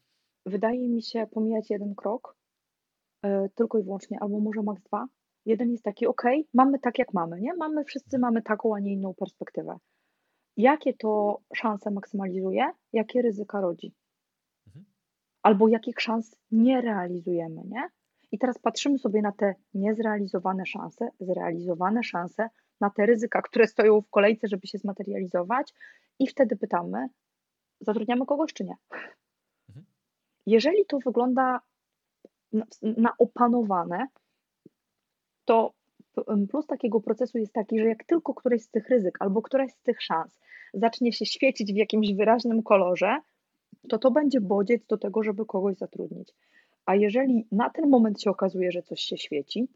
Wydaje 0.46 0.88
mi 0.88 1.03
się 1.03 1.26
pomijać 1.26 1.70
jeden 1.70 1.94
krok, 1.94 2.36
e, 3.22 3.49
tylko 3.55 3.78
i 3.78 3.82
wyłącznie, 3.82 4.18
albo 4.20 4.40
może 4.40 4.62
max 4.62 4.82
dwa. 4.82 5.07
Jeden 5.46 5.70
jest 5.70 5.84
taki, 5.84 6.07
ok, 6.07 6.22
mamy 6.55 6.78
tak 6.78 6.99
jak 6.99 7.14
mamy, 7.14 7.40
nie? 7.40 7.55
Mamy, 7.55 7.84
wszyscy 7.84 8.18
mamy 8.18 8.42
taką, 8.42 8.74
a 8.74 8.80
nie 8.80 8.92
inną 8.92 9.14
perspektywę. 9.14 9.78
Jakie 10.59 10.94
to 10.94 11.40
szanse 11.54 11.90
maksymalizuje, 11.90 12.72
jakie 12.92 13.22
ryzyka 13.22 13.61
rodzi? 13.61 13.94
Mhm. 14.66 14.84
Albo 15.42 15.68
jakich 15.68 16.00
szans 16.00 16.36
nie 16.50 16.80
realizujemy, 16.80 17.62
nie? 17.64 17.88
I 18.32 18.38
teraz 18.38 18.59
patrzymy 18.59 18.98
sobie 18.98 19.22
na 19.22 19.32
te 19.32 19.54
niezrealizowane 19.74 20.66
szanse, 20.66 21.09
zrealizowane 21.20 22.02
szanse, 22.02 22.48
na 22.80 22.90
te 22.90 23.06
ryzyka, 23.06 23.42
które 23.42 23.66
stoją 23.66 24.00
w 24.00 24.11
kolejce, 24.11 24.48
żeby 24.48 24.66
się 24.66 24.78
zmaterializować, 24.78 25.74
i 26.18 26.26
wtedy 26.26 26.56
pytamy, 26.56 27.09
zatrudniamy 27.80 28.26
kogoś 28.26 28.52
czy 28.52 28.64
nie? 28.64 28.74
Mhm. 29.68 29.86
Jeżeli 30.46 30.86
to 30.86 30.98
wygląda 30.98 31.61
na, 32.52 32.66
na 32.82 33.12
opanowane, 33.18 34.06
to 35.44 35.77
plus 36.50 36.66
takiego 36.66 37.00
procesu 37.00 37.38
jest 37.38 37.52
taki, 37.52 37.78
że 37.78 37.88
jak 37.88 38.04
tylko 38.04 38.34
któreś 38.34 38.62
z 38.62 38.70
tych 38.70 38.88
ryzyk 38.88 39.16
albo 39.20 39.42
któraś 39.42 39.72
z 39.72 39.82
tych 39.82 40.02
szans 40.02 40.40
zacznie 40.74 41.12
się 41.12 41.26
świecić 41.26 41.72
w 41.72 41.76
jakimś 41.76 42.14
wyraźnym 42.14 42.62
kolorze, 42.62 43.20
to 43.88 43.98
to 43.98 44.10
będzie 44.10 44.40
bodziec 44.40 44.86
do 44.86 44.98
tego, 44.98 45.22
żeby 45.22 45.46
kogoś 45.46 45.76
zatrudnić. 45.76 46.34
A 46.86 46.94
jeżeli 46.94 47.46
na 47.52 47.70
ten 47.70 47.88
moment 47.88 48.22
się 48.22 48.30
okazuje, 48.30 48.72
że 48.72 48.82
coś 48.82 49.00
się 49.00 49.18
świeci, 49.18 49.68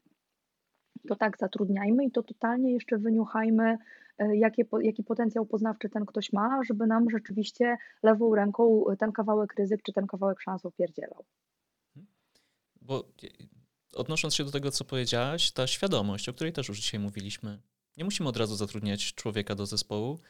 to 1.08 1.16
tak 1.16 1.38
zatrudniajmy 1.38 2.04
i 2.04 2.10
to 2.10 2.22
totalnie 2.22 2.72
jeszcze 2.72 2.98
wyniuchajmy, 2.98 3.78
e, 4.18 4.36
jakie, 4.36 4.64
jaki 4.82 5.04
potencjał 5.04 5.46
poznawczy 5.46 5.88
ten 5.88 6.06
ktoś 6.06 6.32
ma, 6.32 6.60
żeby 6.64 6.86
nam 6.86 7.10
rzeczywiście 7.10 7.76
lewą 8.02 8.34
ręką 8.34 8.84
ten 8.98 9.12
kawałek 9.12 9.54
ryzyk 9.54 9.82
czy 9.82 9.92
ten 9.92 10.06
kawałek 10.06 10.40
szans 10.40 10.66
opierdzielał. 10.66 11.24
Bo 12.82 13.04
odnosząc 13.94 14.34
się 14.34 14.44
do 14.44 14.50
tego, 14.50 14.70
co 14.70 14.84
powiedziałaś, 14.84 15.50
ta 15.50 15.66
świadomość, 15.66 16.28
o 16.28 16.32
której 16.32 16.52
też 16.52 16.68
już 16.68 16.80
dzisiaj 16.80 17.00
mówiliśmy, 17.00 17.58
nie 17.96 18.04
musimy 18.04 18.28
od 18.28 18.36
razu 18.36 18.56
zatrudniać 18.56 19.14
człowieka 19.14 19.54
do 19.54 19.66
zespołu, 19.66 20.20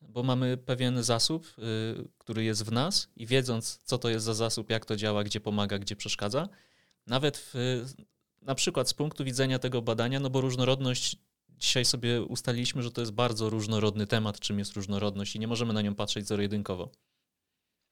bo 0.00 0.22
mamy 0.22 0.56
pewien 0.56 1.02
zasób, 1.02 1.46
y, 1.58 2.08
który 2.18 2.44
jest 2.44 2.64
w 2.64 2.72
nas 2.72 3.08
i 3.16 3.26
wiedząc, 3.26 3.78
co 3.84 3.98
to 3.98 4.08
jest 4.08 4.24
za 4.24 4.34
zasób, 4.34 4.70
jak 4.70 4.84
to 4.84 4.96
działa, 4.96 5.24
gdzie 5.24 5.40
pomaga, 5.40 5.78
gdzie 5.78 5.96
przeszkadza, 5.96 6.48
nawet 7.06 7.38
w, 7.38 7.84
na 8.42 8.54
przykład 8.54 8.88
z 8.88 8.94
punktu 8.94 9.24
widzenia 9.24 9.58
tego 9.58 9.82
badania, 9.82 10.20
no 10.20 10.30
bo 10.30 10.40
różnorodność, 10.40 11.16
dzisiaj 11.48 11.84
sobie 11.84 12.22
ustaliliśmy, 12.22 12.82
że 12.82 12.90
to 12.90 13.00
jest 13.00 13.12
bardzo 13.12 13.50
różnorodny 13.50 14.06
temat, 14.06 14.40
czym 14.40 14.58
jest 14.58 14.72
różnorodność 14.72 15.36
i 15.36 15.38
nie 15.38 15.48
możemy 15.48 15.72
na 15.72 15.82
nią 15.82 15.94
patrzeć 15.94 16.26
zero-jedynkowo. 16.26 16.90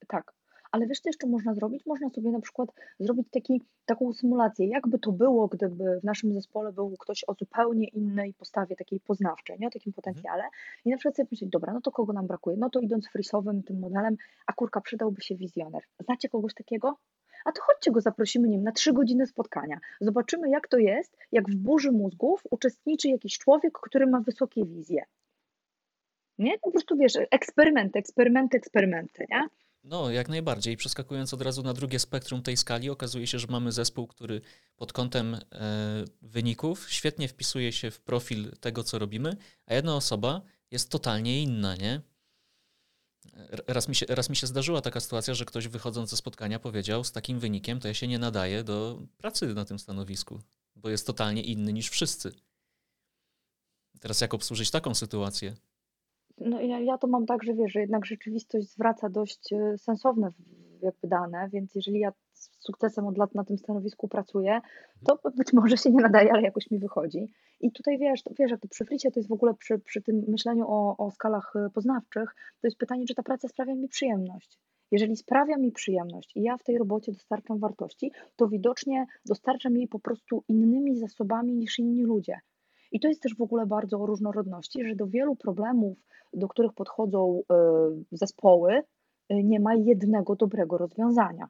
Tak, 0.09 0.33
ale 0.73 0.87
wiesz, 0.87 1.01
co 1.01 1.09
jeszcze 1.09 1.27
można 1.27 1.55
zrobić? 1.55 1.87
Można 1.87 2.11
sobie 2.11 2.31
na 2.31 2.41
przykład 2.41 2.69
zrobić 3.01 3.29
taki, 3.31 3.63
taką 3.87 4.13
symulację, 4.13 4.67
jakby 4.69 4.99
to 4.99 5.13
było, 5.13 5.49
gdyby 5.49 6.01
w 6.01 6.05
naszym 6.05 6.33
zespole 6.33 6.73
był 6.73 6.97
ktoś 6.99 7.25
o 7.27 7.35
zupełnie 7.35 7.89
innej 7.89 8.35
postawie, 8.35 8.77
takiej 8.77 9.01
poznawczej, 9.01 9.57
nie? 9.61 9.67
o 9.67 9.71
takim 9.71 9.93
potencjale. 9.93 10.45
I 10.85 10.91
na 10.91 10.97
przykład 10.97 11.17
sobie 11.17 11.29
myśleć, 11.31 11.51
dobra, 11.51 11.73
no 11.73 11.81
to 11.81 11.91
kogo 11.91 12.13
nam 12.13 12.27
brakuje? 12.27 12.57
No 12.57 12.71
to 12.71 12.81
idąc 12.81 13.09
frisowym 13.09 13.63
tym 13.63 13.79
modelem, 13.79 14.17
a 14.47 14.53
kurka, 14.53 14.81
przydałby 14.81 15.23
się 15.23 15.37
wizjoner. 15.37 15.83
Znacie 16.01 16.29
kogoś 16.29 16.55
takiego? 16.55 16.97
A 17.45 17.53
to 17.53 17.63
chodźcie 17.63 17.91
go 17.91 18.01
zaprosimy, 18.01 18.49
wiem, 18.49 18.63
na 18.63 18.73
trzy 18.73 18.93
godziny 18.93 19.27
spotkania. 19.27 19.79
Zobaczymy, 20.01 20.51
jak 20.51 20.69
to 20.69 20.79
jest, 20.79 21.17
jak 21.33 21.51
w 21.51 21.57
burzy 21.57 21.93
mózgów 21.93 22.43
uczestniczy 22.51 23.09
jakiś 23.09 23.39
człowiek, 23.39 23.79
który 23.83 24.07
ma 24.07 24.21
wysokie 24.21 24.65
wizje. 24.65 25.05
Nie? 26.39 26.59
Po 26.59 26.71
prostu 26.71 26.97
wiesz, 26.97 27.19
eksperymenty, 27.31 27.99
eksperymenty, 27.99 28.57
eksperymenty, 28.57 29.27
nie? 29.31 29.49
No, 29.85 30.11
jak 30.11 30.29
najbardziej. 30.29 30.77
Przeskakując 30.77 31.35
od 31.35 31.43
razu 31.43 31.63
na 31.63 31.73
drugie 31.73 31.99
spektrum 31.99 32.43
tej 32.43 32.57
skali, 32.57 32.91
okazuje 32.91 33.27
się, 33.27 33.39
że 33.39 33.47
mamy 33.47 33.73
zespół, 33.73 34.07
który 34.07 34.41
pod 34.77 34.93
kątem 34.93 35.35
e, 35.35 35.41
wyników 36.23 36.91
świetnie 36.91 37.29
wpisuje 37.29 37.73
się 37.73 37.91
w 37.91 38.01
profil 38.01 38.57
tego, 38.61 38.85
co 38.85 38.99
robimy, 38.99 39.37
a 39.67 39.75
jedna 39.75 39.97
osoba 39.97 40.43
jest 40.71 40.91
totalnie 40.91 41.43
inna, 41.43 41.77
nie? 41.77 42.01
Raz 43.67 43.89
mi, 43.89 43.95
się, 43.95 44.07
raz 44.09 44.31
mi 44.31 44.37
się 44.37 44.47
zdarzyła 44.47 44.81
taka 44.81 45.01
sytuacja, 45.01 45.35
że 45.35 45.45
ktoś 45.45 45.69
wychodząc 45.69 46.11
ze 46.11 46.17
spotkania 46.17 46.59
powiedział, 46.59 47.05
z 47.05 47.13
takim 47.13 47.41
wynikiem 47.41 47.81
to 47.81 47.89
ja 47.89 47.95
się 47.95 48.09
nie 48.09 48.19
nadaję 48.19 48.65
do 48.65 49.03
pracy 49.17 49.55
na 49.55 49.65
tym 49.65 49.79
stanowisku, 49.79 50.41
bo 50.77 50.89
jest 50.89 51.07
totalnie 51.07 51.43
inny 51.43 51.73
niż 51.73 51.91
wszyscy. 51.91 52.33
Teraz 54.01 54.21
jak 54.21 54.35
obsłużyć 54.35 54.71
taką 54.71 54.95
sytuację? 54.95 55.55
No 56.39 56.61
ja, 56.61 56.81
ja 56.81 56.99
to 56.99 57.07
mam 57.07 57.27
tak, 57.27 57.43
że 57.43 57.55
wiesz, 57.55 57.73
że 57.73 57.81
jednak 57.81 58.07
rzeczywistość 58.07 58.71
zwraca 58.71 59.09
dość 59.09 59.53
e, 59.53 59.79
sensowne 59.79 60.29
jakby 60.83 61.09
dane, 61.09 61.49
więc 61.53 61.75
jeżeli 61.75 61.99
ja 61.99 62.13
z 62.33 62.51
sukcesem 62.59 63.07
od 63.07 63.19
lat 63.19 63.35
na 63.35 63.45
tym 63.45 63.59
stanowisku 63.59 64.09
pracuję, 64.09 64.61
to 65.07 65.19
być 65.39 65.53
może 65.53 65.77
się 65.77 65.91
nie 65.91 66.01
nadaje, 66.01 66.33
ale 66.33 66.43
jakoś 66.43 66.71
mi 66.71 66.79
wychodzi. 66.79 67.33
I 67.61 67.73
tutaj 67.73 67.99
wiesz, 67.99 68.23
to, 68.23 68.35
wiesz, 68.39 68.51
jak 68.51 68.61
to 68.61 68.69
przy 68.69 68.85
flicie 68.85 69.11
to 69.11 69.21
jest 69.21 69.29
w 69.29 69.33
ogóle 69.33 69.55
przy, 69.55 69.79
przy 69.79 70.03
tym 70.03 70.25
myśleniu 70.29 70.65
o, 70.69 70.97
o 70.97 71.11
skalach 71.11 71.53
e, 71.57 71.71
poznawczych, 71.71 72.35
to 72.61 72.67
jest 72.67 72.79
pytanie, 72.79 73.07
czy 73.07 73.15
ta 73.15 73.23
praca 73.23 73.49
sprawia 73.49 73.75
mi 73.75 73.89
przyjemność. 73.89 74.59
Jeżeli 74.91 75.17
sprawia 75.17 75.57
mi 75.57 75.73
przyjemność 75.73 76.37
i 76.37 76.43
ja 76.43 76.57
w 76.57 76.63
tej 76.63 76.79
robocie 76.79 77.13
dostarczam 77.13 77.59
wartości, 77.59 78.13
to 78.37 78.49
widocznie 78.49 79.07
dostarczam 79.27 79.77
jej 79.77 79.89
po 79.89 79.99
prostu 79.99 80.45
innymi 80.49 80.97
zasobami 80.97 81.55
niż 81.55 81.79
inni 81.79 82.03
ludzie. 82.03 82.41
I 82.93 83.01
to 83.01 83.09
jest 83.09 83.23
też 83.23 83.37
w 83.37 83.43
ogóle 83.43 83.67
bardzo 83.67 84.01
o 84.01 84.07
różnorodności, 84.07 84.85
że 84.89 84.95
do 84.95 85.07
wielu 85.07 85.37
problemów, 85.37 85.99
do 86.33 86.49
których 86.49 86.73
podchodzą 86.73 87.43
e, 87.51 87.55
zespoły, 88.13 88.73
e, 89.29 89.43
nie 89.43 89.61
ma 89.61 89.75
jednego 89.75 90.37
dobrego 90.37 90.79
rozwiązania. 90.79 91.49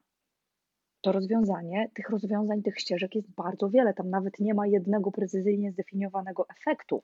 To 1.00 1.12
rozwiązanie, 1.12 1.90
tych 1.94 2.10
rozwiązań, 2.10 2.62
tych 2.62 2.78
ścieżek 2.78 3.14
jest 3.14 3.30
bardzo 3.30 3.68
wiele. 3.68 3.94
Tam 3.94 4.10
nawet 4.10 4.40
nie 4.40 4.54
ma 4.54 4.66
jednego 4.66 5.10
precyzyjnie 5.10 5.72
zdefiniowanego 5.72 6.46
efektu. 6.48 7.02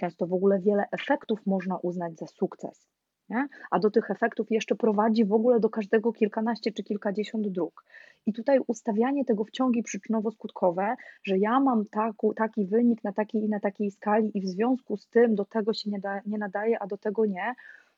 Często 0.00 0.26
w 0.26 0.32
ogóle 0.32 0.60
wiele 0.60 0.84
efektów 0.92 1.46
można 1.46 1.78
uznać 1.78 2.18
za 2.18 2.26
sukces. 2.26 2.86
Nie? 3.28 3.48
A 3.70 3.78
do 3.78 3.90
tych 3.90 4.10
efektów 4.10 4.50
jeszcze 4.50 4.74
prowadzi 4.74 5.24
w 5.24 5.32
ogóle 5.32 5.60
do 5.60 5.70
każdego 5.70 6.12
kilkanaście 6.12 6.72
czy 6.72 6.82
kilkadziesiąt 6.82 7.48
dróg. 7.48 7.84
I 8.26 8.32
tutaj 8.32 8.58
ustawianie 8.66 9.24
tego 9.24 9.44
w 9.44 9.50
ciągi 9.50 9.82
przyczynowo-skutkowe, 9.82 10.94
że 11.24 11.38
ja 11.38 11.60
mam 11.60 11.86
taku, 11.86 12.34
taki 12.34 12.66
wynik 12.66 13.04
na 13.04 13.12
takiej 13.12 13.42
i 13.42 13.48
na 13.48 13.60
takiej 13.60 13.90
skali 13.90 14.30
i 14.34 14.40
w 14.40 14.46
związku 14.46 14.96
z 14.96 15.08
tym 15.08 15.34
do 15.34 15.44
tego 15.44 15.74
się 15.74 15.90
nie, 15.90 16.00
da, 16.00 16.20
nie 16.26 16.38
nadaje, 16.38 16.82
a 16.82 16.86
do 16.86 16.98
tego 16.98 17.26
nie, 17.26 17.54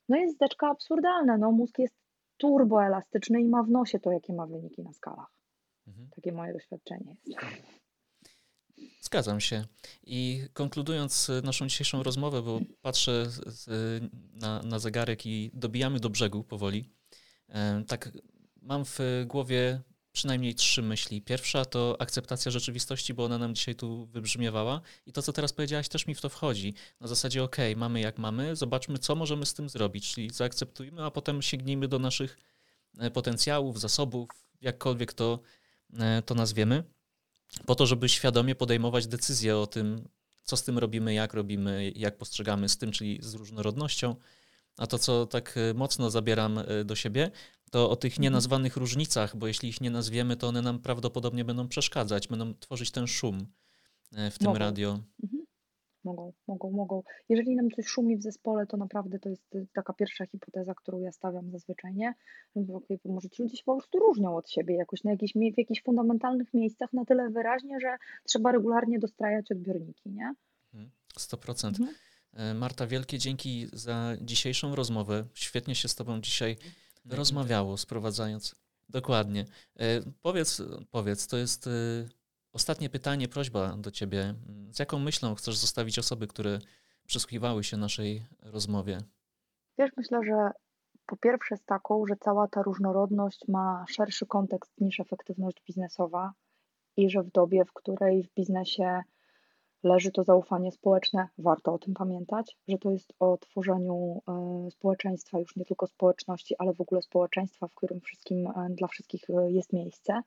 no 0.09 0.17
jest 0.17 0.35
zdeczka 0.35 0.67
absurdalna. 0.67 1.37
No, 1.37 1.51
mózg 1.51 1.79
jest 1.79 1.95
turboelastyczny 2.37 3.41
i 3.41 3.49
ma 3.49 3.63
w 3.63 3.69
nosie 3.69 3.99
to, 3.99 4.11
jakie 4.11 4.33
ma 4.33 4.47
wyniki 4.47 4.83
na 4.83 4.93
skalach. 4.93 5.31
Mhm. 5.87 6.09
Takie 6.15 6.31
moje 6.31 6.53
doświadczenie 6.53 7.15
jest. 7.25 7.41
Zgadzam 9.01 9.39
się. 9.39 9.65
I 10.03 10.41
konkludując 10.53 11.31
naszą 11.43 11.67
dzisiejszą 11.67 12.03
rozmowę, 12.03 12.41
bo 12.41 12.59
patrzę 12.81 13.25
na, 14.33 14.61
na 14.63 14.79
zegarek 14.79 15.25
i 15.25 15.51
dobijamy 15.53 15.99
do 15.99 16.09
brzegu 16.09 16.43
powoli. 16.43 16.89
E, 17.49 17.83
tak, 17.87 18.11
mam 18.61 18.85
w 18.85 18.99
głowie 19.25 19.81
przynajmniej 20.17 20.55
trzy 20.55 20.81
myśli. 20.81 21.21
Pierwsza 21.21 21.65
to 21.65 21.95
akceptacja 21.99 22.51
rzeczywistości, 22.51 23.13
bo 23.13 23.25
ona 23.25 23.37
nam 23.37 23.55
dzisiaj 23.55 23.75
tu 23.75 24.05
wybrzmiewała. 24.05 24.81
I 25.05 25.13
to, 25.13 25.21
co 25.21 25.33
teraz 25.33 25.53
powiedziałaś, 25.53 25.89
też 25.89 26.07
mi 26.07 26.15
w 26.15 26.21
to 26.21 26.29
wchodzi. 26.29 26.73
Na 26.99 27.07
zasadzie, 27.07 27.43
ok, 27.43 27.57
mamy 27.75 27.99
jak 27.99 28.17
mamy, 28.17 28.55
zobaczmy, 28.55 28.99
co 28.99 29.15
możemy 29.15 29.45
z 29.45 29.53
tym 29.53 29.69
zrobić. 29.69 30.13
Czyli 30.13 30.29
zaakceptujmy, 30.29 31.03
a 31.03 31.11
potem 31.11 31.41
sięgnijmy 31.41 31.87
do 31.87 31.99
naszych 31.99 32.37
e, 32.99 33.11
potencjałów, 33.11 33.79
zasobów, 33.79 34.29
jakkolwiek 34.61 35.13
to, 35.13 35.39
e, 35.99 36.21
to 36.21 36.35
nazwiemy 36.35 36.83
po 37.65 37.75
to, 37.75 37.85
żeby 37.85 38.09
świadomie 38.09 38.55
podejmować 38.55 39.07
decyzje 39.07 39.57
o 39.57 39.67
tym, 39.67 40.07
co 40.43 40.57
z 40.57 40.63
tym 40.63 40.77
robimy, 40.77 41.13
jak 41.13 41.33
robimy, 41.33 41.91
jak 41.95 42.17
postrzegamy 42.17 42.69
z 42.69 42.77
tym, 42.77 42.91
czyli 42.91 43.19
z 43.21 43.33
różnorodnością. 43.33 44.15
A 44.77 44.87
to, 44.87 44.99
co 44.99 45.25
tak 45.25 45.57
e, 45.57 45.73
mocno 45.73 46.09
zabieram 46.09 46.59
do 46.85 46.95
siebie, 46.95 47.31
to 47.71 47.89
o 47.89 47.95
tych 47.95 48.13
mhm. 48.13 48.23
nienazwanych 48.23 48.77
różnicach, 48.77 49.35
bo 49.35 49.47
jeśli 49.47 49.69
ich 49.69 49.81
nie 49.81 49.89
nazwiemy, 49.89 50.37
to 50.37 50.47
one 50.47 50.61
nam 50.61 50.79
prawdopodobnie 50.79 51.45
będą 51.45 51.67
przeszkadzać, 51.67 52.27
będą 52.27 52.53
tworzyć 52.53 52.91
ten 52.91 53.07
szum 53.07 53.47
e, 54.15 54.31
w 54.31 54.37
tym 54.37 54.47
Mogą. 54.47 54.59
radio. 54.59 54.99
Mhm. 55.23 55.47
Mogą, 56.03 56.33
mogą, 56.47 56.71
mogą. 56.71 57.03
Jeżeli 57.29 57.55
nam 57.55 57.71
coś 57.71 57.85
szumi 57.85 58.17
w 58.17 58.23
zespole, 58.23 58.67
to 58.67 58.77
naprawdę 58.77 59.19
to 59.19 59.29
jest 59.29 59.43
taka 59.73 59.93
pierwsza 59.93 60.25
hipoteza, 60.25 60.73
którą 60.75 60.99
ja 60.99 61.11
stawiam 61.11 61.51
zazwyczaj, 61.51 61.95
nie? 61.95 62.13
Okay, 62.55 62.99
może 63.05 63.29
ci 63.29 63.43
ludzie 63.43 63.57
się 63.57 63.63
po 63.63 63.75
prostu 63.75 63.99
różnią 63.99 64.35
od 64.35 64.49
siebie 64.49 64.75
jakoś 64.75 65.03
na 65.03 65.11
jakichś, 65.11 65.33
w 65.33 65.57
jakichś 65.57 65.83
fundamentalnych 65.83 66.53
miejscach 66.53 66.93
na 66.93 67.05
tyle 67.05 67.29
wyraźnie, 67.29 67.79
że 67.79 67.97
trzeba 68.23 68.51
regularnie 68.51 68.99
dostrajać 68.99 69.51
odbiorniki, 69.51 70.09
nie? 70.09 70.33
100%. 71.19 71.67
Mhm. 71.67 71.75
mhm. 71.75 71.95
E, 72.33 72.53
Marta, 72.53 72.87
wielkie 72.87 73.17
dzięki 73.17 73.67
za 73.73 74.13
dzisiejszą 74.21 74.75
rozmowę. 74.75 75.25
Świetnie 75.33 75.75
się 75.75 75.87
z 75.87 75.95
Tobą 75.95 76.21
dzisiaj 76.21 76.57
rozmawiało, 77.09 77.77
sprowadzając. 77.77 78.55
Dokładnie. 78.89 79.45
E, 79.79 80.01
powiedz, 80.21 80.61
powiedz, 80.91 81.27
to 81.27 81.37
jest 81.37 81.67
e, 81.67 81.71
Ostatnie 82.57 82.89
pytanie, 82.89 83.27
prośba 83.27 83.77
do 83.77 83.91
Ciebie. 83.91 84.33
Z 84.71 84.79
jaką 84.79 84.99
myślą 84.99 85.35
chcesz 85.35 85.57
zostawić 85.57 85.99
osoby, 85.99 86.27
które 86.27 86.59
przysłuchiwały 87.07 87.63
się 87.63 87.77
naszej 87.77 88.25
rozmowie? 88.41 88.97
Wiesz, 89.77 89.91
myślę, 89.97 90.19
że 90.25 90.51
po 91.05 91.17
pierwsze 91.17 91.57
z 91.57 91.65
taką, 91.65 92.05
że 92.05 92.15
cała 92.19 92.47
ta 92.47 92.61
różnorodność 92.61 93.47
ma 93.47 93.85
szerszy 93.89 94.25
kontekst 94.25 94.81
niż 94.81 94.99
efektywność 94.99 95.61
biznesowa 95.67 96.33
i 96.97 97.09
że 97.09 97.23
w 97.23 97.31
dobie, 97.31 97.65
w 97.65 97.73
której 97.73 98.23
w 98.23 98.33
biznesie 98.33 99.01
leży 99.83 100.11
to 100.11 100.23
zaufanie 100.23 100.71
społeczne, 100.71 101.27
warto 101.37 101.73
o 101.73 101.79
tym 101.79 101.93
pamiętać, 101.93 102.57
że 102.67 102.77
to 102.77 102.91
jest 102.91 103.13
o 103.19 103.37
tworzeniu 103.37 104.21
e, 104.27 104.71
społeczeństwa, 104.71 105.39
już 105.39 105.55
nie 105.55 105.65
tylko 105.65 105.87
społeczności, 105.87 106.55
ale 106.59 106.73
w 106.73 106.81
ogóle 106.81 107.01
społeczeństwa, 107.01 107.67
w 107.67 107.73
którym 107.73 108.01
wszystkim, 108.01 108.47
e, 108.47 108.67
dla 108.69 108.87
wszystkich 108.87 109.29
e, 109.29 109.51
jest 109.51 109.73
miejsce. 109.73 110.21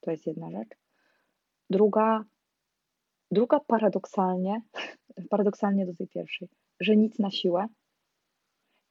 To 0.00 0.10
jest 0.10 0.26
jedna 0.26 0.50
rzecz. 0.50 0.68
Druga, 1.70 2.24
druga 3.30 3.60
paradoksalnie, 3.60 4.62
paradoksalnie 5.30 5.86
do 5.86 5.94
tej 5.94 6.08
pierwszej, 6.08 6.48
że 6.80 6.96
nic 6.96 7.18
na 7.18 7.30
siłę 7.30 7.66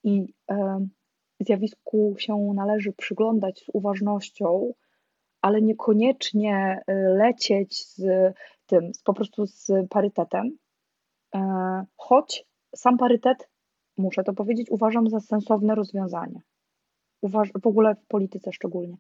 i 0.04 0.34
zjawisku 1.40 2.16
się 2.18 2.54
należy 2.56 2.94
przyglądać 2.94 3.60
z 3.60 3.70
uważnością, 3.74 4.74
ale 5.42 5.62
niekoniecznie 5.62 6.82
lecieć 7.18 7.86
z 7.86 8.34
tym, 8.66 8.92
po 9.04 9.14
prostu 9.14 9.46
z 9.46 9.72
parytetem, 9.90 10.58
e, 11.36 11.86
choć 11.98 12.46
sam 12.76 12.98
parytet, 12.98 13.50
muszę 13.98 14.24
to 14.24 14.34
powiedzieć, 14.34 14.68
uważam 14.70 15.10
za 15.10 15.20
sensowne 15.20 15.76
rozwiązanie. 15.76 16.42
Uważ, 17.22 17.52
w 17.62 17.68
ogóle 17.68 17.96
w 17.96 18.06
polityce 18.08 18.52
szczególnie. 18.52 18.98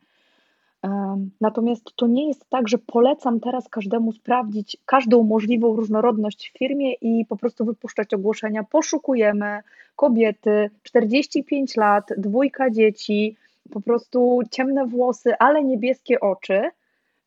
Natomiast 1.41 1.95
to 1.95 2.07
nie 2.07 2.27
jest 2.27 2.49
tak, 2.49 2.67
że 2.67 2.77
polecam 2.77 3.39
teraz 3.39 3.69
każdemu 3.69 4.11
sprawdzić 4.11 4.77
każdą 4.85 5.23
możliwą 5.23 5.75
różnorodność 5.75 6.49
w 6.49 6.57
firmie 6.57 6.93
i 6.93 7.25
po 7.25 7.37
prostu 7.37 7.65
wypuszczać 7.65 8.13
ogłoszenia. 8.13 8.63
Poszukujemy 8.63 9.59
kobiety, 9.95 10.69
45 10.83 11.77
lat, 11.77 12.09
dwójka 12.17 12.69
dzieci, 12.69 13.37
po 13.71 13.81
prostu 13.81 14.39
ciemne 14.51 14.85
włosy, 14.85 15.33
ale 15.39 15.63
niebieskie 15.63 16.19
oczy 16.19 16.61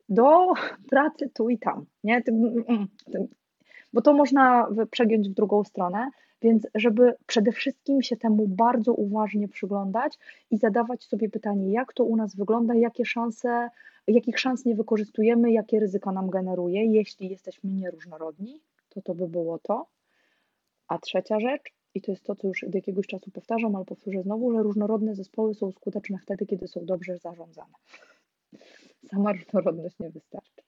do 0.08 0.52
pracy 0.90 1.30
tu 1.34 1.48
i 1.48 1.58
tam. 1.58 1.86
Nie? 2.04 2.22
Mm, 2.28 2.64
mm, 2.68 2.88
bo 3.92 4.02
to 4.02 4.12
można 4.12 4.68
przegiąć 4.90 5.28
w 5.28 5.34
drugą 5.34 5.64
stronę. 5.64 6.10
Więc, 6.42 6.66
żeby 6.74 7.14
przede 7.26 7.52
wszystkim 7.52 8.02
się 8.02 8.16
temu 8.16 8.48
bardzo 8.48 8.94
uważnie 8.94 9.48
przyglądać 9.48 10.18
i 10.50 10.56
zadawać 10.56 11.04
sobie 11.04 11.28
pytanie, 11.28 11.72
jak 11.72 11.92
to 11.92 12.04
u 12.04 12.16
nas 12.16 12.36
wygląda, 12.36 12.74
jakie 12.74 13.04
szanse, 13.04 13.68
jakich 14.06 14.38
szans 14.38 14.64
nie 14.64 14.74
wykorzystujemy, 14.74 15.52
jakie 15.52 15.80
ryzyka 15.80 16.12
nam 16.12 16.30
generuje, 16.30 16.86
jeśli 16.86 17.28
jesteśmy 17.30 17.70
nieróżnorodni, 17.70 18.60
to 18.88 19.02
to 19.02 19.14
by 19.14 19.28
było 19.28 19.58
to. 19.58 19.86
A 20.88 20.98
trzecia 20.98 21.40
rzecz, 21.40 21.72
i 21.94 22.00
to 22.00 22.12
jest 22.12 22.24
to, 22.24 22.34
co 22.34 22.48
już 22.48 22.64
od 22.64 22.74
jakiegoś 22.74 23.06
czasu 23.06 23.30
powtarzam, 23.30 23.76
ale 23.76 23.84
powtórzę 23.84 24.22
znowu, 24.22 24.52
że 24.52 24.62
różnorodne 24.62 25.14
zespoły 25.14 25.54
są 25.54 25.72
skuteczne 25.72 26.18
wtedy, 26.18 26.46
kiedy 26.46 26.68
są 26.68 26.84
dobrze 26.84 27.18
zarządzane. 27.18 27.74
Sama 29.10 29.32
różnorodność 29.32 29.98
nie 29.98 30.10
wystarczy. 30.10 30.62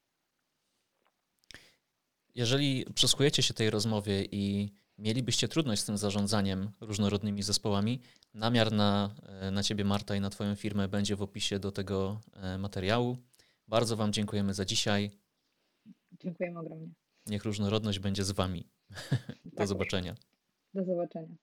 Jeżeli 2.35 2.87
przysłuchujecie 2.95 3.43
się 3.43 3.55
tej 3.55 3.71
rozmowie 3.71 4.25
i 4.25 4.73
mielibyście 4.99 5.49
trudność 5.49 5.83
z 5.83 5.85
tym 5.85 5.99
zarządzaniem 5.99 6.71
różnorodnymi 6.81 7.43
zespołami, 7.43 8.01
namiar 8.35 8.73
na, 8.73 9.15
e, 9.41 9.51
na 9.51 9.63
Ciebie, 9.63 9.85
Marta, 9.85 10.17
i 10.17 10.21
na 10.21 10.31
Twoją 10.31 10.55
firmę 10.55 10.89
będzie 10.89 11.17
w 11.17 11.23
opisie 11.23 11.59
do 11.59 11.73
tego 11.73 12.21
e, 12.33 12.59
materiału. 12.59 13.17
Bardzo 13.69 13.97
Wam 13.97 14.13
dziękujemy 14.13 14.55
za 14.55 14.65
dzisiaj. 14.65 15.11
Dziękujemy 16.13 16.59
ogromnie. 16.59 16.89
Niech 17.27 17.45
różnorodność 17.45 17.99
będzie 17.99 18.25
z 18.25 18.31
Wami. 18.31 18.65
do 19.45 19.57
tak 19.57 19.67
zobaczenia. 19.67 20.15
Do 20.75 20.85
zobaczenia. 20.85 21.37